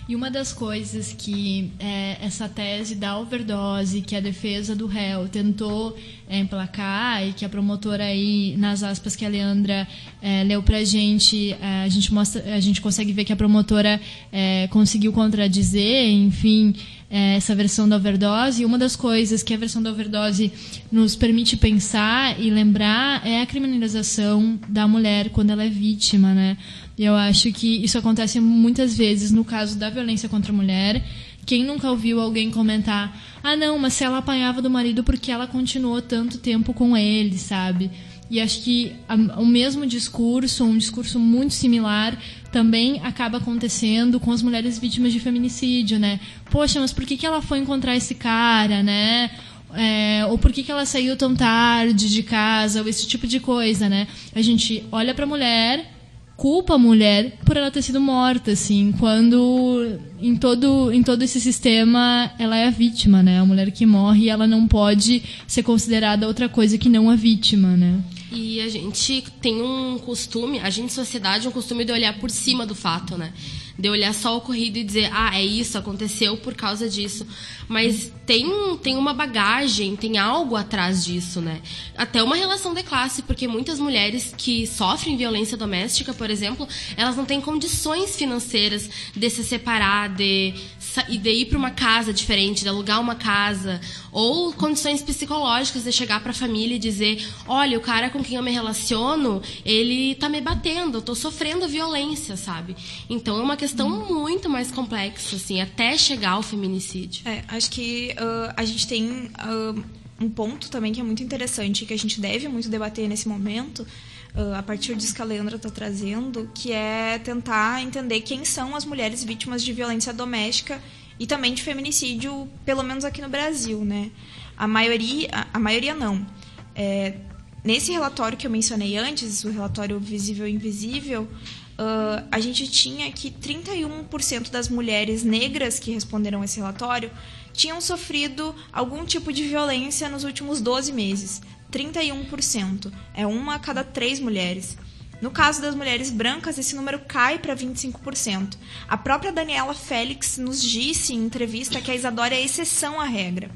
E 0.07 0.15
uma 0.15 0.31
das 0.31 0.53
coisas 0.53 1.15
que 1.17 1.71
é, 1.79 2.19
essa 2.21 2.47
tese 2.47 2.95
da 2.95 3.19
overdose, 3.19 4.03
que 4.03 4.15
a 4.15 4.21
defesa 4.21 4.77
do 4.77 4.87
réu 4.87 5.27
tentou 5.29 5.97
é, 6.29 6.39
emplacar 6.39 7.27
e 7.27 7.33
que 7.33 7.43
a 7.43 7.49
promotora 7.49 8.05
aí, 8.05 8.55
nas 8.59 8.83
aspas 8.83 9.17
que 9.17 9.25
a 9.25 9.29
Leandra 9.31 9.89
é, 10.21 10.45
leu 10.45 10.63
pra 10.63 10.85
gente, 10.85 11.53
é, 11.53 11.85
a 11.85 11.89
gente 11.89 12.13
mostra, 12.13 12.55
a 12.55 12.61
gente 12.61 12.83
consegue 12.83 13.15
ver 13.15 13.25
que 13.25 13.33
a 13.33 13.37
promotora 13.37 13.99
é, 14.31 14.69
conseguiu 14.69 15.11
contradizer, 15.11 16.11
enfim, 16.11 16.75
é, 17.11 17.37
essa 17.37 17.55
versão 17.55 17.89
da 17.89 17.97
overdose. 17.97 18.61
E 18.61 18.65
uma 18.67 18.77
das 18.77 18.97
coisas 18.97 19.43
que 19.43 19.55
a 19.55 19.57
versão 19.57 19.83
da 19.83 19.91
overdose 19.91 20.53
nos 20.93 21.17
permite 21.17 21.57
pensar 21.57 22.39
e 22.39 22.51
lembrar 22.51 23.27
é 23.27 23.41
a 23.41 23.47
criminalização 23.47 24.59
da 24.69 24.87
mulher 24.87 25.31
quando 25.31 25.51
ela 25.51 25.65
é 25.65 25.71
vítima, 25.71 26.35
né? 26.35 26.59
E 26.97 27.05
eu 27.05 27.15
acho 27.15 27.51
que 27.53 27.85
isso 27.85 27.99
acontece 27.99 28.39
muitas 28.41 28.97
vezes 28.97 29.33
no 29.33 29.45
caso 29.45 29.79
da 29.79 29.91
violência 29.91 30.29
contra 30.29 30.53
a 30.53 30.55
mulher. 30.55 31.05
Quem 31.45 31.65
nunca 31.65 31.91
ouviu 31.91 32.21
alguém 32.21 32.51
comentar: 32.51 33.17
ah, 33.43 33.57
não, 33.57 33.79
mas 33.79 33.95
se 33.95 34.05
ela 34.05 34.19
apanhava 34.19 34.63
do 34.63 34.71
marido 34.71 35.03
porque 35.03 35.31
ela 35.31 35.47
continuou 35.47 36.01
tanto 36.01 36.39
tempo 36.39 36.73
com 36.73 36.97
ele, 36.97 37.37
sabe? 37.37 37.91
E 38.31 38.41
acho 38.41 38.63
que 38.63 38.93
o 39.37 39.45
mesmo 39.45 39.87
discurso, 39.87 40.65
um 40.65 40.79
discurso 40.79 41.21
muito 41.21 41.53
similar, 41.53 42.19
também 42.51 43.01
acaba 43.05 43.39
acontecendo 43.39 44.19
com 44.19 44.33
as 44.33 44.43
mulheres 44.43 44.79
vítimas 44.79 45.13
de 45.13 45.21
feminicídio, 45.21 45.99
né? 45.99 46.19
Poxa, 46.51 46.81
mas 46.81 46.93
por 46.93 47.05
que, 47.05 47.17
que 47.17 47.27
ela 47.27 47.43
foi 47.43 47.59
encontrar 47.59 47.95
esse 47.95 48.15
cara, 48.15 48.83
né? 48.83 49.31
É, 49.75 50.25
ou 50.27 50.39
por 50.39 50.53
que, 50.53 50.63
que 50.63 50.71
ela 50.71 50.87
saiu 50.87 51.17
tão 51.17 51.35
tarde 51.35 52.09
de 52.09 52.23
casa, 52.23 52.81
ou 52.81 52.89
esse 52.89 53.07
tipo 53.07 53.27
de 53.27 53.41
coisa, 53.41 53.89
né? 53.89 54.09
A 54.35 54.41
gente 54.41 54.85
olha 54.91 55.13
para 55.13 55.25
a 55.25 55.29
mulher 55.29 55.94
culpa 56.37 56.75
a 56.75 56.79
mulher 56.79 57.39
por 57.45 57.57
ela 57.57 57.71
ter 57.71 57.83
sido 57.83 58.01
morta, 58.01 58.53
assim, 58.53 58.93
quando 58.99 59.99
em 60.21 60.37
todo, 60.37 60.93
em 60.93 61.03
todo 61.03 61.23
esse 61.23 61.41
sistema 61.41 62.33
ela 62.39 62.57
é 62.57 62.67
a 62.67 62.71
vítima, 62.71 63.23
né? 63.23 63.39
A 63.39 63.45
mulher 63.45 63.71
que 63.71 63.87
morre, 63.87 64.29
ela 64.29 64.47
não 64.47 64.67
pode 64.67 65.23
ser 65.47 65.63
considerada 65.63 66.27
outra 66.27 66.49
coisa 66.49 66.79
que 66.79 66.89
não 66.89 67.09
a 67.09 67.17
vítima, 67.17 67.77
né? 67.77 68.01
E 68.33 68.61
a 68.61 68.69
gente 68.69 69.25
tem 69.41 69.63
um 69.63 69.99
costume, 69.99 70.59
a 70.59 70.69
gente, 70.71 70.93
sociedade, 70.93 71.47
um 71.47 71.53
costume 71.53 71.85
de 71.85 71.93
olhar 71.93 72.19
por 72.19 72.31
cima 72.31 72.67
do 72.67 72.75
fato, 72.75 73.17
né? 73.17 73.33
De 73.79 73.89
olhar 73.89 74.15
só 74.15 74.35
o 74.35 74.39
ocorrido 74.39 74.79
e 74.79 74.85
dizer, 74.85 75.11
ah, 75.13 75.37
é 75.39 75.45
isso, 75.45 75.77
aconteceu 75.77 76.37
por 76.37 76.55
causa 76.55 76.89
disso. 76.89 77.27
Mas 77.69 78.13
tem, 78.25 78.47
tem 78.83 78.97
uma 78.97 79.13
bagagem, 79.13 79.97
tem 79.97 80.17
algo 80.17 80.55
atrás 80.55 81.05
disso, 81.05 81.41
né? 81.41 81.61
Até 81.97 82.23
uma 82.23 82.37
relação 82.37 82.73
de 82.73 82.83
classe, 82.83 83.23
porque 83.23 83.49
muitas 83.49 83.81
mulheres 83.81 84.35
que 84.37 84.67
sofrem 84.67 85.17
violência 85.17 85.57
doméstica, 85.57 86.15
por 86.15 86.31
exemplo, 86.31 86.69
elas 86.97 87.17
não 87.17 87.25
têm 87.25 87.41
condições 87.41 88.17
financeiras 88.17 88.89
de 89.15 89.31
se 89.31 89.43
separar, 89.43 90.09
de, 90.09 90.55
de 91.03 91.31
ir 91.31 91.47
para 91.47 91.59
uma 91.59 91.71
casa 91.71 92.13
diferente, 92.13 92.63
de 92.63 92.69
alugar 92.69 93.01
uma 93.01 93.15
casa, 93.15 93.81
ou 94.13 94.53
condições 94.53 95.03
psicológicas 95.03 95.85
de 95.85 95.93
chegar 95.93 96.21
para 96.21 96.31
a 96.31 96.35
família 96.35 96.77
e 96.77 96.79
dizer: 96.79 97.27
olha, 97.47 97.77
o 97.77 97.81
cara 97.81 98.11
com 98.11 98.23
quem 98.23 98.37
eu 98.37 98.43
me 98.43 98.51
relaciono, 98.51 99.43
ele 99.65 100.15
tá 100.15 100.29
me 100.29 100.41
batendo, 100.41 100.99
eu 100.99 101.03
tô 101.03 101.15
sofrendo 101.15 101.67
violência, 101.67 102.37
sabe? 102.37 102.77
Então 103.09 103.39
é 103.39 103.43
uma 103.43 103.57
questão 103.57 103.89
hum. 103.89 104.21
muito 104.21 104.49
mais 104.49 104.71
complexa, 104.71 105.37
assim, 105.37 105.61
até 105.61 105.97
chegar 105.97 106.33
ao 106.33 106.43
feminicídio. 106.43 107.23
É, 107.27 107.43
acho 107.49 107.71
que 107.71 108.15
uh, 108.19 108.53
a 108.57 108.65
gente 108.65 108.87
tem 108.87 109.09
uh, 109.09 109.85
um 110.21 110.29
ponto 110.29 110.71
também 110.71 110.93
que 110.93 111.01
é 111.01 111.03
muito 111.03 111.23
interessante, 111.23 111.85
que 111.85 111.95
a 111.95 111.99
gente 111.99 112.21
deve 112.21 112.49
muito 112.49 112.69
debater 112.69 113.09
nesse 113.09 113.29
momento, 113.29 113.87
uh, 114.35 114.55
a 114.55 114.63
partir 114.63 114.95
disso 114.97 115.15
que 115.15 115.23
a 115.23 115.25
Leandra 115.25 115.57
está 115.57 115.71
trazendo, 115.71 116.51
que 116.55 116.73
é 116.73 117.19
tentar 117.19 117.83
entender 117.83 118.21
quem 118.21 118.45
são 118.45 118.75
as 118.75 118.85
mulheres 118.85 119.23
vítimas 119.25 119.63
de 119.63 119.73
violência 119.73 120.13
doméstica 120.13 120.81
e 121.19 121.27
também 121.27 121.55
de 121.55 121.63
feminicídio, 121.63 122.49
pelo 122.65 122.83
menos 122.83 123.05
aqui 123.05 123.23
no 123.23 123.29
Brasil, 123.29 123.85
né? 123.85 124.11
A 124.57 124.67
maioria, 124.67 125.29
a, 125.33 125.47
a 125.55 125.59
maioria 125.59 125.95
não. 125.95 126.27
É, 126.75 127.15
nesse 127.63 127.93
relatório 127.93 128.37
que 128.37 128.47
eu 128.47 128.51
mencionei 128.51 128.97
antes, 128.97 129.45
o 129.45 129.51
relatório 129.51 129.99
visível 130.01 130.47
e 130.47 130.53
invisível, 130.53 131.23
uh, 131.23 132.27
a 132.31 132.41
gente 132.41 132.69
tinha 132.69 133.11
que 133.13 133.31
31% 133.31 134.51
das 134.51 134.69
mulheres 134.69 135.23
negras 135.23 135.79
que 135.79 135.93
responderam 135.93 136.43
esse 136.43 136.59
relatório 136.59 137.11
tinham 137.53 137.81
sofrido 137.81 138.55
algum 138.73 139.05
tipo 139.05 139.33
de 139.33 139.45
violência 139.45 140.09
nos 140.09 140.25
últimos 140.25 140.61
12 140.61 140.93
meses. 140.93 141.41
31%. 141.75 142.93
É 143.13 143.27
uma 143.27 143.57
a 143.57 143.59
cada 143.59 143.83
três 143.83 144.21
mulheres. 144.21 144.79
No 145.21 145.31
caso 145.31 145.61
das 145.61 145.75
mulheres 145.75 146.11
brancas, 146.11 146.59
esse 146.59 146.77
número 146.77 147.01
cai 147.01 147.39
para 147.39 147.57
25%. 147.57 148.57
A 148.89 148.97
própria 148.97 149.33
Daniela 149.33 149.75
Félix 149.75 150.39
nos 150.39 150.63
disse 150.63 151.13
em 151.13 151.25
entrevista 151.25 151.81
que 151.81 151.91
a 151.91 151.95
Isadora 151.95 152.35
é 152.35 152.45
exceção 152.45 153.01
à 153.01 153.05
regra. 153.05 153.51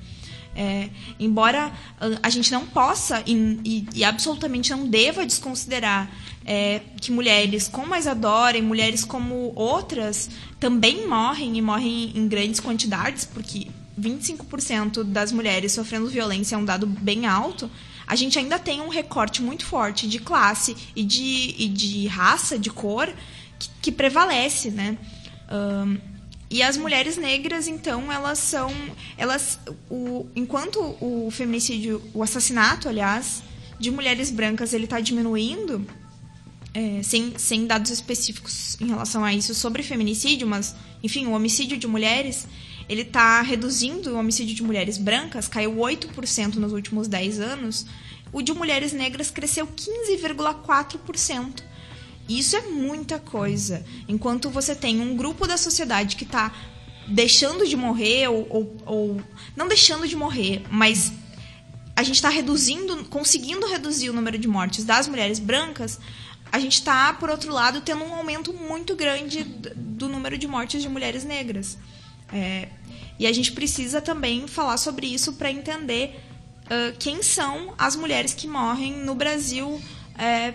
É, 0.56 0.88
embora 1.20 1.70
ah, 2.00 2.06
a 2.22 2.30
gente 2.30 2.50
não 2.50 2.66
possa 2.66 3.22
e, 3.24 3.60
e, 3.64 3.86
e 3.94 4.02
absolutamente 4.02 4.72
não 4.72 4.88
deva 4.88 5.24
desconsiderar 5.24 6.10
é, 6.44 6.80
que 7.00 7.12
mulheres 7.12 7.68
como 7.68 7.94
a 7.94 7.98
Isadora 7.98 8.58
e 8.58 8.62
mulheres 8.62 9.04
como 9.04 9.52
outras 9.54 10.28
também 10.58 11.06
morrem 11.06 11.56
e 11.56 11.62
morrem 11.62 12.12
em 12.12 12.26
grandes 12.26 12.58
quantidades, 12.58 13.24
porque 13.24 13.68
25% 14.00 15.04
das 15.04 15.30
mulheres 15.30 15.72
sofrendo 15.72 16.08
violência 16.08 16.54
é 16.54 16.58
um 16.58 16.64
dado 16.64 16.86
bem 16.86 17.26
alto, 17.26 17.70
a 18.08 18.16
gente 18.16 18.38
ainda 18.38 18.58
tem 18.58 18.80
um 18.80 18.88
recorte 18.88 19.42
muito 19.42 19.66
forte 19.66 20.08
de 20.08 20.18
classe 20.18 20.74
e 20.96 21.04
de, 21.04 21.54
e 21.58 21.68
de 21.68 22.06
raça, 22.06 22.58
de 22.58 22.70
cor, 22.70 23.06
que, 23.58 23.68
que 23.82 23.92
prevalece, 23.92 24.70
né? 24.70 24.96
Um, 25.52 25.98
e 26.50 26.62
as 26.62 26.78
mulheres 26.78 27.18
negras, 27.18 27.68
então, 27.68 28.10
elas 28.10 28.38
são. 28.38 28.72
Elas. 29.18 29.60
O, 29.90 30.26
enquanto 30.34 30.80
o 31.00 31.28
feminicídio, 31.30 32.02
o 32.14 32.22
assassinato, 32.22 32.88
aliás, 32.88 33.42
de 33.78 33.90
mulheres 33.90 34.30
brancas, 34.30 34.72
ele 34.72 34.84
está 34.84 34.98
diminuindo, 35.00 35.86
é, 36.72 37.02
sem, 37.02 37.34
sem 37.36 37.66
dados 37.66 37.90
específicos 37.90 38.80
em 38.80 38.86
relação 38.86 39.22
a 39.22 39.34
isso 39.34 39.54
sobre 39.54 39.82
feminicídio, 39.82 40.48
mas, 40.48 40.74
enfim, 41.02 41.26
o 41.26 41.32
homicídio 41.32 41.76
de 41.76 41.86
mulheres, 41.86 42.48
ele 42.88 43.02
está 43.02 43.42
reduzindo 43.42 44.10
o 44.10 44.18
homicídio 44.18 44.54
de 44.54 44.62
mulheres 44.62 44.96
brancas, 44.96 45.46
caiu 45.46 45.74
8% 45.74 46.54
nos 46.54 46.72
últimos 46.72 47.06
10 47.06 47.40
anos, 47.40 47.86
o 48.32 48.40
de 48.42 48.52
mulheres 48.52 48.92
negras 48.92 49.30
cresceu 49.30 49.66
15,4%. 49.66 51.62
Isso 52.28 52.56
é 52.56 52.62
muita 52.62 53.18
coisa. 53.18 53.84
Enquanto 54.06 54.50
você 54.50 54.74
tem 54.74 55.00
um 55.00 55.16
grupo 55.16 55.46
da 55.46 55.56
sociedade 55.56 56.16
que 56.16 56.24
está 56.24 56.54
deixando 57.06 57.66
de 57.66 57.74
morrer, 57.74 58.28
ou, 58.28 58.46
ou, 58.50 58.76
ou, 58.84 59.22
não 59.56 59.66
deixando 59.66 60.06
de 60.06 60.14
morrer, 60.14 60.62
mas 60.70 61.12
a 61.96 62.02
gente 62.02 62.16
está 62.16 62.28
reduzindo, 62.28 63.04
conseguindo 63.06 63.66
reduzir 63.66 64.10
o 64.10 64.12
número 64.12 64.38
de 64.38 64.46
mortes 64.46 64.84
das 64.84 65.08
mulheres 65.08 65.38
brancas, 65.38 65.98
a 66.52 66.58
gente 66.58 66.74
está, 66.74 67.12
por 67.14 67.30
outro 67.30 67.52
lado, 67.52 67.80
tendo 67.80 68.04
um 68.04 68.14
aumento 68.14 68.52
muito 68.52 68.94
grande 68.94 69.42
do 69.74 70.08
número 70.08 70.36
de 70.38 70.46
mortes 70.46 70.82
de 70.82 70.88
mulheres 70.88 71.24
negras. 71.24 71.78
É, 72.32 72.68
e 73.18 73.26
a 73.26 73.32
gente 73.32 73.52
precisa 73.52 74.00
também 74.00 74.46
falar 74.46 74.76
sobre 74.76 75.06
isso 75.06 75.32
para 75.34 75.50
entender 75.50 76.20
uh, 76.66 76.96
quem 76.98 77.22
são 77.22 77.74
as 77.76 77.96
mulheres 77.96 78.32
que 78.34 78.46
morrem 78.46 78.92
no 79.04 79.14
Brasil 79.14 79.80
é, 80.16 80.54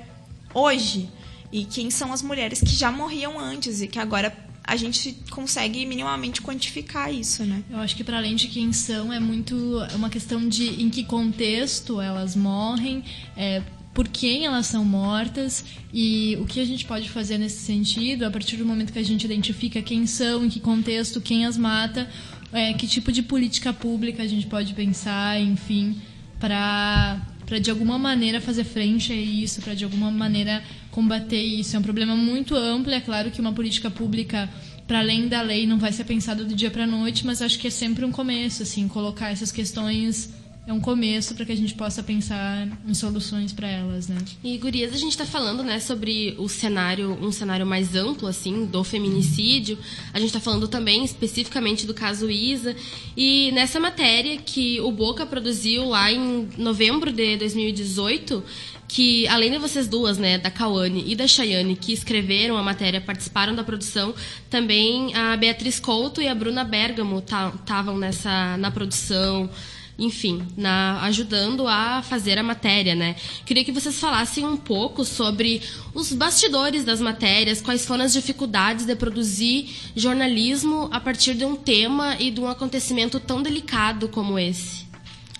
hoje 0.53 1.09
e 1.51 1.65
quem 1.65 1.89
são 1.89 2.13
as 2.13 2.21
mulheres 2.21 2.59
que 2.59 2.73
já 2.73 2.91
morriam 2.91 3.39
antes 3.39 3.81
e 3.81 3.87
que 3.87 3.99
agora 3.99 4.35
a 4.63 4.75
gente 4.77 5.13
consegue 5.29 5.85
minimamente 5.85 6.41
quantificar 6.41 7.13
isso, 7.13 7.43
né? 7.43 7.63
Eu 7.69 7.79
acho 7.79 7.95
que 7.97 8.03
para 8.03 8.17
além 8.17 8.35
de 8.35 8.47
quem 8.47 8.71
são 8.71 9.11
é 9.11 9.19
muito 9.19 9.55
uma 9.93 10.09
questão 10.09 10.47
de 10.47 10.81
em 10.81 10.89
que 10.89 11.03
contexto 11.03 11.99
elas 11.99 12.33
morrem, 12.33 13.03
é, 13.35 13.61
por 13.93 14.07
quem 14.07 14.45
elas 14.45 14.65
são 14.65 14.83
mortas 14.83 15.63
e 15.93 16.37
o 16.41 16.45
que 16.45 16.59
a 16.59 16.65
gente 16.65 16.85
pode 16.85 17.09
fazer 17.09 17.37
nesse 17.37 17.59
sentido 17.59 18.23
a 18.23 18.31
partir 18.31 18.57
do 18.57 18.65
momento 18.65 18.91
que 18.91 18.99
a 18.99 19.03
gente 19.03 19.23
identifica 19.23 19.81
quem 19.81 20.07
são, 20.07 20.45
em 20.45 20.49
que 20.49 20.59
contexto, 20.59 21.21
quem 21.21 21.45
as 21.45 21.57
mata, 21.57 22.09
é, 22.51 22.73
que 22.73 22.87
tipo 22.87 23.11
de 23.11 23.21
política 23.21 23.71
pública 23.71 24.23
a 24.23 24.27
gente 24.27 24.47
pode 24.47 24.73
pensar, 24.73 25.39
enfim, 25.39 25.95
para 26.39 27.21
para 27.45 27.59
de 27.59 27.69
alguma 27.69 27.99
maneira 27.99 28.39
fazer 28.39 28.63
frente 28.63 29.11
a 29.11 29.15
isso, 29.15 29.61
para 29.61 29.73
de 29.73 29.83
alguma 29.83 30.09
maneira 30.09 30.63
combater 30.89 31.41
isso. 31.41 31.75
É 31.75 31.79
um 31.79 31.83
problema 31.83 32.15
muito 32.15 32.55
amplo, 32.55 32.91
é 32.91 33.01
claro 33.01 33.29
que 33.31 33.41
uma 33.41 33.51
política 33.51 33.91
pública 33.91 34.49
para 34.87 34.99
além 34.99 35.27
da 35.27 35.41
lei 35.41 35.67
não 35.67 35.77
vai 35.77 35.91
ser 35.91 36.03
pensada 36.05 36.43
do 36.43 36.55
dia 36.55 36.71
para 36.71 36.87
noite, 36.87 37.25
mas 37.25 37.41
acho 37.41 37.59
que 37.59 37.67
é 37.67 37.69
sempre 37.69 38.05
um 38.05 38.11
começo, 38.11 38.63
assim, 38.63 38.87
colocar 38.87 39.29
essas 39.29 39.51
questões 39.51 40.29
é 40.65 40.71
um 40.71 40.79
começo 40.79 41.35
para 41.35 41.45
que 41.45 41.51
a 41.51 41.57
gente 41.57 41.73
possa 41.73 42.01
pensar 42.01 42.67
em 42.87 42.93
soluções 42.93 43.51
para 43.51 43.67
elas, 43.67 44.07
né? 44.07 44.17
E 44.41 44.57
Gurias, 44.57 44.93
a 44.93 44.97
gente 44.97 45.11
está 45.11 45.25
falando, 45.25 45.61
né, 45.61 45.77
sobre 45.79 46.35
o 46.37 46.47
cenário, 46.47 47.17
um 47.21 47.33
cenário 47.33 47.65
mais 47.65 47.95
amplo 47.95 48.29
assim 48.29 48.65
do 48.65 48.81
feminicídio. 48.81 49.77
A 50.13 50.19
gente 50.19 50.29
está 50.29 50.39
falando 50.39 50.67
também 50.67 51.03
especificamente 51.03 51.85
do 51.85 51.93
caso 51.93 52.31
Isa 52.31 52.75
e 53.15 53.51
nessa 53.51 53.77
matéria 53.77 54.37
que 54.37 54.79
o 54.79 54.91
Boca 54.91 55.25
produziu 55.25 55.89
lá 55.89 56.09
em 56.09 56.47
novembro 56.57 57.11
de 57.11 57.35
2018, 57.35 58.41
que 58.87 59.27
além 59.27 59.51
de 59.51 59.57
vocês 59.57 59.85
duas, 59.85 60.17
né, 60.17 60.37
da 60.37 60.49
Cauane 60.49 61.03
e 61.05 61.13
da 61.13 61.27
Chayane, 61.27 61.75
que 61.75 61.91
escreveram 61.91 62.57
a 62.57 62.63
matéria, 62.63 63.01
participaram 63.01 63.53
da 63.53 63.65
produção, 63.65 64.15
também 64.49 65.13
a 65.13 65.35
Beatriz 65.35 65.77
Couto 65.77 66.21
e 66.21 66.27
a 66.29 66.33
Bruna 66.33 66.63
Bergamo 66.63 67.19
estavam 67.19 67.97
nessa 67.97 68.55
na 68.55 68.71
produção 68.71 69.49
enfim, 69.97 70.45
na, 70.57 71.01
ajudando 71.03 71.67
a 71.67 72.01
fazer 72.01 72.37
a 72.37 72.43
matéria, 72.43 72.95
né? 72.95 73.15
Queria 73.45 73.63
que 73.63 73.71
vocês 73.71 73.99
falassem 73.99 74.45
um 74.45 74.57
pouco 74.57 75.05
sobre 75.05 75.61
os 75.93 76.11
bastidores 76.11 76.83
das 76.83 76.99
matérias, 76.99 77.61
quais 77.61 77.85
foram 77.85 78.03
as 78.03 78.13
dificuldades 78.13 78.85
de 78.85 78.95
produzir 78.95 79.69
jornalismo 79.95 80.89
a 80.91 80.99
partir 80.99 81.35
de 81.35 81.45
um 81.45 81.55
tema 81.55 82.17
e 82.19 82.31
de 82.31 82.41
um 82.41 82.47
acontecimento 82.47 83.19
tão 83.19 83.41
delicado 83.41 84.09
como 84.09 84.39
esse. 84.39 84.83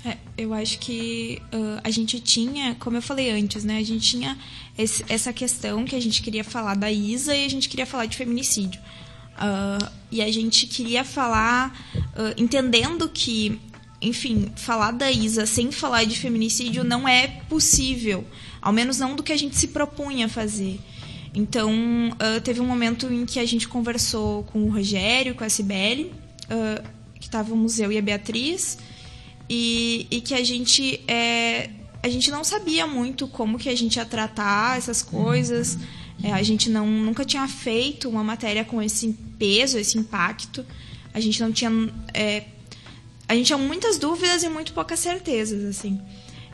É, 0.06 0.18
eu 0.38 0.54
acho 0.54 0.80
que 0.80 1.42
uh, 1.54 1.80
a 1.84 1.90
gente 1.90 2.20
tinha, 2.20 2.76
como 2.76 2.98
eu 2.98 3.02
falei 3.02 3.32
antes, 3.32 3.64
né? 3.64 3.78
A 3.78 3.84
gente 3.84 4.02
tinha 4.02 4.38
esse, 4.78 5.04
essa 5.08 5.32
questão 5.32 5.86
que 5.86 5.96
a 5.96 6.02
gente 6.02 6.22
queria 6.22 6.44
falar 6.44 6.76
da 6.76 6.92
Isa 6.92 7.34
e 7.36 7.46
a 7.46 7.50
gente 7.50 7.70
queria 7.70 7.86
falar 7.86 8.06
de 8.06 8.18
feminicídio. 8.18 8.82
Uh, 9.34 9.90
e 10.12 10.22
a 10.22 10.32
gente 10.32 10.68
queria 10.68 11.04
falar, 11.04 11.74
uh, 11.96 12.34
entendendo 12.38 13.10
que 13.10 13.60
enfim, 14.04 14.52
falar 14.56 14.92
da 14.92 15.12
Isa 15.12 15.46
sem 15.46 15.72
falar 15.72 16.04
de 16.04 16.18
feminicídio 16.18 16.84
não 16.84 17.08
é 17.08 17.28
possível, 17.50 18.26
ao 18.62 18.74
menos 18.74 19.00
não 19.00 19.16
do 19.16 19.24
que 19.24 19.32
a 19.32 19.38
gente 19.38 19.56
se 19.56 19.70
propunha 19.70 20.28
fazer. 20.28 20.80
Então, 21.34 21.72
uh, 22.12 22.42
teve 22.42 22.60
um 22.60 22.68
momento 22.68 23.12
em 23.12 23.26
que 23.26 23.40
a 23.40 23.46
gente 23.46 23.68
conversou 23.68 24.44
com 24.44 24.64
o 24.64 24.70
Rogério, 24.70 25.34
com 25.34 25.44
a 25.44 25.50
Cibele, 25.50 26.14
uh, 26.46 26.84
que 27.20 27.26
estávamos 27.26 27.80
eu 27.80 27.92
e 27.92 27.98
a 27.98 28.02
Beatriz, 28.02 28.78
e, 29.50 30.06
e 30.12 30.22
que 30.22 30.34
a 30.34 30.44
gente 30.44 31.02
é, 31.08 31.70
a 32.04 32.10
gente 32.10 32.30
não 32.30 32.44
sabia 32.44 32.86
muito 32.86 33.28
como 33.28 33.58
que 33.58 33.70
a 33.70 33.76
gente 33.76 33.96
ia 33.96 34.06
tratar 34.06 34.78
essas 34.78 35.02
coisas. 35.02 35.78
É, 36.22 36.34
a 36.34 36.44
gente 36.44 36.70
não, 36.70 36.86
nunca 36.86 37.24
tinha 37.24 37.48
feito 37.48 38.10
uma 38.10 38.24
matéria 38.24 38.66
com 38.66 38.82
esse 38.82 39.18
peso, 39.40 39.78
esse 39.78 39.98
impacto. 39.98 40.66
A 41.14 41.20
gente 41.20 41.42
não 41.42 41.52
tinha 41.52 41.72
é, 42.14 42.44
a 43.28 43.36
gente 43.36 43.48
tinha 43.48 43.58
muitas 43.58 43.98
dúvidas 43.98 44.44
e 44.44 44.50
muito 44.50 44.74
poucas 44.74 45.00
certezas, 45.00 45.64
assim. 45.66 46.02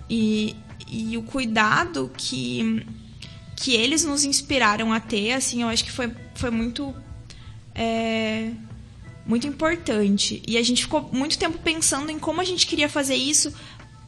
E, 0.09 0.55
e 0.87 1.17
o 1.17 1.23
cuidado 1.23 2.11
que, 2.15 2.85
que 3.55 3.75
eles 3.75 4.03
nos 4.03 4.23
inspiraram 4.23 4.93
a 4.93 4.99
ter, 4.99 5.33
assim, 5.33 5.61
eu 5.61 5.67
acho 5.67 5.83
que 5.83 5.91
foi, 5.91 6.11
foi 6.35 6.49
muito. 6.49 6.93
É, 7.75 8.51
muito 9.25 9.45
importante. 9.45 10.41
E 10.47 10.57
a 10.57 10.63
gente 10.63 10.81
ficou 10.81 11.07
muito 11.13 11.37
tempo 11.37 11.59
pensando 11.59 12.11
em 12.11 12.17
como 12.17 12.41
a 12.41 12.43
gente 12.43 12.65
queria 12.65 12.89
fazer 12.89 13.15
isso 13.15 13.53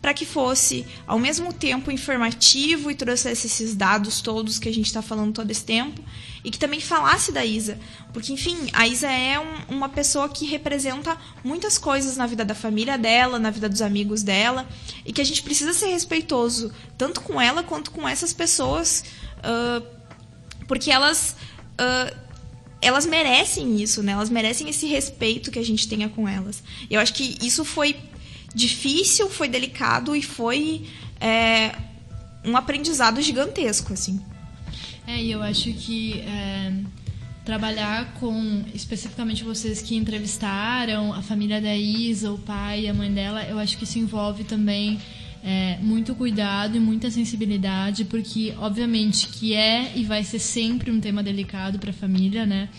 para 0.01 0.13
que 0.13 0.25
fosse 0.25 0.85
ao 1.05 1.19
mesmo 1.19 1.53
tempo 1.53 1.91
informativo 1.91 2.89
e 2.89 2.95
trouxesse 2.95 3.45
esses 3.45 3.75
dados 3.75 4.19
todos 4.19 4.57
que 4.57 4.67
a 4.67 4.73
gente 4.73 4.87
está 4.87 5.01
falando 5.01 5.33
todo 5.33 5.51
esse 5.51 5.63
tempo 5.63 6.01
e 6.43 6.49
que 6.49 6.57
também 6.57 6.79
falasse 6.79 7.31
da 7.31 7.45
Isa, 7.45 7.77
porque 8.11 8.33
enfim 8.33 8.57
a 8.73 8.87
Isa 8.87 9.11
é 9.11 9.39
um, 9.39 9.75
uma 9.75 9.89
pessoa 9.89 10.27
que 10.27 10.45
representa 10.45 11.15
muitas 11.43 11.77
coisas 11.77 12.17
na 12.17 12.25
vida 12.25 12.43
da 12.43 12.55
família 12.55 12.97
dela, 12.97 13.37
na 13.37 13.51
vida 13.51 13.69
dos 13.69 13.81
amigos 13.81 14.23
dela 14.23 14.67
e 15.05 15.13
que 15.13 15.21
a 15.21 15.25
gente 15.25 15.43
precisa 15.43 15.71
ser 15.71 15.87
respeitoso 15.87 16.73
tanto 16.97 17.21
com 17.21 17.39
ela 17.39 17.61
quanto 17.61 17.91
com 17.91 18.07
essas 18.07 18.33
pessoas, 18.33 19.03
uh, 19.37 19.85
porque 20.67 20.89
elas 20.89 21.35
uh, 21.73 22.31
elas 22.81 23.05
merecem 23.05 23.79
isso, 23.79 24.01
né? 24.01 24.13
Elas 24.13 24.29
merecem 24.29 24.67
esse 24.67 24.87
respeito 24.87 25.51
que 25.51 25.59
a 25.59 25.63
gente 25.63 25.87
tenha 25.87 26.09
com 26.09 26.27
elas. 26.27 26.63
Eu 26.89 26.99
acho 26.99 27.13
que 27.13 27.37
isso 27.45 27.63
foi 27.63 27.95
difícil, 28.53 29.29
foi 29.29 29.47
delicado 29.47 30.15
e 30.15 30.21
foi 30.21 30.85
é, 31.19 31.75
um 32.45 32.55
aprendizado 32.57 33.21
gigantesco, 33.21 33.93
assim. 33.93 34.19
É, 35.07 35.21
e 35.21 35.31
eu 35.31 35.41
acho 35.41 35.71
que 35.73 36.19
é, 36.21 36.73
trabalhar 37.43 38.13
com 38.13 38.63
especificamente 38.73 39.43
vocês 39.43 39.81
que 39.81 39.95
entrevistaram 39.95 41.13
a 41.13 41.21
família 41.21 41.59
da 41.59 41.75
Isa, 41.75 42.31
o 42.31 42.37
pai 42.37 42.81
e 42.81 42.87
a 42.87 42.93
mãe 42.93 43.11
dela, 43.11 43.43
eu 43.43 43.57
acho 43.57 43.77
que 43.77 43.83
isso 43.83 43.97
envolve 43.97 44.43
também 44.43 44.99
é, 45.43 45.77
muito 45.81 46.13
cuidado 46.13 46.77
e 46.77 46.79
muita 46.79 47.09
sensibilidade, 47.09 48.05
porque 48.05 48.53
obviamente 48.59 49.27
que 49.27 49.53
é 49.53 49.91
e 49.95 50.03
vai 50.03 50.23
ser 50.23 50.39
sempre 50.39 50.91
um 50.91 50.99
tema 50.99 51.23
delicado 51.23 51.79
para 51.79 51.89
a 51.89 51.93
família, 51.93 52.45
né? 52.45 52.69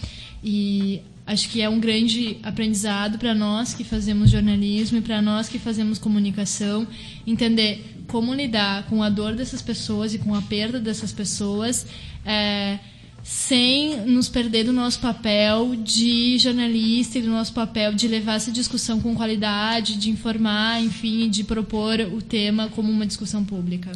E 0.42 1.02
acho 1.26 1.48
que 1.48 1.60
é 1.62 1.68
um 1.68 1.78
grande 1.78 2.38
aprendizado 2.42 3.18
para 3.18 3.34
nós 3.34 3.74
que 3.74 3.84
fazemos 3.84 4.30
jornalismo 4.30 4.98
e 4.98 5.00
para 5.00 5.22
nós 5.22 5.48
que 5.48 5.58
fazemos 5.58 5.98
comunicação 5.98 6.86
entender 7.26 8.04
como 8.08 8.34
lidar 8.34 8.84
com 8.86 9.02
a 9.02 9.08
dor 9.08 9.34
dessas 9.34 9.62
pessoas 9.62 10.14
e 10.14 10.18
com 10.18 10.34
a 10.34 10.42
perda 10.42 10.80
dessas 10.80 11.12
pessoas 11.12 11.86
é, 12.24 12.78
sem 13.22 14.00
nos 14.00 14.28
perder 14.28 14.64
do 14.64 14.72
nosso 14.72 14.98
papel 14.98 15.76
de 15.76 16.38
jornalista 16.38 17.18
e 17.18 17.22
do 17.22 17.30
nosso 17.30 17.52
papel 17.52 17.94
de 17.94 18.08
levar 18.08 18.34
essa 18.34 18.50
discussão 18.50 19.00
com 19.00 19.14
qualidade, 19.14 19.96
de 19.96 20.10
informar, 20.10 20.82
enfim, 20.82 21.30
de 21.30 21.44
propor 21.44 22.00
o 22.00 22.20
tema 22.20 22.68
como 22.68 22.90
uma 22.90 23.06
discussão 23.06 23.44
pública. 23.44 23.92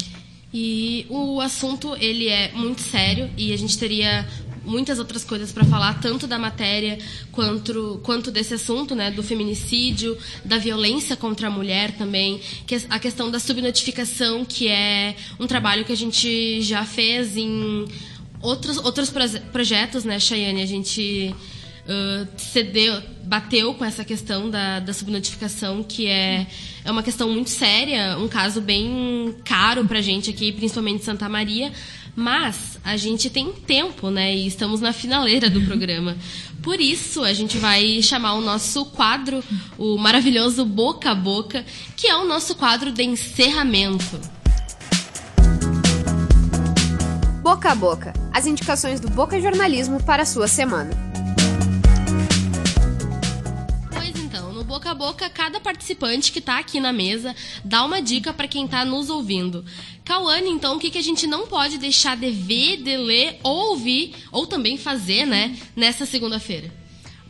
E 0.55 1.07
o 1.11 1.41
assunto 1.41 1.97
ele 1.97 2.29
é 2.29 2.53
muito 2.53 2.81
sério 2.81 3.29
e 3.37 3.53
a 3.53 3.59
gente 3.59 3.77
teria 3.77 4.27
muitas 4.67 4.99
outras 4.99 5.25
coisas 5.25 5.53
para 5.53 5.65
falar, 5.65 6.01
tanto 6.01 6.27
da 6.27 6.39
matéria 6.39 6.99
quanto, 7.33 8.01
quanto 8.03 8.31
desse 8.31 8.55
assunto, 8.55 8.95
né, 8.95 9.11
do 9.11 9.23
feminicídio, 9.23 10.19
da 10.45 10.59
violência 10.59 11.17
contra 11.17 11.47
a 11.47 11.51
mulher 11.51 11.93
também, 11.97 12.41
que 12.67 12.77
a 12.91 12.99
questão 12.99 13.31
da 13.31 13.39
subnotificação, 13.39 14.45
que 14.45 14.69
é 14.69 15.17
um 15.39 15.47
trabalho 15.47 15.85
que 15.85 15.93
a 15.93 15.97
gente 15.97 16.61
já 16.63 16.85
fez 16.85 17.37
em 17.37 17.87
outros, 18.43 18.77
outros 18.79 19.11
projetos, 19.53 20.05
né, 20.05 20.19
Chayane? 20.19 20.63
A 20.63 20.67
gente 20.67 21.35
uh, 21.89 22.29
cedeu, 22.37 23.03
bateu 23.25 23.75
com 23.75 23.85
essa 23.85 24.05
questão 24.05 24.51
da, 24.51 24.81
da 24.81 24.93
subnotificação, 24.93 25.83
que 25.83 26.07
é, 26.07 26.47
é 26.85 26.91
uma 26.91 27.03
questão 27.03 27.29
muito 27.31 27.51
séria, 27.51 28.17
um 28.19 28.29
caso 28.29 28.61
bem 28.61 29.35
caro 29.45 29.85
para 29.85 29.99
a 29.99 30.03
gente 30.03 30.31
aqui, 30.31 30.53
principalmente 30.53 31.01
em 31.01 31.05
Santa 31.05 31.29
Maria. 31.29 31.73
Mas 32.15 32.79
a 32.83 32.97
gente 32.97 33.29
tem 33.29 33.53
tempo, 33.53 34.09
né? 34.09 34.35
E 34.35 34.47
estamos 34.47 34.81
na 34.81 34.91
finaleira 34.91 35.51
do 35.51 35.61
programa. 35.61 36.17
Por 36.63 36.81
isso, 36.81 37.23
a 37.23 37.35
gente 37.35 37.59
vai 37.59 38.01
chamar 38.01 38.33
o 38.35 38.41
nosso 38.41 38.87
quadro, 38.87 39.45
o 39.77 39.99
maravilhoso 39.99 40.65
Boca 40.65 41.11
a 41.11 41.15
Boca, 41.15 41.65
que 41.95 42.09
é 42.09 42.17
o 42.17 42.25
nosso 42.25 42.55
quadro 42.55 42.91
de 42.91 43.03
encerramento. 43.03 44.19
Boca 47.43 47.71
a 47.71 47.75
Boca 47.75 48.27
as 48.37 48.45
indicações 48.45 49.01
do 49.01 49.09
Boca 49.09 49.41
Jornalismo 49.41 50.03
para 50.03 50.23
a 50.23 50.27
sua 50.27 50.47
semana. 50.47 51.06
Boca 54.67 54.91
a 54.91 54.95
boca, 54.95 55.31
cada 55.31 55.61
participante 55.61 56.33
que 56.33 56.41
está 56.41 56.59
aqui 56.59 56.81
na 56.81 56.93
mesa 56.93 57.35
dá 57.65 57.85
uma 57.85 58.03
dica 58.03 58.33
para 58.33 58.49
quem 58.49 58.65
está 58.65 58.85
nos 58.85 59.09
ouvindo. 59.09 59.65
Cauane, 60.05 60.51
então, 60.51 60.77
o 60.77 60.79
que, 60.79 60.91
que 60.91 60.99
a 60.99 61.03
gente 61.03 61.27
não 61.27 61.47
pode 61.47 61.79
deixar 61.79 62.17
de 62.17 62.31
ver, 62.31 62.83
de 62.83 62.97
ler 62.97 63.39
ou 63.43 63.71
ouvir, 63.71 64.15
ou 64.33 64.47
também 64.47 64.77
fazer, 64.77 65.25
né, 65.25 65.57
nessa 65.75 66.05
segunda-feira? 66.05 66.71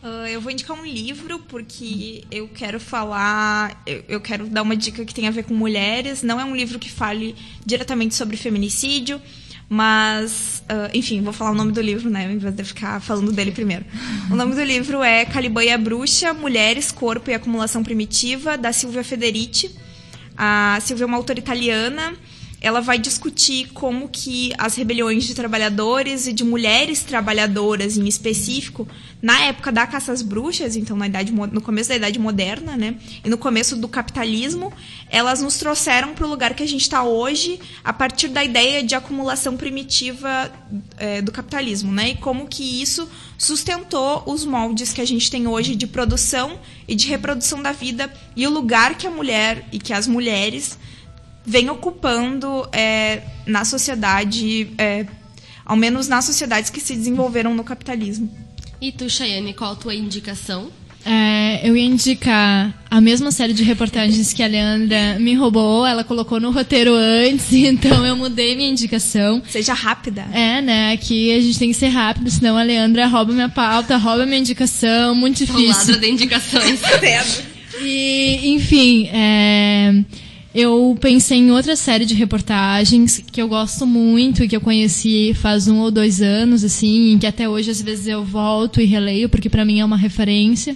Uh, 0.03 0.27
eu 0.29 0.41
vou 0.41 0.53
indicar 0.53 0.79
um 0.79 0.85
livro 0.85 1.41
porque 1.41 2.25
eu 2.31 2.49
quero 2.49 2.79
falar, 2.79 3.83
eu, 3.87 4.05
eu, 4.09 4.21
quero 4.21 4.47
dar 4.47 4.63
uma 4.63 4.77
dica 4.77 5.05
que 5.05 5.15
tem 5.15 5.27
a 5.27 5.31
ver 5.31 5.45
com 5.45 5.53
mulheres. 5.55 6.23
Não 6.23 6.41
é 6.41 6.45
um 6.45 6.55
livro 6.55 6.79
que 6.79 6.91
fale 6.91 7.35
diretamente 7.65 8.15
sobre 8.15 8.37
feminicídio, 8.37 9.21
mas, 9.69 10.63
uh, 10.71 10.91
enfim, 10.95 11.21
vou 11.23 11.33
falar 11.33 11.51
o 11.51 11.55
nome 11.55 11.73
do 11.73 11.81
livro, 11.81 12.09
né? 12.09 12.31
Em 12.31 12.39
vez 12.39 12.55
de 12.55 12.65
ficar 12.65 13.01
falando 13.01 13.33
dele 13.33 13.51
primeiro. 13.51 13.85
O 14.31 14.37
nome 14.37 14.55
do 14.55 14.63
livro 14.63 15.03
é 15.03 15.25
Caliban 15.25 15.65
e 15.65 15.71
a 15.71 15.79
Bruxa, 15.79 16.33
Mulheres, 16.33 16.93
Corpo 16.93 17.31
e 17.31 17.35
Acumulação 17.35 17.83
Primitiva, 17.83 18.57
da 18.57 18.73
Silvia 18.73 19.03
Federici. 19.03 19.75
A 20.37 20.79
Silvia 20.83 21.05
é 21.05 21.07
uma 21.07 21.17
autora 21.17 21.39
italiana 21.39 22.15
ela 22.61 22.81
vai 22.81 22.99
discutir 22.99 23.69
como 23.73 24.09
que 24.09 24.53
as 24.57 24.75
rebeliões 24.75 25.25
de 25.25 25.35
trabalhadores 25.35 26.27
e 26.27 26.33
de 26.33 26.43
mulheres 26.43 27.03
trabalhadoras 27.03 27.97
em 27.99 28.07
específico, 28.09 28.89
na 29.21 29.41
época 29.43 29.71
da 29.71 29.87
caça 29.87 30.13
às 30.13 30.23
bruxas, 30.23 30.75
então 30.75 30.97
na 30.97 31.07
idade, 31.07 31.33
no 31.33 31.61
começo 31.61 31.91
da 31.91 31.97
idade 31.97 32.19
moderna, 32.19 32.77
né, 32.77 32.97
e 33.25 33.29
no 33.29 33.37
começo 33.37 33.77
do 33.77 33.89
capitalismo, 33.89 34.73
elas 35.11 35.43
nos 35.43 35.59
trouxeram 35.59 36.15
para 36.15 36.27
o 36.27 36.29
lugar 36.29 36.55
que 36.55 36.63
a 36.63 36.69
gente 36.69 36.83
está 36.83 37.03
hoje 37.03 37.61
a 37.85 37.93
partir 37.93 38.29
da 38.29 38.43
ideia 38.43 38.83
de 38.83 38.95
acumulação 38.95 39.57
primitiva 39.57 40.51
é, 40.97 41.21
do 41.21 41.33
capitalismo, 41.33 41.93
né, 41.93 42.11
e 42.11 42.15
como 42.17 42.47
que 42.47 42.83
isso 42.83 43.09
sustentou 43.39 44.23
os 44.27 44.45
moldes 44.47 44.93
que 44.93 45.01
a 45.01 45.07
gente 45.07 45.31
tem 45.31 45.47
hoje 45.47 45.77
de 45.77 45.87
produção 45.87 46.59
e 46.89 46.95
de 46.95 47.07
reprodução 47.07 47.63
da 47.63 47.73
vida 47.73 48.11
e 48.35 48.47
o 48.47 48.51
lugar 48.51 48.97
que 48.97 49.07
a 49.07 49.11
mulher 49.11 49.69
e 49.71 49.79
que 49.79 49.93
as 49.93 50.07
mulheres 50.07 50.79
vem 51.47 51.71
ocupando 51.71 52.69
é, 52.73 53.23
na 53.47 53.65
sociedade, 53.65 54.69
é, 54.77 55.07
ao 55.65 55.77
menos 55.77 56.09
nas 56.09 56.25
sociedades 56.25 56.71
que 56.71 56.81
se 56.81 56.95
desenvolveram 56.95 57.55
no 57.55 57.63
capitalismo. 57.63 58.29
E 58.81 58.91
tu, 58.93 59.09
Chayane, 59.09 59.55
qual 59.55 59.73
a 59.73 59.77
tua 59.77 59.95
indicação? 59.95 60.71
É, 61.09 61.61
eu 61.63 61.77
ia 61.77 61.85
indicar 61.85 62.75
a 62.91 63.01
mesma 63.01 63.31
série 63.31 63.53
de 63.53 63.63
reportagens 63.63 64.33
que 64.33 64.43
a 64.43 64.47
Leandra 64.49 65.21
me 65.21 65.35
roubou, 65.35 65.87
ela 65.87 66.03
colocou 66.03 66.41
no 66.41 66.51
roteiro 66.51 66.93
antes, 66.93 67.53
então 67.55 68.05
eu 68.05 68.17
mudei 68.17 68.57
minha 68.57 68.69
indicação. 68.69 69.41
Seja 69.49 69.73
rápida. 69.73 70.27
É, 70.33 70.61
né? 70.61 70.93
Aqui 70.93 71.33
a 71.33 71.41
gente 71.41 71.57
tem 71.61 71.69
que 71.69 71.77
ser 71.77 71.89
rápido, 71.89 72.29
senão 72.29 72.57
a 72.57 72.63
Leandra 72.65 73.07
rouba 73.07 73.33
minha 73.33 73.49
pauta, 73.49 73.97
rouba 73.97 74.27
minha 74.27 74.41
indicação, 74.41 75.15
muito 75.15 75.39
difícil. 75.39 75.69
Ladra 75.69 75.99
de 75.99 76.11
indicações. 76.11 76.81
e, 77.81 78.55
enfim, 78.55 79.09
é 79.13 79.95
eu 80.57 80.97
pensei 80.99 81.37
em 81.37 81.51
outra 81.51 81.77
série 81.77 82.07
de 82.07 82.15
reportagens 82.15 83.23
que 83.31 83.43
eu 83.43 83.47
gosto 83.47 83.87
muito 83.87 84.43
e 84.43 84.49
que 84.49 84.57
eu 84.57 84.61
conheci 84.61 85.35
faz 85.35 85.69
um 85.69 85.81
ou 85.81 85.91
dois 85.91 86.23
anos, 86.23 86.65
assim, 86.65 87.15
e 87.15 87.19
que 87.19 87.27
até 87.27 87.47
hoje 87.47 87.71
às 87.71 87.83
vezes 87.83 88.07
eu 88.07 88.25
volto 88.25 88.81
e 88.81 88.87
releio, 88.87 89.29
porque 89.29 89.51
para 89.51 89.67
mim 89.67 89.81
é 89.81 89.85
uma 89.85 89.99
referência. 89.99 90.75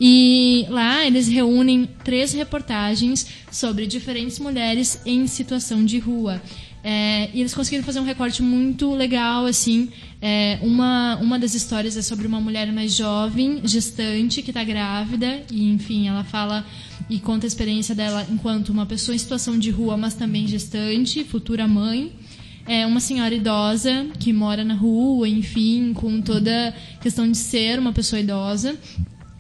E 0.01 0.65
lá 0.71 1.07
eles 1.07 1.29
reúnem 1.29 1.87
três 2.03 2.33
reportagens 2.33 3.27
sobre 3.53 3.87
diferentes 3.87 4.39
mulheres 4.39 5.01
em 5.05 5.27
situação 5.27 5.85
de 5.85 5.99
rua. 5.99 6.41
É, 6.83 7.29
e 7.35 7.41
eles 7.41 7.55
conseguiram 7.55 7.85
fazer 7.85 8.01
um 8.01 8.05
recorte 8.05 8.43
muito 8.43 8.95
legal, 8.95 9.45
assim. 9.45 9.91
É, 10.23 10.59
uma, 10.63 11.17
uma 11.17 11.39
das 11.39 11.55
histórias 11.55 11.97
é 11.97 12.03
sobre 12.03 12.27
uma 12.27 12.41
mulher 12.41 12.73
mais 12.73 12.95
jovem, 12.95 13.61
gestante, 13.65 14.41
que 14.41 14.51
está 14.51 14.65
grávida. 14.65 15.43
E, 15.51 15.71
enfim, 15.71 16.09
ela 16.09 16.25
fala 16.25 16.65
e 17.11 17.19
conta 17.19 17.47
a 17.47 17.49
experiência 17.49 17.95
dela 17.95 18.27
enquanto 18.31 18.71
uma 18.71 18.87
pessoa 18.87 19.15
em 19.15 19.19
situação 19.19 19.59
de 19.59 19.71
rua, 19.71 19.99
mas 19.99 20.15
também 20.15 20.47
gestante, 20.47 21.23
futura 21.25 21.69
mãe. 21.69 22.13
É 22.67 22.87
uma 22.87 23.01
senhora 23.01 23.35
idosa 23.35 24.07
que 24.19 24.33
mora 24.33 24.65
na 24.65 24.75
rua, 24.75 25.29
enfim, 25.29 25.93
com 25.93 26.23
toda 26.23 26.69
a 26.69 27.03
questão 27.03 27.31
de 27.31 27.37
ser 27.37 27.79
uma 27.79 27.93
pessoa 27.93 28.21
idosa 28.21 28.79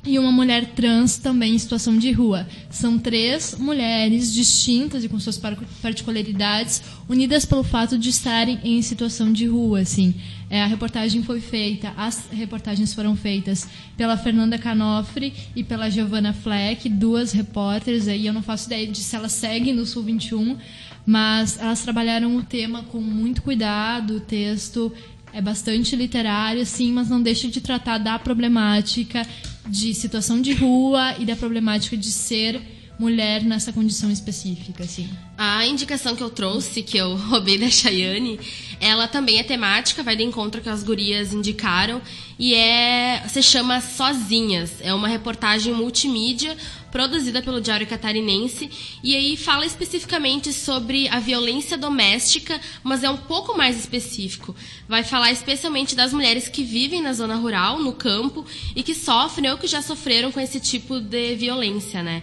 e 0.05 0.18
uma 0.18 0.32
mulher 0.32 0.66
trans 0.74 1.18
também 1.18 1.55
em 1.55 1.59
situação 1.59 1.98
de 1.98 2.11
rua. 2.11 2.46
São 2.70 2.98
três 2.98 3.57
mulheres 3.59 4.32
distintas 4.32 5.05
e 5.05 5.09
com 5.09 5.18
suas 5.18 5.38
particularidades, 5.82 6.82
unidas 7.09 7.44
pelo 7.44 7.62
fato 7.62 7.98
de 7.98 8.09
estarem 8.09 8.59
em 8.64 8.80
situação 8.80 9.32
de 9.32 9.46
rua. 9.46 9.80
Assim. 9.80 10.14
É, 10.48 10.62
a 10.62 10.66
reportagem 10.66 11.22
foi 11.22 11.40
feita, 11.40 11.92
as 11.96 12.28
reportagens 12.32 12.94
foram 12.94 13.14
feitas 13.14 13.68
pela 13.96 14.16
Fernanda 14.16 14.59
Canofre 14.59 15.32
e 15.55 15.62
pela 15.62 15.90
Giovanna 15.90 16.32
Fleck, 16.32 16.88
duas 16.88 17.32
repórteres. 17.32 18.09
Aí 18.09 18.26
eu 18.26 18.32
não 18.32 18.42
faço 18.42 18.66
ideia 18.66 18.86
de 18.86 18.98
se 18.98 19.14
elas 19.14 19.32
seguem 19.32 19.74
no 19.74 19.84
Sul 19.84 20.03
21, 20.03 20.57
mas 21.05 21.59
elas 21.61 21.82
trabalharam 21.82 22.36
o 22.36 22.42
tema 22.42 22.82
com 22.84 23.01
muito 23.01 23.42
cuidado, 23.42 24.16
o 24.16 24.20
texto 24.20 24.92
é 25.32 25.40
bastante 25.40 25.94
literário, 25.94 26.64
sim, 26.66 26.92
mas 26.92 27.09
não 27.09 27.22
deixa 27.22 27.48
de 27.48 27.61
tratar 27.61 27.98
da 27.98 28.18
problemática 28.18 29.24
de 29.69 29.95
situação 29.95 30.41
de 30.41 30.53
rua 30.53 31.17
e 31.19 31.25
da 31.25 31.37
problemática 31.37 31.97
de 31.97 32.11
ser 32.11 32.80
mulher 33.01 33.42
nessa 33.42 33.72
condição 33.72 34.11
específica, 34.11 34.84
assim. 34.84 35.09
A 35.38 35.64
indicação 35.64 36.14
que 36.14 36.22
eu 36.22 36.28
trouxe, 36.28 36.82
que 36.82 36.98
eu 36.98 37.16
roubei 37.32 37.57
da 37.57 37.70
Chayane, 37.70 38.38
ela 38.78 39.09
também 39.09 39.38
é 39.38 39.42
temática, 39.42 40.03
vai 40.03 40.14
de 40.14 40.22
encontro 40.22 40.61
que 40.61 40.68
as 40.68 40.82
gurias 40.82 41.32
indicaram, 41.32 42.03
e 42.38 42.55
é 42.55 43.24
se 43.26 43.42
chama 43.42 43.80
Sozinhas. 43.80 44.82
É 44.82 44.92
uma 44.92 45.09
reportagem 45.09 45.72
multimídia 45.72 46.55
produzida 46.92 47.40
pelo 47.40 47.61
Diário 47.61 47.86
Catarinense, 47.86 48.68
e 49.03 49.16
aí 49.16 49.34
fala 49.34 49.64
especificamente 49.64 50.53
sobre 50.53 51.09
a 51.09 51.20
violência 51.20 51.78
doméstica, 51.78 52.61
mas 52.82 53.03
é 53.03 53.09
um 53.09 53.16
pouco 53.16 53.57
mais 53.57 53.78
específico. 53.78 54.55
Vai 54.86 55.05
falar 55.05 55.32
especialmente 55.32 55.94
das 55.94 56.12
mulheres 56.12 56.48
que 56.48 56.62
vivem 56.62 57.01
na 57.01 57.14
zona 57.14 57.36
rural, 57.36 57.78
no 57.78 57.94
campo, 57.94 58.44
e 58.76 58.82
que 58.82 58.94
sofrem 58.94 59.51
ou 59.51 59.57
que 59.57 59.66
já 59.66 59.80
sofreram 59.80 60.30
com 60.30 60.40
esse 60.40 60.61
tipo 60.61 61.01
de 61.01 61.34
violência, 61.36 62.03
né? 62.03 62.22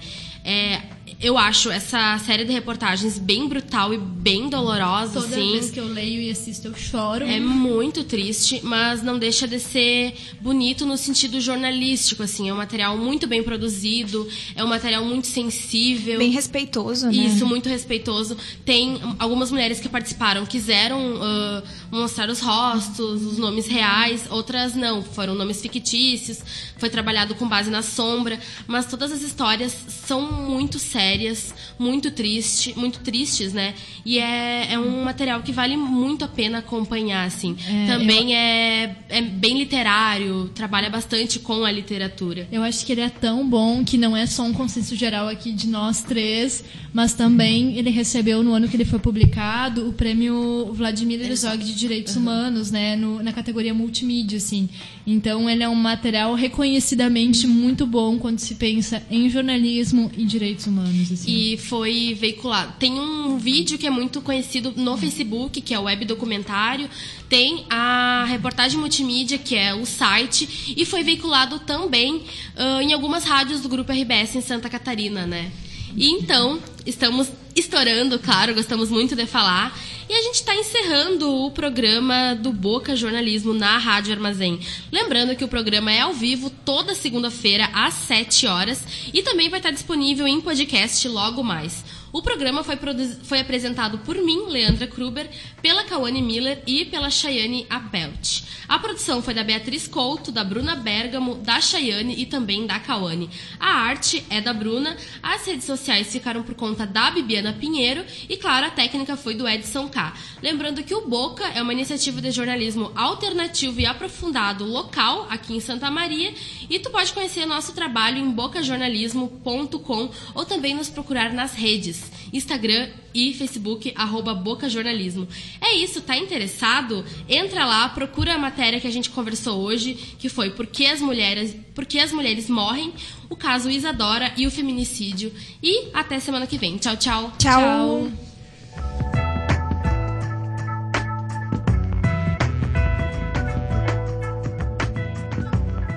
É, 0.50 0.82
eu 1.20 1.38
acho 1.38 1.72
essa 1.72 2.18
série 2.20 2.46
de 2.46 2.54
reportagens 2.54 3.18
bem 3.18 3.50
brutal 3.50 3.94
e 3.94 3.98
bem 3.98 4.50
dolorosa. 4.50 5.14
Toda 5.14 5.36
assim. 5.36 5.52
vez 5.52 5.72
que 5.72 5.80
eu 5.80 5.86
leio 5.86 6.22
e 6.22 6.30
assisto, 6.30 6.68
eu 6.70 6.76
choro. 6.76 7.26
É 7.26 7.38
muito 7.38 8.04
triste, 8.06 8.62
mas 8.64 9.04
não 9.04 9.20
deixa 9.20 9.46
de 9.46 9.60
ser 9.60 10.14
bonito 10.40 10.86
no 10.86 10.96
sentido 10.96 11.42
jornalístico. 11.42 12.24
Assim, 12.24 12.48
é 12.48 12.54
um 12.54 12.58
material 12.58 12.98
muito 12.98 13.28
bem 13.28 13.44
produzido, 13.44 14.26
é 14.56 14.64
um 14.64 14.68
material 14.68 15.04
muito 15.04 15.28
sensível. 15.28 16.20
Bem 16.20 16.32
respeitoso, 16.32 17.08
né? 17.08 17.14
Isso, 17.14 17.46
muito 17.46 17.68
respeitoso. 17.68 18.38
Tem 18.64 18.98
algumas 19.20 19.52
mulheres 19.52 19.82
que 19.82 19.90
participaram, 19.90 20.46
quiseram. 20.46 21.16
Uh, 21.16 21.64
mostrar 21.92 22.30
os 22.30 22.40
rostos, 22.40 23.24
os 23.24 23.38
nomes 23.38 23.68
reais, 23.68 24.28
outras 24.30 24.76
não, 24.76 25.02
foram 25.02 25.36
nomes 25.36 25.62
fictícios, 25.62 26.42
foi 26.78 26.90
trabalhado 26.90 27.36
com 27.36 27.48
base 27.48 27.70
na 27.70 27.82
sombra, 27.82 28.40
mas 28.68 28.86
todas 28.86 29.12
as 29.12 29.22
histórias 29.22 29.76
são 30.06 30.22
muito 30.32 30.80
sérias, 30.80 31.54
muito 31.78 32.12
triste, 32.12 32.74
muito 32.78 33.00
tristes, 33.00 33.54
né? 33.54 33.74
E 34.06 34.20
é, 34.20 34.74
é 34.74 34.80
um 34.80 35.04
material 35.04 35.42
que 35.42 35.52
vale 35.52 35.76
muito 35.76 36.26
a 36.26 36.28
pena 36.28 36.60
acompanhar, 36.60 37.26
assim. 37.26 37.56
É, 37.68 37.88
Também 37.88 38.36
é, 38.36 38.96
é 39.10 39.22
bem 39.22 39.58
literário, 39.58 40.50
trabalha 40.56 40.90
bastante 40.90 41.40
com 41.40 41.66
a 41.66 41.72
literatura. 41.72 42.48
Eu 42.52 42.64
acho 42.64 42.86
que 42.86 42.92
ele 42.92 43.02
é 43.02 43.10
tão 43.10 43.48
bom 43.48 43.84
que 43.84 43.98
não 43.98 44.16
é 44.16 44.26
só 44.26 44.44
um 44.44 44.54
consenso 44.54 44.96
geral 44.96 45.28
aqui 45.28 45.52
de 45.52 45.68
nós 45.68 46.04
três, 46.04 46.64
mas 46.94 47.14
também 47.14 47.78
ele 47.78 47.90
recebeu 47.90 48.44
no 48.44 48.54
ano 48.54 48.68
que 48.68 48.76
ele 48.76 48.86
foi 48.86 49.00
publicado 49.00 49.88
o 49.88 49.94
prêmio 49.94 50.72
Vladimir 50.74 51.22
Herzog 51.22 51.58
de 51.64 51.77
Direitos 51.78 52.16
Humanos, 52.16 52.72
né, 52.72 52.96
no- 52.96 53.22
na 53.24 53.32
categoria 53.32 53.74
multimídia, 53.74 54.38
assim. 54.38 54.68
Então 55.06 55.50
ele 55.50 55.64
é 55.64 55.70
um 55.70 55.76
material 55.76 56.34
reconhecidamente 56.34 57.48
muito 57.48 57.86
bom 57.86 58.18
quando 58.20 58.40
se 58.40 58.56
pensa 58.56 59.02
em 59.10 59.30
jornalismo 59.30 60.12
e 60.18 60.26
direitos 60.26 60.68
humanos, 60.68 61.12
assim. 61.12 61.32
E 61.32 61.58
foi 61.58 62.14
veiculado. 62.20 62.74
Tem 62.80 62.94
um 63.00 63.38
vídeo 63.38 63.78
que 63.78 63.88
é 63.88 63.90
muito 63.90 64.22
conhecido 64.22 64.74
no 64.76 64.98
Facebook, 64.98 65.62
que 65.62 65.74
é 65.74 65.80
o 65.80 65.84
web 65.84 66.04
documentário. 66.06 66.90
Tem 67.30 67.66
a 67.70 68.26
reportagem 68.28 68.80
multimídia, 68.80 69.38
que 69.38 69.56
é 69.56 69.74
o 69.74 69.86
site. 69.86 70.74
E 70.76 70.86
foi 70.86 71.04
veiculado 71.04 71.60
também 71.60 72.24
ah, 72.56 72.82
em 72.84 72.94
algumas 72.94 73.24
rádios 73.24 73.62
do 73.62 73.70
Grupo 73.70 73.92
RBS 73.92 74.36
em 74.36 74.42
Santa 74.42 74.70
Catarina, 74.70 75.26
né? 75.26 75.52
E 75.96 76.10
então, 76.12 76.60
estamos 76.86 77.28
estourando, 77.56 78.20
claro, 78.20 78.54
gostamos 78.54 78.90
muito 78.90 79.16
de 79.16 79.26
falar. 79.26 79.76
E 80.10 80.14
a 80.14 80.22
gente 80.22 80.36
está 80.36 80.56
encerrando 80.56 81.30
o 81.30 81.52
programa 81.52 82.34
do 82.34 82.54
Boca 82.54 82.96
Jornalismo 82.96 83.54
na 83.54 83.78
Rádio 83.78 84.14
Armazém. 84.14 84.58
Lembrando 84.90 85.36
que 85.36 85.44
o 85.44 85.50
programa 85.50 85.92
é 85.92 86.00
ao 86.00 86.14
vivo 86.14 86.50
toda 86.50 86.96
segunda-feira 86.96 87.70
às 87.74 87.94
7 87.94 88.48
horas 88.48 88.82
e 89.14 89.22
também 89.22 89.50
vai 89.50 89.60
estar 89.60 89.72
disponível 89.72 90.26
em 90.26 90.40
podcast 90.40 91.06
logo 91.10 91.44
mais. 91.44 91.84
O 92.12 92.22
programa 92.22 92.64
foi, 92.64 92.78
foi 93.24 93.40
apresentado 93.40 94.00
por 94.00 94.16
mim, 94.16 94.46
Leandra 94.48 94.88
Kruber, 94.88 95.30
pela 95.62 95.84
Kawane 95.84 96.22
Miller 96.22 96.64
e 96.66 96.86
pela 96.86 97.10
Chayane 97.10 97.66
Apelt. 97.70 98.44
A 98.68 98.80
produção 98.80 99.22
foi 99.22 99.34
da 99.34 99.44
Beatriz 99.44 99.88
Couto, 99.88 100.32
da 100.32 100.44
Bruna 100.44 100.76
Bergamo, 100.76 101.36
da 101.36 101.62
Chayane 101.62 102.16
e 102.20 102.26
também 102.26 102.66
da 102.66 102.80
Kawane. 102.80 103.30
A 103.60 103.72
arte 103.72 104.26
é 104.30 104.42
da 104.42 104.54
Bruna, 104.54 104.98
as 105.24 105.46
redes 105.46 105.66
sociais 105.66 106.12
ficaram 106.12 106.44
por 106.44 106.56
conta 106.56 106.86
da 106.86 107.10
Bibiana 107.12 107.54
Pinheiro 107.54 108.04
e, 108.28 108.36
claro, 108.36 108.66
a 108.66 108.70
técnica 108.70 109.16
foi 109.16 109.36
do 109.36 109.48
Edson 109.48 109.88
K. 109.88 110.14
Lembrando 110.42 110.84
que 110.84 110.94
o 110.94 111.08
Boca 111.08 111.46
é 111.48 111.62
uma 111.62 111.74
iniciativa 111.74 112.22
de 112.22 112.32
jornalismo 112.32 112.92
alternativo 112.96 113.80
e 113.80 113.86
aprofundado 113.86 114.66
local 114.66 115.28
aqui 115.30 115.56
em 115.56 115.60
Santa 115.60 115.90
Maria 115.90 116.34
e 116.70 116.80
tu 116.80 116.90
pode 116.90 117.14
conhecer 117.14 117.46
nosso 117.46 117.74
trabalho 117.74 118.18
em 118.18 118.30
bocajornalismo.com 118.30 120.10
ou 120.36 120.46
também 120.46 120.76
nos 120.76 120.90
procurar 120.90 121.32
nas 121.32 121.54
redes, 121.54 121.97
Instagram 122.32 122.90
e 123.14 123.34
Facebook, 123.34 123.94
arroba 123.96 124.34
Boca 124.34 124.70
Jornalismo. 124.70 125.28
É 125.62 125.76
isso, 125.76 126.02
tá 126.02 126.18
interessado? 126.18 127.06
Entra 127.28 127.66
lá, 127.66 127.90
procura 127.90 128.36
a 128.36 128.38
matéria 128.38 128.80
que 128.80 128.88
a 128.88 128.92
gente 128.92 129.10
conversou 129.10 129.62
hoje, 129.62 129.94
que 130.20 130.30
foi 130.30 130.52
Por 130.52 130.68
que 130.68 130.86
as 130.86 131.02
mulheres, 131.02 131.56
por 131.74 131.86
que 131.86 132.00
as 132.00 132.12
mulheres 132.12 132.50
morrem, 132.50 132.94
o 133.30 133.36
caso 133.36 133.70
Isadora 133.70 134.34
e 134.38 134.46
o 134.46 134.52
feminicídio. 134.52 135.34
E 135.62 135.90
até 135.94 136.20
semana 136.20 136.48
que 136.48 136.58
vem. 136.58 136.78
Tchau, 136.78 136.98
tchau. 136.98 137.32
Tchau. 137.38 138.12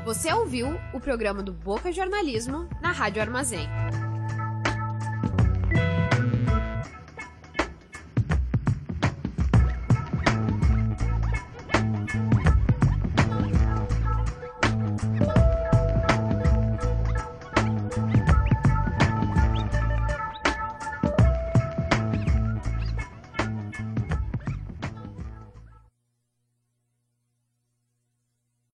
Você 0.05 0.33
ouviu 0.33 0.77
o 0.93 0.99
programa 0.99 1.41
do 1.41 1.53
Boca 1.53 1.93
Jornalismo 1.93 2.69
na 2.83 2.91
Rádio 2.91 3.23
Armazém. 3.23 3.69